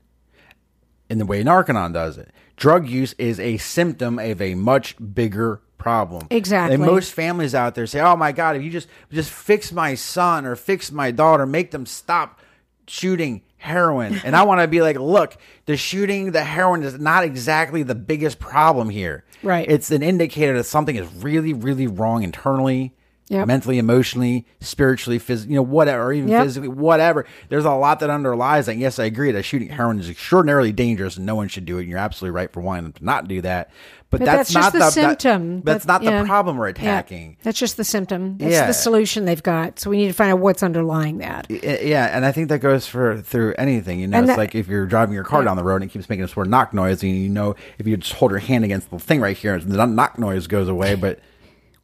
In 1.09 1.17
the 1.17 1.25
way 1.25 1.43
Narconon 1.43 1.91
does 1.91 2.19
it, 2.19 2.29
drug 2.55 2.87
use 2.87 3.13
is 3.13 3.39
a 3.39 3.57
symptom 3.57 4.19
of 4.19 4.39
a 4.39 4.53
much 4.53 4.95
bigger 5.15 5.59
problem. 5.79 6.27
Exactly. 6.29 6.75
And 6.75 6.83
most 6.83 7.13
families 7.13 7.55
out 7.55 7.73
there 7.73 7.87
say, 7.87 7.99
"Oh 7.99 8.15
my 8.15 8.31
God, 8.31 8.55
if 8.55 8.61
you 8.61 8.69
just 8.69 8.87
just 9.11 9.31
fix 9.31 9.71
my 9.71 9.95
son 9.95 10.45
or 10.45 10.55
fix 10.55 10.91
my 10.91 11.09
daughter, 11.09 11.47
make 11.47 11.71
them 11.71 11.87
stop 11.87 12.39
shooting 12.85 13.41
heroin." 13.57 14.21
and 14.23 14.35
I 14.35 14.43
want 14.43 14.61
to 14.61 14.67
be 14.67 14.83
like, 14.83 14.99
"Look, 14.99 15.37
the 15.65 15.75
shooting 15.75 16.31
the 16.31 16.43
heroin 16.43 16.83
is 16.83 16.99
not 16.99 17.23
exactly 17.23 17.81
the 17.81 17.95
biggest 17.95 18.37
problem 18.37 18.91
here. 18.91 19.23
Right. 19.41 19.67
It's 19.67 19.89
an 19.89 20.03
indicator 20.03 20.55
that 20.57 20.65
something 20.65 20.95
is 20.95 21.07
really, 21.23 21.53
really 21.53 21.87
wrong 21.87 22.21
internally." 22.21 22.93
Yep. 23.29 23.45
mentally, 23.47 23.77
emotionally, 23.77 24.45
spiritually, 24.59 25.19
physically, 25.19 25.53
you 25.53 25.59
know, 25.59 25.63
whatever, 25.63 26.03
or 26.05 26.13
even 26.13 26.29
Yep. 26.29 26.43
physically, 26.45 26.67
whatever. 26.69 27.25
There's 27.49 27.63
a 27.65 27.71
lot 27.71 27.99
that 27.99 28.09
underlies 28.09 28.65
that. 28.65 28.77
Yes, 28.77 28.97
I 28.99 29.05
agree 29.05 29.31
that 29.31 29.43
shooting 29.43 29.69
heroin 29.69 29.99
is 29.99 30.09
extraordinarily 30.09 30.71
dangerous 30.71 31.15
and 31.15 31.25
no 31.27 31.35
one 31.35 31.47
should 31.47 31.65
do 31.65 31.77
it. 31.77 31.81
And 31.81 31.89
you're 31.89 31.99
absolutely 31.99 32.35
right 32.35 32.51
for 32.51 32.61
wanting 32.61 32.85
them 32.85 32.93
to 32.93 33.05
not 33.05 33.27
do 33.27 33.41
that. 33.41 33.69
But, 34.11 34.21
But 34.21 34.25
that's, 34.25 34.37
that's, 34.51 34.53
not 34.55 34.61
just 34.61 34.73
the, 34.73 34.79
that- 34.79 34.93
symptom. 35.21 35.61
that's 35.63 35.85
That- 35.85 36.01
not 36.01 36.11
yeah. 36.11 36.21
the 36.23 36.27
problem 36.27 36.57
we're 36.57 36.69
Yeah. 36.69 36.71
attacking. 36.71 37.37
That's 37.43 37.59
just 37.59 37.77
the 37.77 37.83
symptom. 37.83 38.37
That's 38.39 38.51
Yeah. 38.51 38.65
the 38.65 38.73
solution 38.73 39.25
they've 39.25 39.43
got. 39.43 39.79
So 39.79 39.91
we 39.91 39.97
need 39.97 40.07
to 40.07 40.13
find 40.13 40.31
out 40.31 40.39
what's 40.39 40.63
underlying 40.63 41.19
that. 41.19 41.45
Yeah, 41.51 42.05
and 42.05 42.25
I 42.25 42.31
think 42.31 42.49
that 42.49 42.57
goes 42.59 42.87
for 42.87 43.21
through 43.21 43.53
anything. 43.59 43.99
You 43.99 44.07
know, 44.07 44.17
And 44.17 44.25
it's 44.25 44.35
that- 44.35 44.39
like 44.41 44.55
if 44.55 44.67
you're 44.67 44.87
driving 44.87 45.13
your 45.13 45.23
car 45.23 45.41
Yeah. 45.41 45.49
down 45.49 45.57
the 45.57 45.63
road 45.63 45.83
and 45.83 45.91
it 45.91 45.93
keeps 45.93 46.09
making 46.09 46.25
a 46.25 46.27
sort 46.27 46.47
of 46.47 46.51
knock 46.51 46.73
noise, 46.73 47.03
and 47.03 47.15
you 47.15 47.29
know 47.29 47.55
if 47.77 47.85
you 47.85 47.95
just 47.97 48.13
hold 48.13 48.31
your 48.31 48.39
hand 48.39 48.63
against 48.65 48.89
the 48.89 48.97
thing 48.97 49.21
right 49.21 49.37
here, 49.37 49.59
the 49.59 49.85
knock 49.85 50.17
noise 50.17 50.47
goes 50.47 50.67
away. 50.67 50.95
But 50.95 51.19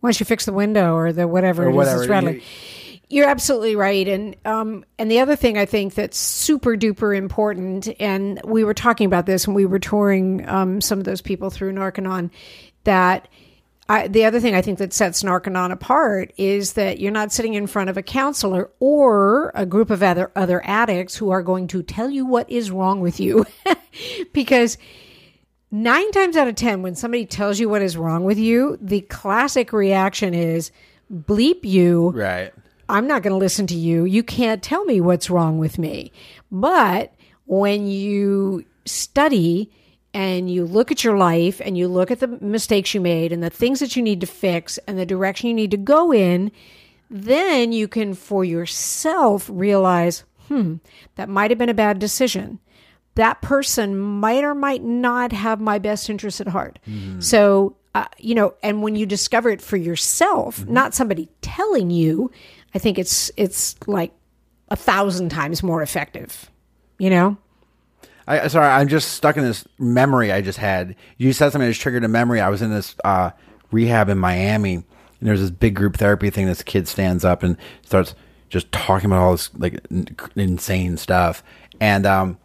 once 0.06 0.20
you 0.20 0.26
fix 0.26 0.46
the 0.46 0.54
window 0.54 0.96
or 0.96 1.12
the 1.12 1.28
whatever 1.28 1.64
Or 1.64 1.68
it 1.68 1.72
is 1.72 1.76
whatever, 1.76 1.98
that's 2.00 2.10
rattling. 2.10 2.36
you- 2.36 2.42
You're 3.08 3.28
absolutely 3.30 3.76
right, 3.76 4.08
and 4.08 4.36
um, 4.46 4.84
and 4.98 5.12
the 5.12 5.20
other 5.20 5.36
thing 5.36 5.58
I 5.60 5.66
think 5.66 5.94
that's 5.94 6.18
super 6.18 6.76
duper 6.76 7.16
important, 7.16 7.88
and 8.00 8.42
we 8.44 8.64
were 8.64 8.74
talking 8.74 9.06
about 9.06 9.26
this 9.28 9.46
when 9.48 9.54
we 9.56 9.66
were 9.68 9.78
touring 9.80 10.48
um, 10.50 10.82
some 10.82 10.98
of 10.98 11.06
those 11.06 11.22
people 11.22 11.50
through 11.52 11.74
Narconon, 11.74 12.32
that 12.86 13.28
I, 13.88 14.08
the 14.08 14.26
other 14.26 14.40
thing 14.40 14.56
I 14.56 14.64
think 14.64 14.80
that 14.80 14.92
sets 14.94 15.22
Narconon 15.22 15.72
apart 15.72 16.34
is 16.38 16.74
that 16.74 17.00
you're 17.00 17.12
not 17.12 17.32
sitting 17.32 17.54
in 17.54 17.68
front 17.68 17.92
of 17.92 17.98
a 17.98 18.02
counselor 18.02 18.72
or 18.80 19.52
a 19.54 19.68
group 19.68 19.92
of 19.92 20.02
other 20.02 20.32
other 20.36 20.60
addicts 20.66 21.16
who 21.16 21.30
are 21.30 21.44
going 21.44 21.68
to 21.68 21.84
tell 21.84 22.10
you 22.10 22.26
what 22.26 22.50
is 22.50 22.72
wrong 22.72 23.02
with 23.02 23.20
you, 23.20 23.46
because 24.34 24.80
nine 25.84 26.12
times 26.12 26.38
out 26.38 26.48
of 26.48 26.56
ten, 26.56 26.82
when 26.82 26.96
somebody 26.96 27.26
tells 27.26 27.60
you 27.60 27.70
what 27.70 27.82
is 27.82 27.98
wrong 27.98 28.24
with 28.24 28.38
you, 28.38 28.78
the 28.82 29.02
classic 29.02 29.74
reaction 29.74 30.34
is 30.34 30.72
bleep 31.14 31.64
you. 31.64 32.12
right, 32.12 32.54
I'm 32.88 33.08
not 33.08 33.24
going 33.24 33.34
to 33.34 33.38
listen 33.38 33.68
to 33.68 33.76
you. 33.76 34.06
You 34.06 34.24
can't 34.24 34.62
tell 34.62 34.86
me 34.86 35.02
what's 35.02 35.30
wrong 35.30 35.58
with 35.58 35.78
me. 35.78 36.12
But 36.52 37.14
when 37.46 37.88
you 37.88 38.66
study 38.86 39.72
and 40.14 40.50
you 40.50 40.66
look 40.66 40.92
at 40.92 41.04
your 41.04 41.18
life 41.18 41.60
and 41.64 41.78
you 41.78 41.88
look 41.88 42.12
at 42.12 42.20
the 42.20 42.28
mistakes 42.28 42.94
you 42.94 43.02
made 43.02 43.32
and 43.32 43.44
the 43.44 43.50
things 43.50 43.80
that 43.80 43.96
you 43.96 44.02
need 44.02 44.22
to 44.22 44.28
fix 44.28 44.78
and 44.88 44.98
the 44.98 45.06
direction 45.06 45.50
you 45.50 45.54
need 45.54 45.72
to 45.72 45.78
go 45.78 46.14
in, 46.14 46.52
then 47.10 47.72
you 47.72 47.88
can 47.88 48.14
for 48.14 48.46
yourself 48.46 49.50
realize, 49.52 50.24
hmm, 50.48 50.76
that 51.16 51.30
might 51.30 51.52
have 51.52 51.58
been 51.58 51.70
a 51.70 51.74
bad 51.74 52.00
decision. 52.00 52.60
That 53.16 53.42
person 53.42 53.98
might 53.98 54.44
or 54.44 54.54
might 54.56 54.84
not 54.84 55.32
have 55.32 55.62
my 55.62 55.80
best 55.80 56.10
interest 56.10 56.42
at 56.42 56.48
heart. 56.48 56.80
So, 57.20 57.76
uh, 57.94 58.06
you 58.20 58.36
know, 58.36 58.54
and 58.62 58.84
when 58.84 58.96
you 58.96 59.06
discover 59.06 59.50
it 59.50 59.62
for 59.62 59.78
yourself, 59.78 60.66
not 60.66 60.94
somebody 60.94 61.30
telling 61.42 61.90
you, 61.90 62.30
I 62.74 62.80
think 62.80 63.00
it's 63.00 63.32
it's 63.38 63.76
like 63.88 64.12
a 64.70 64.76
thousand 64.76 65.30
times 65.30 65.64
more 65.64 65.82
effective. 65.82 66.52
You 67.00 67.10
know? 67.10 67.38
I 68.28 68.48
sorry, 68.48 68.68
I'm 68.68 68.88
just 68.88 69.14
stuck 69.14 69.38
in 69.38 69.44
this 69.44 69.66
memory 69.78 70.32
I 70.32 70.42
just 70.42 70.58
had. 70.58 70.96
You 71.18 71.32
said 71.32 71.52
something 71.52 71.68
that 71.68 71.72
just 71.72 71.82
triggered 71.82 72.04
a 72.04 72.08
memory. 72.08 72.42
I 72.42 72.50
was 72.50 72.62
in 72.62 72.72
this 72.72 72.96
uh, 73.04 73.32
rehab 73.72 74.10
in 74.10 74.18
Miami, 74.18 74.76
and 74.76 74.84
there's 75.22 75.42
this 75.42 75.52
big 75.52 75.76
group 75.76 75.98
therapy 75.98 76.30
thing. 76.30 76.48
This 76.48 76.64
kid 76.64 76.88
stands 76.88 77.24
up 77.24 77.44
and 77.44 77.56
starts 77.84 78.16
just 78.50 78.72
talking 78.72 79.06
about 79.06 79.22
all 79.22 79.32
this 79.34 79.52
like 79.56 79.80
n- 79.92 80.08
insane 80.36 80.98
stuff, 80.98 81.44
and 81.80 82.06
um, 82.06 82.38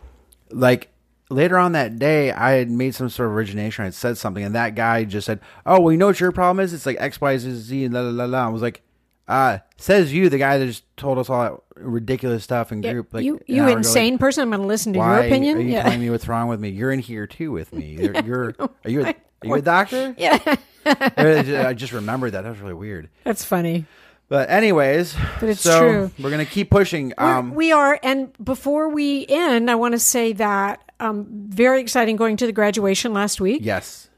like 0.50 0.88
later 1.30 1.58
on 1.58 1.72
that 1.72 1.98
day, 1.98 2.32
I 2.32 2.52
had 2.52 2.70
made 2.70 2.94
some 2.94 3.08
sort 3.08 3.28
of 3.28 3.34
origination. 3.34 3.82
I 3.82 3.86
had 3.86 3.94
said 3.94 4.18
something, 4.18 4.42
and 4.42 4.54
that 4.54 4.74
guy 4.74 5.04
just 5.04 5.26
said, 5.26 5.40
"Oh, 5.64 5.80
well, 5.80 5.92
you 5.92 5.98
know 5.98 6.06
what 6.06 6.20
your 6.20 6.32
problem 6.32 6.62
is? 6.62 6.72
It's 6.74 6.86
like 6.86 6.96
X, 7.00 7.20
Y, 7.20 7.38
Z, 7.38 7.52
Z, 7.52 7.84
and 7.84 7.94
la 7.94 8.00
la 8.00 8.10
la 8.10 8.24
la." 8.24 8.46
I 8.46 8.48
was 8.50 8.62
like. 8.62 8.82
Uh, 9.28 9.60
says 9.76 10.12
you, 10.12 10.28
the 10.28 10.38
guy 10.38 10.58
that 10.58 10.66
just 10.66 10.82
told 10.96 11.16
us 11.16 11.30
all 11.30 11.40
that 11.44 11.52
ridiculous 11.80 12.42
stuff 12.42 12.72
in 12.72 12.80
group. 12.80 13.14
Like 13.14 13.24
you 13.24 13.40
you 13.46 13.62
hour 13.62 13.68
ago, 13.68 13.76
like, 13.76 13.86
insane 13.86 14.18
person, 14.18 14.42
I'm 14.42 14.50
going 14.50 14.62
to 14.62 14.66
listen 14.66 14.92
to 14.94 14.98
your 14.98 15.20
opinion. 15.20 15.56
Are 15.56 15.60
you 15.60 15.68
yeah. 15.68 15.84
telling 15.84 16.00
me 16.00 16.10
what's 16.10 16.26
wrong 16.26 16.48
with 16.48 16.58
me? 16.58 16.70
You're 16.70 16.90
in 16.90 16.98
here 16.98 17.28
too 17.28 17.52
with 17.52 17.72
me. 17.72 17.96
You're, 18.00 18.20
you're 18.24 18.56
are 18.58 18.90
you 18.90 19.02
a, 19.02 19.06
are 19.06 19.14
you 19.44 19.54
a 19.54 19.62
doctor? 19.62 20.16
Yeah. 20.18 20.56
I 20.86 21.74
just 21.74 21.92
remembered 21.92 22.32
that. 22.32 22.42
That 22.42 22.50
was 22.50 22.58
really 22.58 22.74
weird. 22.74 23.08
That's 23.24 23.44
funny. 23.44 23.84
But 24.30 24.48
anyways, 24.48 25.14
But 25.40 25.48
it's 25.50 25.60
so 25.60 25.80
true. 25.80 26.10
We're 26.18 26.30
gonna 26.30 26.46
keep 26.46 26.70
pushing. 26.70 27.12
We're- 27.18 27.30
Um, 27.38 27.54
we 27.54 27.72
are, 27.72 27.98
and 28.02 28.32
before 28.42 28.88
we 28.88 29.26
end, 29.28 29.68
I 29.70 29.74
want 29.74 29.92
to 29.92 29.98
say 29.98 30.32
that 30.34 30.80
um, 31.00 31.26
very 31.30 31.80
exciting 31.80 32.14
going 32.16 32.36
to 32.38 32.46
the 32.46 32.52
graduation 32.52 33.12
last 33.12 33.40
week. 33.40 33.60
yes, 33.64 34.08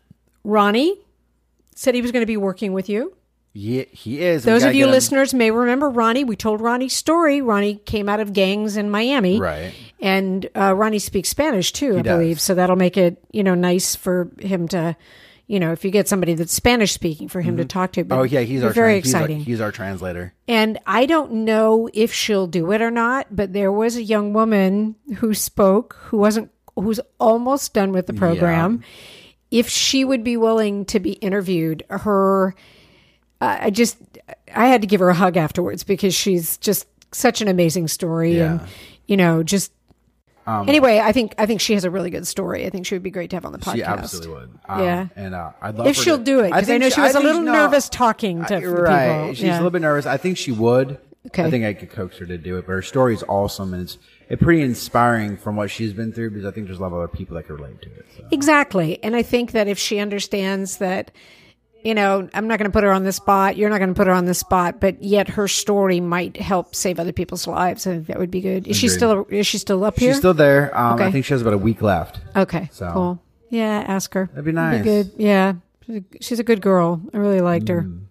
Ronnie 0.45 0.99
said 1.75 1.95
he 1.95 2.03
was 2.03 2.13
going 2.13 2.23
to 2.23 2.27
be 2.27 2.37
working 2.37 2.73
with 2.75 2.89
you. 2.91 3.15
He, 3.55 3.85
he 3.91 4.21
is. 4.23 4.45
Those 4.45 4.65
of 4.65 4.75
you 4.75 4.85
him- 4.87 4.91
listeners 4.91 5.35
may 5.35 5.51
remember 5.51 5.91
Ronnie. 5.91 6.25
We 6.25 6.37
told 6.37 6.61
Ronnie's 6.61 6.95
story. 6.95 7.41
Ronnie 7.43 7.77
came 7.77 8.09
out 8.09 8.21
of 8.21 8.33
gangs 8.33 8.77
in 8.77 8.91
Miami, 8.91 9.39
Right. 9.41 9.73
And 10.01 10.49
uh, 10.57 10.75
Ronnie 10.75 10.99
speaks 10.99 11.29
Spanish 11.29 11.73
too, 11.73 11.99
I 11.99 12.03
does. 12.03 12.19
believe. 12.19 12.41
So 12.41 12.55
that'll 12.55 12.77
make 12.77 12.97
it 12.97 13.23
you 13.33 13.43
know 13.45 13.55
nice 13.55 13.95
for 13.95 14.31
him 14.41 14.69
to, 14.69 14.97
you 15.47 15.61
know, 15.61 15.73
if 15.73 15.85
you 15.85 15.91
get 15.91 16.09
somebody 16.09 16.35
that's 16.35 16.53
Spanish 16.53 16.93
speaking 16.93 17.29
for 17.29 17.41
him 17.41 17.59
to 17.59 17.65
talk 17.65 17.93
to. 17.93 18.05
But 18.05 18.19
Oh 18.19 18.23
yeah, 18.23 18.41
he's 18.41 18.63
our 18.65 18.71
very 18.71 18.95
trans- 19.01 19.05
he's 19.07 19.15
our- 19.15 19.21
exciting. 19.21 19.45
He's 19.45 19.61
our, 19.61 19.71
translator. 19.73 20.33
And 20.49 20.79
I 20.87 21.07
don't 21.07 21.33
know 21.45 21.89
if 21.93 22.13
she'll 22.13 22.47
do 22.47 22.73
it 22.73 22.81
or 22.81 22.91
not, 22.91 23.27
but 23.31 23.53
there 23.53 23.71
was 23.71 23.97
a 23.97 24.03
young 24.03 24.33
woman 24.33 24.97
who 25.19 25.35
spoke 25.35 25.97
who 26.05 26.17
wasn't 26.19 26.51
who's 26.75 27.01
almost 27.21 27.75
done 27.75 27.93
with 27.93 28.07
the 28.07 28.15
program. 28.15 28.83
If 29.51 29.69
she 29.69 30.03
would 30.07 30.25
be 30.25 30.39
willing 30.39 30.87
to 30.87 30.99
be 30.99 31.13
interviewed, 31.13 31.85
her 31.91 32.55
I 33.47 33.71
just 33.71 33.97
I 34.55 34.67
had 34.67 34.81
to 34.83 34.87
give 34.87 35.01
her 35.01 35.09
a 35.09 35.15
hug 35.15 35.37
afterwards 35.37 35.85
because 35.85 36.15
she's 36.15 36.57
just 36.59 36.87
such 37.15 37.41
an 37.41 37.49
amazing 37.49 37.89
story 37.89 38.39
and 38.41 38.61
Yeah. 38.61 38.65
Um, 38.65 38.71
you 39.07 39.17
know 39.17 39.43
just 39.43 39.73
anyway, 40.47 40.99
I 40.99 41.13
think 41.13 41.35
I 41.39 41.47
think 41.47 41.61
she 41.61 41.75
has 41.75 41.85
a 41.85 41.91
really 41.91 42.11
good 42.11 42.27
story. 42.27 42.67
I 42.67 42.71
think 42.71 42.87
she 42.87 42.95
would 42.95 43.03
be 43.03 43.11
great 43.11 43.31
to 43.31 43.37
have 43.37 43.45
on 43.45 43.53
the 43.53 43.59
podcast. 43.59 43.75
She 43.75 43.83
absolutely 43.83 44.31
would. 44.35 44.59
Um, 44.69 44.81
Yeah. 44.83 45.07
and 45.17 45.35
uh, 45.35 45.51
I'd 45.61 45.77
love 45.77 45.87
If 45.87 45.97
she'll 45.97 46.19
to- 46.19 46.25
do 46.25 46.41
it, 46.41 46.45
because 46.49 46.63
I, 46.63 46.65
think 46.65 46.81
know 46.83 46.89
she 46.91 47.01
was 47.01 47.15
a 47.15 47.21
little 47.21 47.43
nervous 47.43 47.89
talking 47.89 48.45
to 48.47 48.57
I- 48.57 48.65
right. 48.65 49.19
people. 49.21 49.35
She's 49.35 49.45
Yeah. 49.45 49.55
a 49.55 49.59
little 49.59 49.71
bit 49.71 49.83
nervous. 49.83 50.07
I 50.07 50.17
think 50.17 50.37
she 50.39 50.53
would. 50.53 50.99
Okay. 51.29 51.45
I 51.45 51.51
think 51.51 51.65
I 51.65 51.73
could 51.73 51.91
coax 51.91 52.19
her 52.19 52.27
to 52.27 52.37
do 52.37 52.57
it. 52.59 52.67
But 52.67 52.73
her 52.73 52.83
story 52.83 53.15
is 53.15 53.23
awesome, 53.29 53.73
and 53.75 53.83
it's 53.85 53.99
it 54.29 54.41
pretty 54.41 54.61
inspiring 54.63 55.37
from 55.37 55.55
what 55.55 55.71
she's 55.71 55.93
been 55.93 56.13
through. 56.13 56.31
Because 56.31 56.45
I 56.47 56.51
think 56.51 56.67
there's 56.67 56.79
a 56.79 56.83
lot 56.83 56.89
of 56.89 56.95
other 56.95 57.07
people 57.09 57.37
that 57.37 57.45
could 57.47 57.61
relate 57.61 57.81
to 57.83 57.89
it. 57.91 58.07
So. 58.17 58.25
Exactly. 58.33 58.99
And 59.05 59.15
I 59.15 59.23
think 59.23 59.53
that 59.53 59.69
if 59.69 59.79
she 59.79 60.01
understands 60.01 60.79
that, 60.79 61.13
you 61.85 61.95
know, 61.95 62.29
I'm 62.35 62.47
not 62.49 62.59
going 62.59 62.71
to 62.71 62.73
put 62.73 62.85
her 62.85 62.93
on 62.93 63.05
the 63.05 63.13
spot, 63.13 63.57
you're 63.57 63.71
not 63.71 63.79
going 63.79 63.89
to 63.91 63.95
put 63.95 64.07
her 64.07 64.13
on 64.13 64.25
the 64.27 64.35
spot, 64.35 64.81
but 64.81 65.03
yet 65.03 65.29
her 65.29 65.49
story 65.49 66.01
might 66.01 66.37
help 66.37 66.75
save 66.75 66.99
other 67.01 67.13
people's 67.13 67.47
lives. 67.47 67.87
I 67.87 67.95
think 67.95 68.07
that 68.07 68.19
would 68.19 68.31
be 68.31 68.41
good. 68.41 68.67
Is 68.69 68.77
she 68.77 68.89
still 68.89 69.27
is 69.31 69.47
she 69.47 69.59
still 69.59 69.85
up 69.85 69.99
here? 69.99 70.13
She's 70.13 70.19
still 70.19 70.35
there. 70.35 70.77
Um, 70.79 70.95
Okay. 70.95 71.07
I 71.07 71.11
think 71.11 71.25
she 71.25 71.35
has 71.35 71.43
about 71.43 71.55
a 71.55 71.59
week 71.59 71.83
left. 71.83 72.21
okay. 72.37 72.69
So- 72.73 72.91
Cool. 72.93 73.23
Yeah, 73.51 73.85
ask 73.87 74.15
her. 74.15 74.29
That'd 74.33 74.47
be 74.47 74.53
nice. 74.53 74.83
good. 74.83 75.11
Yeah. 75.19 75.55
She's 76.23 76.39
a, 76.39 76.43
good 76.45 76.63
girl. 76.63 77.03
I 77.13 77.19
really 77.19 77.43
liked 77.43 77.69
her. 77.69 77.83
Mm. 77.83 78.05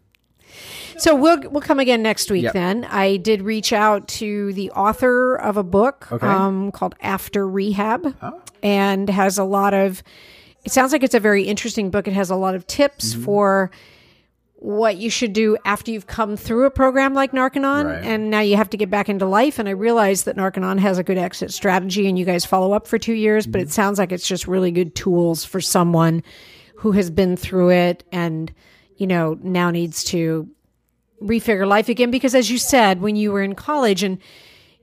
So 0.97 1.15
we'll 1.15 1.39
we'll 1.49 1.61
come 1.61 1.79
again 1.79 2.03
next 2.03 2.29
week. 2.29 2.43
Yep. 2.43 2.53
Then 2.53 2.85
I 2.85 3.17
did 3.17 3.41
reach 3.41 3.73
out 3.73 4.07
to 4.19 4.53
the 4.53 4.69
author 4.71 5.35
of 5.35 5.57
a 5.57 5.63
book 5.63 6.07
Okay. 6.11 6.27
um, 6.27 6.71
called 6.71 6.93
After 7.01 7.47
Rehab, 7.47 8.13
and 8.61 9.09
has 9.09 9.39
a 9.39 9.43
lot 9.43 9.73
of. 9.73 10.03
It 10.63 10.71
sounds 10.71 10.91
like 10.91 11.03
it's 11.03 11.15
a 11.15 11.19
very 11.19 11.43
interesting 11.43 11.89
book. 11.89 12.07
It 12.07 12.13
has 12.13 12.29
a 12.29 12.35
lot 12.35 12.55
of 12.55 12.67
tips 12.67 13.13
Mm-hmm. 13.13 13.23
for 13.23 13.71
what 14.55 14.97
you 14.97 15.09
should 15.09 15.33
do 15.33 15.57
after 15.65 15.89
you've 15.91 16.05
come 16.05 16.37
through 16.37 16.65
a 16.65 16.69
program 16.69 17.15
like 17.15 17.31
Narconon, 17.31 17.85
Right. 17.85 18.03
and 18.05 18.29
now 18.29 18.41
you 18.41 18.57
have 18.57 18.69
to 18.69 18.77
get 18.77 18.91
back 18.91 19.09
into 19.09 19.25
life. 19.25 19.57
And 19.57 19.67
I 19.67 19.71
realize 19.71 20.25
that 20.25 20.37
Narconon 20.37 20.77
has 20.77 20.99
a 20.99 21.03
good 21.03 21.17
exit 21.17 21.51
strategy, 21.51 22.07
and 22.07 22.17
you 22.19 22.25
guys 22.25 22.45
follow 22.45 22.73
up 22.73 22.85
for 22.85 22.99
two 22.99 23.13
years. 23.13 23.47
But 23.47 23.61
it 23.61 23.71
sounds 23.71 23.97
like 23.97 24.11
it's 24.11 24.27
just 24.27 24.47
really 24.47 24.69
good 24.71 24.93
tools 24.93 25.43
for 25.43 25.61
someone 25.61 26.21
who 26.75 26.91
has 26.91 27.09
been 27.09 27.35
through 27.37 27.71
it 27.71 28.03
and 28.11 28.53
you 28.97 29.07
know 29.07 29.35
now 29.41 29.71
needs 29.71 30.03
to 30.05 30.47
refigure 31.23 31.67
life 31.67 31.89
again 31.89 32.09
because 32.11 32.33
as 32.33 32.49
you 32.49 32.57
said 32.57 33.01
when 33.01 33.15
you 33.15 33.31
were 33.31 33.43
in 33.43 33.53
college 33.53 34.01
and 34.01 34.17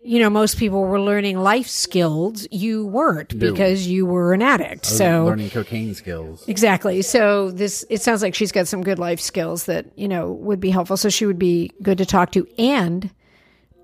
you 0.03 0.21
know 0.21 0.31
most 0.31 0.57
people 0.59 0.85
were 0.85 1.01
learning 1.01 1.39
life 1.39 1.67
skills. 1.67 2.47
You 2.51 2.87
weren't 2.87 3.39
because 3.39 3.87
you 3.87 4.07
were 4.07 4.33
an 4.33 4.43
addict. 4.43 4.87
So 4.87 5.27
learning 5.27 5.51
cocaine 5.51 5.95
skills. 5.95 6.47
exactly. 6.49 7.03
So 7.03 7.51
this 7.51 7.85
it 7.91 8.01
sounds 8.03 8.23
like 8.23 8.35
she's 8.35 8.53
got 8.53 8.69
some 8.69 8.83
good 8.83 8.99
life 8.99 9.21
skills 9.21 9.65
that 9.65 9.87
you 9.97 10.09
know 10.09 10.33
would 10.33 10.61
be 10.61 10.71
helpful. 10.71 10.97
So 10.97 11.09
she 11.09 11.27
would 11.27 11.39
be 11.39 11.73
good 11.83 11.99
to 11.99 12.07
talk 12.07 12.33
to. 12.33 12.47
And 12.59 13.11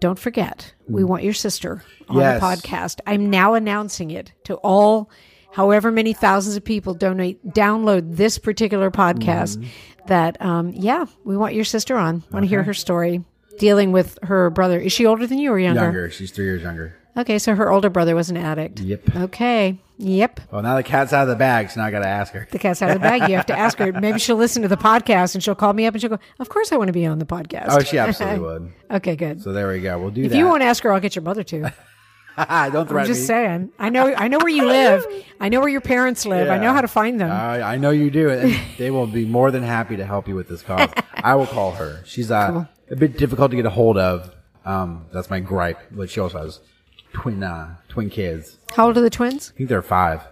don't 0.00 0.18
forget 0.18 0.72
we 0.88 1.02
want 1.04 1.22
your 1.24 1.32
sister 1.34 1.82
on 2.08 2.16
Yes. 2.18 2.40
the 2.40 2.46
podcast. 2.46 3.00
I'm 3.06 3.30
now 3.30 3.54
announcing 3.54 4.10
it 4.10 4.32
to 4.44 4.54
all 4.56 5.10
however 5.52 5.90
many 5.90 6.12
thousands 6.12 6.56
of 6.56 6.64
people 6.64 6.94
donate 6.94 7.44
download 7.46 8.16
this 8.16 8.38
particular 8.38 8.90
podcast 8.90 9.64
that, 10.06 10.40
um, 10.42 10.70
yeah, 10.74 11.06
we 11.24 11.36
want 11.36 11.54
your 11.54 11.64
sister 11.64 11.96
on. 11.96 12.22
Want 12.30 12.42
to 12.44 12.48
hear 12.48 12.62
her 12.62 12.74
story 12.74 13.24
dealing 13.58 13.92
with 13.92 14.18
her 14.22 14.50
brother. 14.50 14.78
Is 14.78 14.92
she 14.92 15.06
older 15.06 15.26
than 15.26 15.38
you 15.38 15.52
or 15.52 15.58
younger? 15.58 15.82
Younger. 15.82 16.10
She's 16.10 16.30
three 16.30 16.44
years 16.44 16.62
younger. 16.62 16.96
Okay, 17.16 17.38
so 17.38 17.54
her 17.54 17.70
older 17.70 17.90
brother 17.90 18.16
was 18.16 18.28
an 18.30 18.36
addict. 18.36 18.80
Yep. 18.80 19.16
Okay. 19.16 19.78
Yep. 19.98 20.40
Well, 20.50 20.62
now 20.62 20.74
the 20.74 20.82
cat's 20.82 21.12
out 21.12 21.22
of 21.22 21.28
the 21.28 21.36
bag, 21.36 21.70
so 21.70 21.80
now 21.80 21.86
I 21.86 21.92
got 21.92 22.00
to 22.00 22.08
ask 22.08 22.32
her. 22.32 22.48
The 22.50 22.58
cat's 22.58 22.82
out 22.82 22.90
of 22.90 22.94
the 22.94 23.00
bag. 23.00 23.30
You 23.30 23.36
have 23.36 23.46
to 23.46 23.56
ask 23.56 23.78
her. 23.78 23.92
Maybe 24.00 24.18
she'll 24.18 24.34
listen 24.36 24.62
to 24.62 24.68
the 24.68 24.76
podcast 24.76 25.34
and 25.34 25.44
she'll 25.44 25.54
call 25.54 25.72
me 25.72 25.86
up 25.86 25.94
and 25.94 26.00
she'll 26.00 26.10
go, 26.10 26.18
Of 26.40 26.48
course 26.48 26.72
I 26.72 26.76
want 26.76 26.88
to 26.88 26.92
be 26.92 27.06
on 27.06 27.20
the 27.20 27.24
podcast. 27.24 27.66
Oh, 27.68 27.80
she 27.80 27.98
absolutely 27.98 28.40
would. 28.44 28.72
Okay, 28.90 29.14
good. 29.14 29.40
So 29.42 29.52
there 29.52 29.68
we 29.68 29.80
go. 29.80 29.96
We'll 30.00 30.10
do 30.10 30.22
if 30.22 30.30
that. 30.30 30.34
If 30.34 30.38
you 30.38 30.46
won't 30.46 30.64
ask 30.64 30.82
her, 30.82 30.92
I'll 30.92 30.98
get 31.00 31.14
your 31.14 31.22
mother 31.22 31.44
to. 31.44 31.72
Don't 32.36 32.90
I'm 32.90 33.06
just 33.06 33.20
me. 33.20 33.26
saying. 33.26 33.70
I 33.78 33.90
know 33.90 34.12
I 34.12 34.26
know 34.26 34.38
where 34.38 34.48
you 34.48 34.66
live. 34.66 35.06
I 35.40 35.48
know 35.48 35.60
where 35.60 35.68
your 35.68 35.80
parents 35.80 36.26
live. 36.26 36.50
I 36.50 36.58
know 36.58 36.72
how 36.72 36.80
to 36.80 36.88
find 36.88 37.20
them. 37.20 37.30
I, 37.30 37.62
I 37.62 37.76
know 37.76 37.90
you 37.90 38.10
do, 38.10 38.28
and 38.28 38.56
they 38.76 38.90
will 38.90 39.06
be 39.06 39.24
more 39.24 39.52
than 39.52 39.62
happy 39.62 39.96
to 39.98 40.04
help 40.04 40.26
you 40.26 40.34
with 40.34 40.48
this 40.48 40.60
cause. 40.60 40.90
I 41.14 41.36
will 41.36 41.46
call 41.46 41.70
her. 41.72 42.02
She's 42.04 42.32
uh, 42.32 42.66
a 42.90 42.96
bit 42.96 43.16
difficult 43.18 43.50
to 43.50 43.56
get 43.56 43.66
a 43.66 43.70
hold 43.70 43.96
of. 43.98 44.34
Um, 44.64 45.06
that's 45.12 45.30
my 45.30 45.40
gripe. 45.40 45.78
But 45.90 46.10
she 46.10 46.20
also 46.20 46.38
has 46.38 46.60
twin 47.12 47.42
uh, 47.42 47.76
twin 47.88 48.10
kids. 48.10 48.58
how 48.76 48.86
old 48.86 48.96
are 48.98 49.00
the 49.02 49.10
twins? 49.10 49.52
I 49.54 49.58
think 49.58 49.68
they're 49.68 49.82
five. 49.82 50.22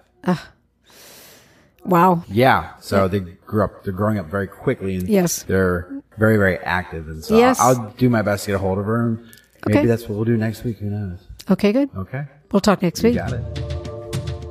Wow. 1.85 2.25
Yeah, 2.29 2.77
so 2.79 3.09
they 3.09 3.21
grew 3.21 3.65
up. 3.65 3.83
They're 3.83 3.93
growing 3.93 4.19
up 4.19 4.27
very 4.27 4.47
quickly, 4.47 4.95
and 4.97 5.09
Yes. 5.09 5.43
they're 5.43 5.91
very 6.17 6.37
very 6.37 6.59
active. 6.59 7.09
And 7.09 7.25
so 7.25 7.37
Yes. 7.37 7.59
I'll, 7.59 7.77
I'll 7.81 7.91
do 7.99 8.09
my 8.09 8.23
best 8.23 8.45
to 8.45 8.53
get 8.53 8.55
a 8.55 8.59
hold 8.59 8.79
of 8.79 8.85
her. 8.85 9.05
And 9.09 9.19
maybe 9.67 9.79
Okay. 9.81 9.87
that's 9.89 10.03
what 10.03 10.15
we'll 10.15 10.25
do 10.25 10.37
next 10.37 10.63
week. 10.65 10.79
Who 10.79 10.91
knows? 10.91 11.19
Okay, 11.51 11.73
good. 11.73 11.91
Okay, 11.97 12.25
We'll 12.53 12.61
talk 12.61 12.83
next 12.83 13.03
you 13.03 13.09
week. 13.11 13.19
got 13.19 13.33
it. 13.33 13.72